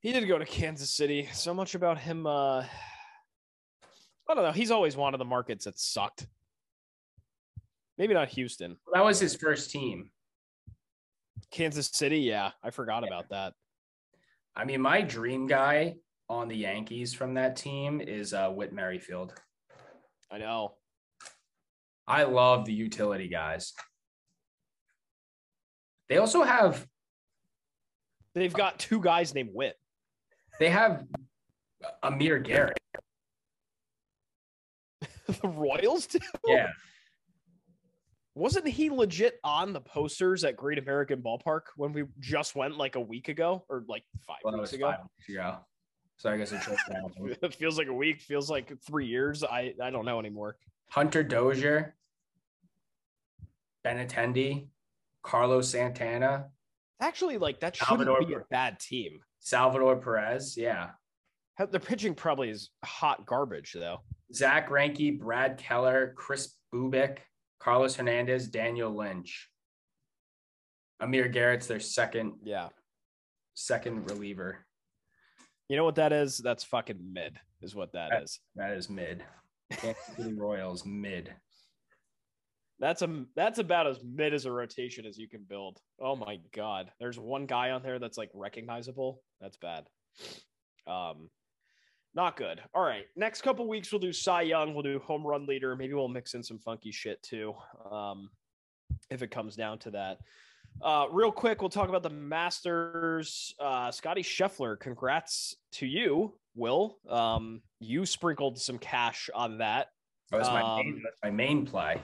[0.00, 1.28] He did go to Kansas City.
[1.32, 2.64] So much about him uh
[4.30, 4.52] I don't know.
[4.52, 6.26] He's always one of the markets that sucked.
[7.96, 8.76] Maybe not Houston.
[8.92, 10.10] That was his first team.
[11.50, 12.50] Kansas City, yeah.
[12.62, 13.54] I forgot about that.
[14.54, 15.96] I mean, my dream guy
[16.28, 19.34] on the Yankees from that team is uh, Whit Merrifield.
[20.30, 20.74] I know.
[22.08, 23.74] I love the utility guys.
[26.08, 26.86] They also have
[28.34, 29.74] They've got two guys named Witt.
[30.58, 31.04] they have
[32.02, 32.78] Amir Garrett.
[35.26, 36.18] the Royals too?
[36.46, 36.68] Yeah,
[38.34, 42.94] Wasn't he legit on the posters at Great American Ballpark when we just went like
[42.94, 44.90] a week ago or like five well, weeks ago?
[44.90, 45.56] five weeks ago.
[46.16, 46.68] So I guess just
[47.42, 49.44] it feels like a week, feels like three years.
[49.44, 50.56] I, I don't know anymore.
[50.90, 51.94] Hunter Dozier,
[53.88, 54.68] Benintendi,
[55.22, 56.48] Carlos Santana,
[57.00, 59.20] Actually, like that shouldn't Salvador be a bad team.
[59.38, 60.56] Salvador Perez.
[60.56, 60.90] Yeah.
[61.70, 64.00] The pitching probably is hot garbage though.
[64.34, 67.18] Zack Greinke, Brad Keller, Kris Bubic,
[67.60, 69.48] Carlos Hernandez, Daniel Lynch.
[71.00, 72.70] Amir Garrett's their second Yeah.
[73.54, 74.66] second reliever.
[75.68, 76.38] You know what that is?
[76.38, 78.40] That's fucking mid, is what that is.
[78.56, 79.24] That is mid.
[79.70, 81.32] Kansas City Royals mid.
[82.80, 85.80] That's a that's about as mid as a rotation as you can build.
[86.00, 86.92] Oh my god.
[87.00, 89.20] There's one guy on there that's like recognizable.
[89.40, 89.86] That's bad.
[90.86, 91.28] Um
[92.14, 92.60] not good.
[92.74, 93.06] All right.
[93.16, 95.74] Next couple weeks we'll do Cy Young, we'll do home run leader.
[95.76, 97.54] Maybe we'll mix in some funky shit too.
[97.90, 98.30] Um
[99.10, 100.18] if it comes down to that.
[100.82, 103.54] Uh, real quick, we'll talk about the Masters.
[103.58, 106.98] Uh, Scotty Scheffler, congrats to you, Will.
[107.08, 109.88] Um, you sprinkled some cash on that.
[110.30, 112.00] That was my Um, main, that's my main play.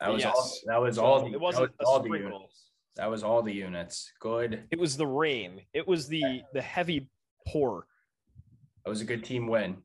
[0.00, 0.50] That was all.
[0.66, 1.20] That was So all.
[1.24, 2.70] The, it wasn't was all the units.
[2.96, 4.12] That was all the units.
[4.20, 4.64] Good.
[4.70, 5.62] It was the rain.
[5.72, 7.08] It was the the heavy
[7.46, 7.86] pour.
[8.84, 9.78] That was a good team win.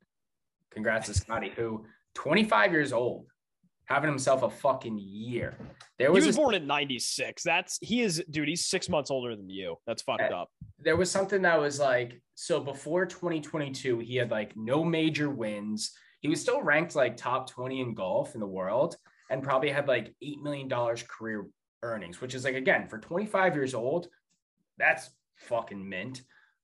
[0.72, 1.86] Congrats to Scotty, who
[2.16, 3.26] 25 years old,
[3.86, 5.58] having himself a fucking year.
[5.98, 7.44] There He was, was a- born in '96.
[7.44, 8.48] That's he is, dude.
[8.48, 9.78] He's six months older than you.
[9.88, 10.50] That's fucked Eh, up.
[10.80, 15.92] there was something that was like so before 2022 he had like no major wins
[16.22, 18.96] he was still ranked like top 20 in golf in the world
[19.32, 20.70] and probably had like $8 million
[21.08, 21.48] career
[21.82, 24.08] earnings which is like again for 25 years old
[24.78, 26.22] that's fucking mint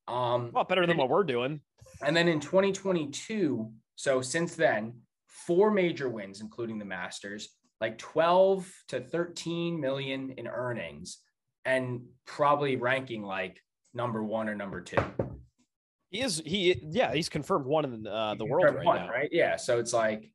[0.07, 1.59] um lot better than what we're doing.
[2.05, 4.93] and then in 2022 so since then
[5.27, 7.49] four major wins including the masters
[7.81, 11.17] like 12 to 13 million in earnings
[11.65, 13.59] and probably ranking like
[13.93, 14.97] number one or number two
[16.09, 16.41] He is.
[16.45, 17.13] He yeah.
[17.13, 19.09] He's confirmed one in uh, the world right one, now.
[19.09, 19.29] right?
[19.31, 19.57] Yeah.
[19.57, 20.31] So it's like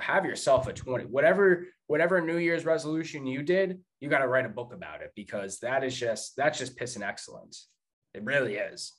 [0.00, 1.04] have yourself a 20.
[1.06, 5.12] Whatever, whatever New Year's resolution you did, you got to write a book about it
[5.16, 7.68] because that is just that's just pissing excellence.
[8.14, 8.94] It really is.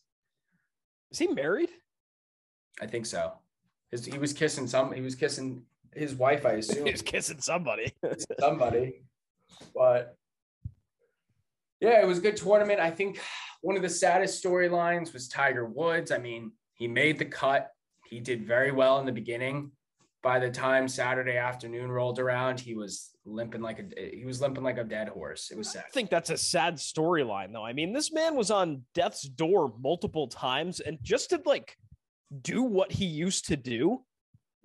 [1.12, 1.70] Is he married?
[2.82, 3.34] I think so.
[3.92, 4.92] His, he was kissing some.
[4.92, 5.64] He was kissing
[5.96, 6.46] his wife.
[6.46, 7.94] I assume He was kissing somebody.
[8.40, 9.04] somebody.
[9.76, 10.16] But
[11.80, 12.80] yeah, it was a good tournament.
[12.80, 13.20] I think
[13.62, 16.12] one of the saddest storylines was Tiger Woods.
[16.12, 17.70] I mean, he made the cut.
[18.08, 19.72] He did very well in the beginning.
[20.22, 24.64] By the time Saturday afternoon rolled around, he was limping like a he was limping
[24.64, 25.50] like a dead horse.
[25.50, 25.86] It was sad.
[25.88, 27.66] I think that's a sad storyline, though.
[27.66, 31.78] I mean, this man was on death's door multiple times, and just to like
[32.42, 34.04] do what he used to do,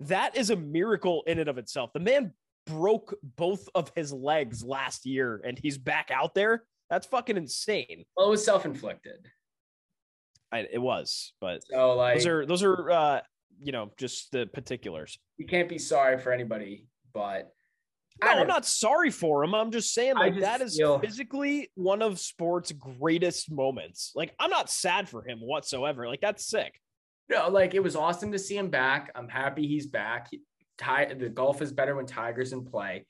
[0.01, 1.91] that is a miracle in and of itself.
[1.93, 2.33] The man
[2.65, 6.63] broke both of his legs last year, and he's back out there.
[6.89, 8.03] That's fucking insane.
[8.17, 9.27] Well, it was self-inflicted.
[10.51, 13.21] I, it was, but So like those are those are uh,
[13.61, 15.17] you know just the particulars.
[15.37, 17.51] you can't be sorry for anybody, but
[18.23, 19.53] no, I'm not sorry for him.
[19.53, 24.13] I'm just saying, like, just that is feel- physically one of sports' greatest moments.
[24.15, 26.07] Like, I'm not sad for him whatsoever.
[26.07, 26.79] Like, that's sick.
[27.29, 29.11] No, like it was awesome to see him back.
[29.15, 30.27] I'm happy he's back.
[30.31, 30.41] He-
[30.77, 33.05] Ty, the golf is better when Tiger's in play.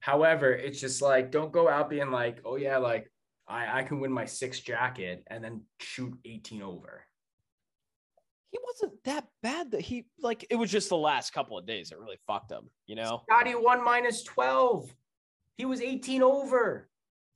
[0.00, 3.10] However, it's just like don't go out being like, oh yeah, like
[3.46, 7.04] I, I can win my sixth jacket and then shoot 18 over.
[8.50, 9.70] He wasn't that bad.
[9.70, 12.68] That he like it was just the last couple of days that really fucked him,
[12.86, 13.22] you know.
[13.30, 14.92] Scotty won minus 12.
[15.56, 16.88] He was 18 over.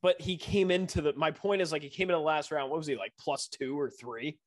[0.03, 1.13] But he came into the.
[1.15, 2.71] My point is like he came in the last round.
[2.71, 4.39] What was he like plus two or three?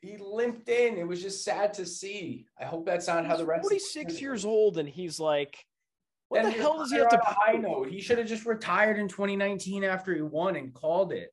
[0.00, 0.96] He limped in.
[0.96, 2.46] It was just sad to see.
[2.60, 3.62] I hope that's not how the rest.
[3.62, 5.64] 46 season- years old, and he's like,
[6.28, 7.88] what the hell does he have to high note?
[7.88, 11.30] He should have just retired in 2019 after he won and called it.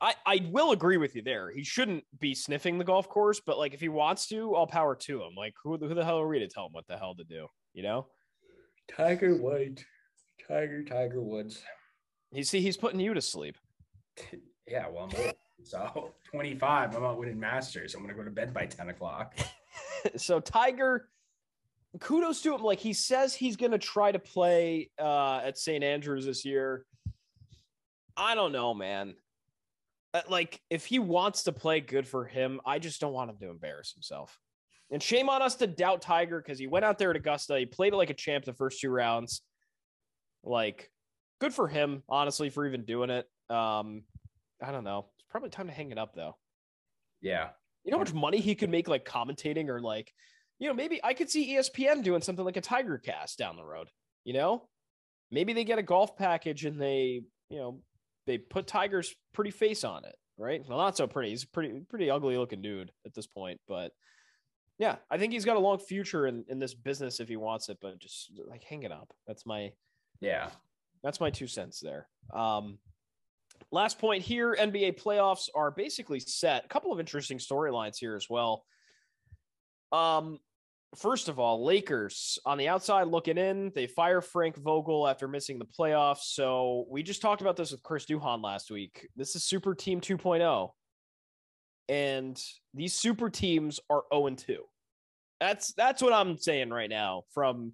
[0.00, 1.50] I, I will agree with you there.
[1.50, 4.94] He shouldn't be sniffing the golf course, but like if he wants to, all power
[4.94, 5.34] to him.
[5.36, 7.48] Like who, who the hell are we to tell him what the hell to do?
[7.74, 8.06] You know,
[8.96, 9.84] Tiger White,
[10.46, 11.62] Tiger, Tiger Woods.
[12.32, 13.56] You see he's putting you to sleep.
[14.70, 15.34] Yeah, well, I'm old.
[15.64, 17.94] So 25, I'm out winning Masters.
[17.94, 19.34] I'm going to go to bed by 10 o'clock.
[20.16, 21.08] so Tiger,
[22.00, 22.62] kudos to him.
[22.62, 25.82] Like he says he's gonna try to play uh, at St.
[25.82, 26.84] Andrews this year.
[28.16, 29.14] I don't know, man.
[30.14, 32.60] Uh, Like if he wants to play, good for him.
[32.66, 34.38] I just don't want him to embarrass himself.
[34.90, 37.58] And shame on us to doubt Tiger because he went out there at Augusta.
[37.58, 39.42] He played it like a champ the first two rounds.
[40.42, 40.90] Like,
[41.40, 43.26] good for him, honestly, for even doing it.
[43.50, 44.04] Um,
[44.62, 45.06] I don't know.
[45.18, 46.36] It's probably time to hang it up though.
[47.20, 47.50] Yeah.
[47.84, 50.12] You know how much money he could make like commentating or like,
[50.58, 53.64] you know, maybe I could see ESPN doing something like a Tiger cast down the
[53.64, 53.88] road.
[54.24, 54.68] You know,
[55.30, 57.80] maybe they get a golf package and they, you know,
[58.28, 60.14] they put Tiger's pretty face on it.
[60.38, 60.62] right?
[60.68, 61.30] Well, not so pretty.
[61.30, 63.90] He's a pretty pretty ugly looking dude at this point, but
[64.78, 67.68] yeah, I think he's got a long future in, in this business if he wants
[67.68, 69.12] it, but just like hang it up.
[69.26, 69.72] That's my
[70.20, 70.50] Yeah.
[71.02, 72.06] that's my two cents there.
[72.32, 72.78] Um,
[73.72, 76.64] last point here NBA playoffs are basically set.
[76.64, 78.64] A couple of interesting storylines here as well.
[79.90, 80.38] Um,
[80.96, 85.58] first of all, Lakers on the outside looking in, they fire Frank Vogel after missing
[85.58, 86.22] the playoffs.
[86.32, 89.08] So we just talked about this with Chris Duhon last week.
[89.16, 90.70] This is Super Team 2.0.
[91.90, 92.40] And
[92.74, 94.62] these super teams are 0 2.
[95.40, 97.72] That's that's what I'm saying right now from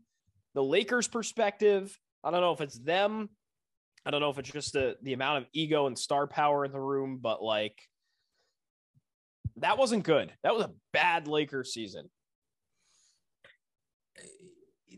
[0.54, 1.98] the Lakers perspective.
[2.22, 3.30] I don't know if it's them.
[4.06, 6.72] I don't know if it's just the the amount of ego and star power in
[6.72, 7.76] the room, but like
[9.56, 10.32] that wasn't good.
[10.42, 12.10] That was a bad Lakers season.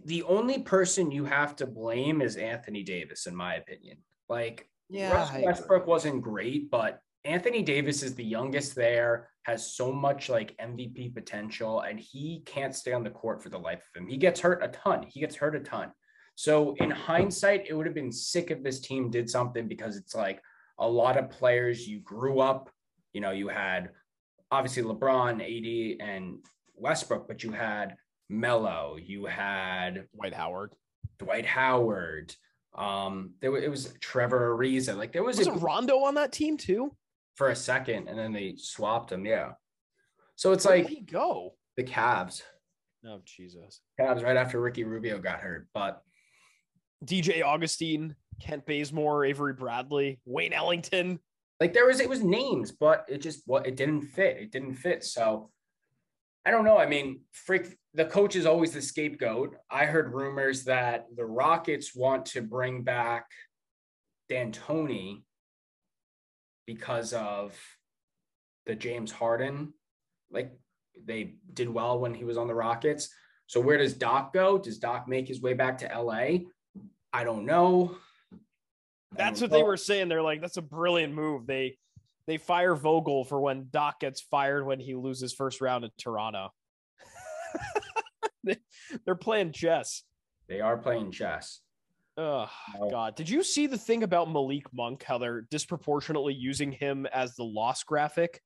[0.05, 3.98] The only person you have to blame is Anthony Davis, in my opinion.
[4.28, 10.28] Like, Russell Westbrook wasn't great, but Anthony Davis is the youngest there, has so much
[10.28, 14.09] like MVP potential, and he can't stay on the court for the life of him.
[14.09, 15.05] He gets hurt a ton.
[15.09, 15.90] He gets hurt a ton.
[16.36, 20.14] So in hindsight, it would have been sick if this team did something because it's
[20.14, 20.40] like
[20.78, 22.70] a lot of players you grew up,
[23.12, 23.90] you know, you had
[24.51, 26.38] obviously LeBron, AD, and
[26.74, 27.97] Westbrook, but you had
[28.28, 30.73] Melo, you had Dwight Howard.
[31.19, 32.35] Dwight Howard.
[32.77, 34.97] Um, there was, it was Trevor Ariza.
[34.97, 36.94] Like there was, Was a, Rondo on that team too?
[37.36, 39.27] for a second, and then they swapped him.
[39.27, 39.53] Yeah.
[40.36, 41.55] So it's Where like he go?
[41.77, 42.43] the Cavs.
[43.07, 43.81] Oh Jesus.
[44.01, 46.01] Cavs right after Ricky Rubio got hurt, but
[47.05, 51.19] DJ Augustin, Kent Bazemore, Avery Bradley, Wayne Ellington.
[51.61, 54.39] like there was it was names, but it just what it didn't fit.
[54.39, 55.05] It didn't fit.
[55.05, 55.51] So
[56.47, 56.78] I don't know.
[56.78, 59.56] I mean, freak the coach is always the scapegoat.
[59.68, 63.27] I heard rumors that the Rockets want to bring back
[64.31, 65.24] D'Antoni
[66.64, 67.59] because of
[68.64, 69.74] the James Harden.
[70.31, 70.52] Like
[71.05, 73.09] they did well when he was on the Rockets.
[73.48, 74.56] So where does Doc go?
[74.56, 76.47] Does Doc make his way back to LA?
[77.12, 77.97] I don't know.
[78.32, 78.36] I
[79.16, 80.09] That's don't what they were saying.
[80.09, 81.47] They're like, that's a brilliant move.
[81.47, 81.78] They
[82.27, 86.51] they fire Vogel for when Doc gets fired when he loses first round in Toronto.
[88.44, 88.57] They-
[89.05, 90.03] They're playing chess.
[90.48, 91.61] They are playing chess.
[92.16, 92.48] Oh.
[92.90, 93.15] God!
[93.16, 95.03] Did you see the thing about Malik Monk?
[95.03, 98.40] How they're disproportionately using him as the loss graphic?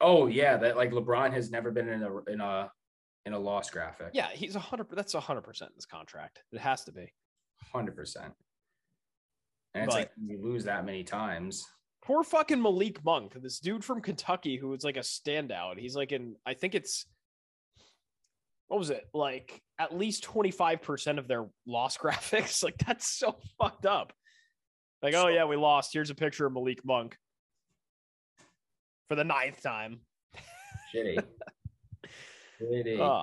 [0.00, 2.70] Oh yeah, that like LeBron has never been in a in a
[3.26, 4.10] in a loss graphic.
[4.14, 4.86] Yeah, he's a hundred.
[4.92, 6.42] That's a hundred percent in this contract.
[6.52, 7.12] It has to be.
[7.72, 8.32] hundred percent.
[9.74, 11.66] And it's like you lose that many times.
[12.10, 15.78] Poor fucking Malik Monk, this dude from Kentucky who was like a standout.
[15.78, 17.06] He's like in, I think it's,
[18.66, 19.08] what was it?
[19.14, 22.64] Like at least 25% of their loss graphics.
[22.64, 24.12] Like that's so fucked up.
[25.04, 25.92] Like, oh yeah, we lost.
[25.92, 27.16] Here's a picture of Malik Monk
[29.08, 30.00] for the ninth time.
[30.92, 31.22] Shitty.
[32.60, 32.98] Shitty.
[32.98, 33.22] Oh,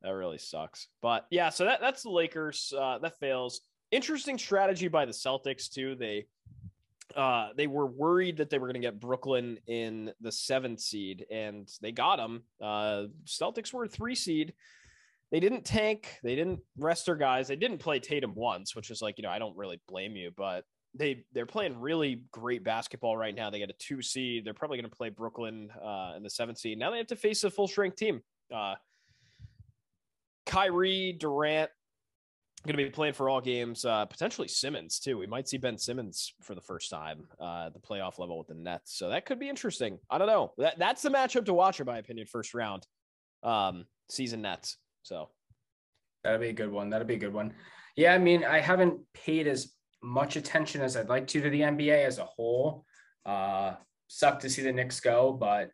[0.00, 0.88] that really sucks.
[1.02, 2.72] But yeah, so that, that's the Lakers.
[2.74, 3.60] Uh, that fails.
[3.90, 5.96] Interesting strategy by the Celtics too.
[5.96, 6.24] They
[7.16, 11.26] uh, they were worried that they were going to get Brooklyn in the seventh seed,
[11.30, 12.42] and they got them.
[12.60, 14.54] Uh, Celtics were a three seed.
[15.30, 16.18] They didn't tank.
[16.22, 17.48] They didn't rest their guys.
[17.48, 20.30] They didn't play Tatum once, which is like you know I don't really blame you,
[20.36, 20.64] but
[20.94, 23.50] they they're playing really great basketball right now.
[23.50, 24.44] They got a two seed.
[24.44, 26.78] They're probably going to play Brooklyn uh, in the seventh seed.
[26.78, 28.22] Now they have to face a full strength team.
[28.54, 28.74] Uh,
[30.44, 31.70] Kyrie, Durant,
[32.66, 33.84] going to be playing for all games.
[33.84, 35.18] Uh, potentially Simmons too.
[35.18, 38.54] We might see Ben Simmons for the first time uh, the playoff level with the
[38.54, 38.96] Nets.
[38.96, 39.98] So that could be interesting.
[40.10, 40.52] I don't know.
[40.58, 42.26] That that's the matchup to watch, in my opinion.
[42.26, 42.86] First round,
[43.42, 44.76] um, season Nets.
[45.02, 45.28] So
[46.24, 46.90] That'd be a good one.
[46.90, 47.52] That'd be a good one.
[47.96, 49.72] Yeah, I mean, I haven't paid as
[50.02, 52.84] much attention as I'd like to to the NBA as a whole.
[53.26, 53.74] Uh,
[54.08, 55.70] sucked to see the Knicks go, but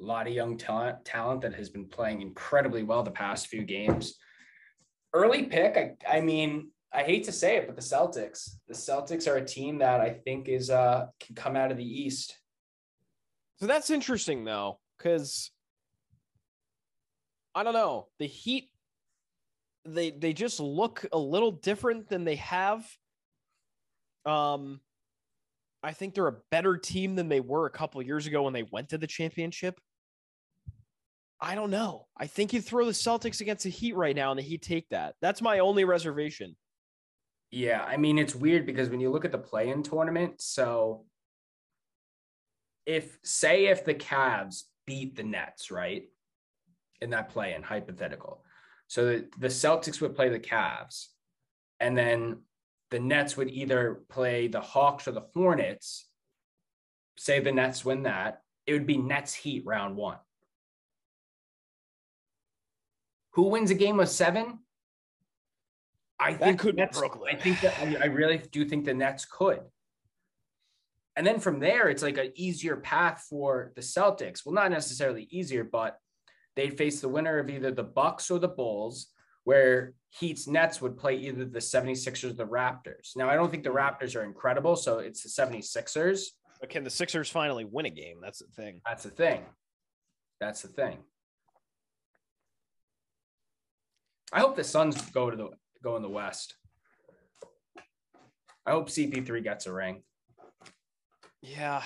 [0.00, 3.64] a lot of young talent talent that has been playing incredibly well the past few
[3.64, 4.16] games.
[5.12, 8.56] Early pick, I, I mean, I hate to say it, but the Celtics.
[8.68, 11.84] The Celtics are a team that I think is uh can come out of the
[11.84, 12.36] East.
[13.58, 15.50] So that's interesting though, because
[17.54, 18.08] I don't know.
[18.18, 18.70] The Heat
[19.84, 22.84] they they just look a little different than they have.
[24.24, 24.80] Um
[25.82, 28.64] I think they're a better team than they were a couple years ago when they
[28.64, 29.80] went to the championship.
[31.40, 32.06] I don't know.
[32.16, 34.88] I think you throw the Celtics against the Heat right now and the Heat take
[34.90, 35.14] that.
[35.22, 36.56] That's my only reservation.
[37.50, 41.04] Yeah, I mean it's weird because when you look at the play-in tournament, so
[42.86, 46.04] if say if the Cavs beat the Nets, right?
[47.00, 48.44] In that play-in hypothetical.
[48.88, 51.06] So the, the Celtics would play the Cavs
[51.80, 52.42] and then
[52.90, 56.06] the Nets would either play the Hawks or the Hornets.
[57.16, 60.18] say the Nets win that, it would be Nets Heat round one.
[63.32, 64.60] Who wins a game of seven?
[66.18, 67.34] I That think could Nets, Brooklyn.
[67.34, 69.60] I think that I, I really do think the Nets could.
[71.16, 74.44] And then from there, it's like an easier path for the Celtics.
[74.44, 75.98] Well, not necessarily easier, but
[76.56, 79.08] they'd face the winner of either the Bucks or the Bulls,
[79.44, 83.16] where Heat's Nets would play either the 76ers or the Raptors.
[83.16, 86.26] Now, I don't think the Raptors are incredible, so it's the 76ers.
[86.60, 88.18] But can the Sixers finally win a game?
[88.22, 88.80] That's the thing.
[88.86, 89.42] That's the thing.
[90.40, 90.98] That's the thing.
[94.32, 95.48] I hope the Suns go to the
[95.82, 96.54] go in the West.
[98.66, 100.02] I hope CP3 gets a ring.
[101.42, 101.82] Yeah.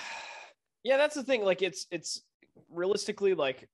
[0.83, 1.43] Yeah, that's the thing.
[1.43, 2.21] Like it's it's
[2.69, 3.67] realistically like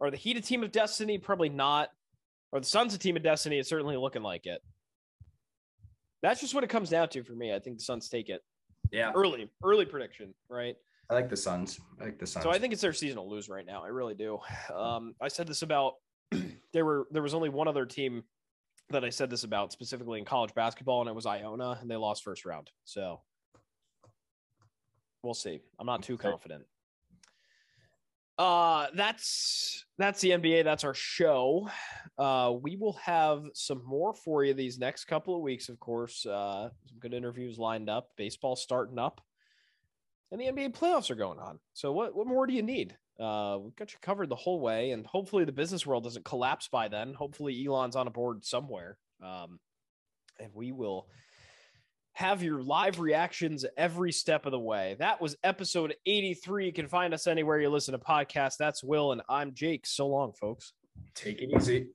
[0.00, 1.18] are the Heat a team of destiny?
[1.18, 1.90] Probably not.
[2.52, 3.58] Or the Suns a team of destiny?
[3.58, 4.60] It's certainly looking like it.
[6.22, 7.54] That's just what it comes down to for me.
[7.54, 8.42] I think the Suns take it.
[8.92, 10.74] Yeah, Early, early prediction, right?
[11.08, 11.78] I like the Suns.
[12.00, 12.42] I like the Suns.
[12.42, 13.84] So I think it's their season to lose right now.
[13.84, 14.38] I really do.
[14.74, 15.94] Um, I said this about
[16.72, 18.24] there were there was only one other team
[18.90, 21.96] that I said this about specifically in college basketball, and it was Iona, and they
[21.96, 22.70] lost first round.
[22.84, 23.20] So
[25.22, 25.60] we'll see.
[25.78, 26.64] I'm not too confident.
[28.38, 30.64] Uh, that's that's the NBA.
[30.64, 31.68] That's our show.
[32.18, 35.68] Uh, we will have some more for you these next couple of weeks.
[35.68, 38.08] Of course, uh, some good interviews lined up.
[38.16, 39.20] Baseball starting up
[40.30, 41.58] and the NBA playoffs are going on.
[41.74, 42.96] So what what more do you need?
[43.20, 46.68] Uh, we've got you covered the whole way, and hopefully the business world doesn't collapse
[46.68, 47.12] by then.
[47.12, 49.60] Hopefully Elon's on a board somewhere, um,
[50.38, 51.06] and we will
[52.14, 54.96] have your live reactions every step of the way.
[54.98, 56.66] That was episode 83.
[56.66, 58.56] You can find us anywhere you listen to podcasts.
[58.58, 59.86] That's Will, and I'm Jake.
[59.86, 60.72] So long, folks.
[61.14, 61.88] take it easy.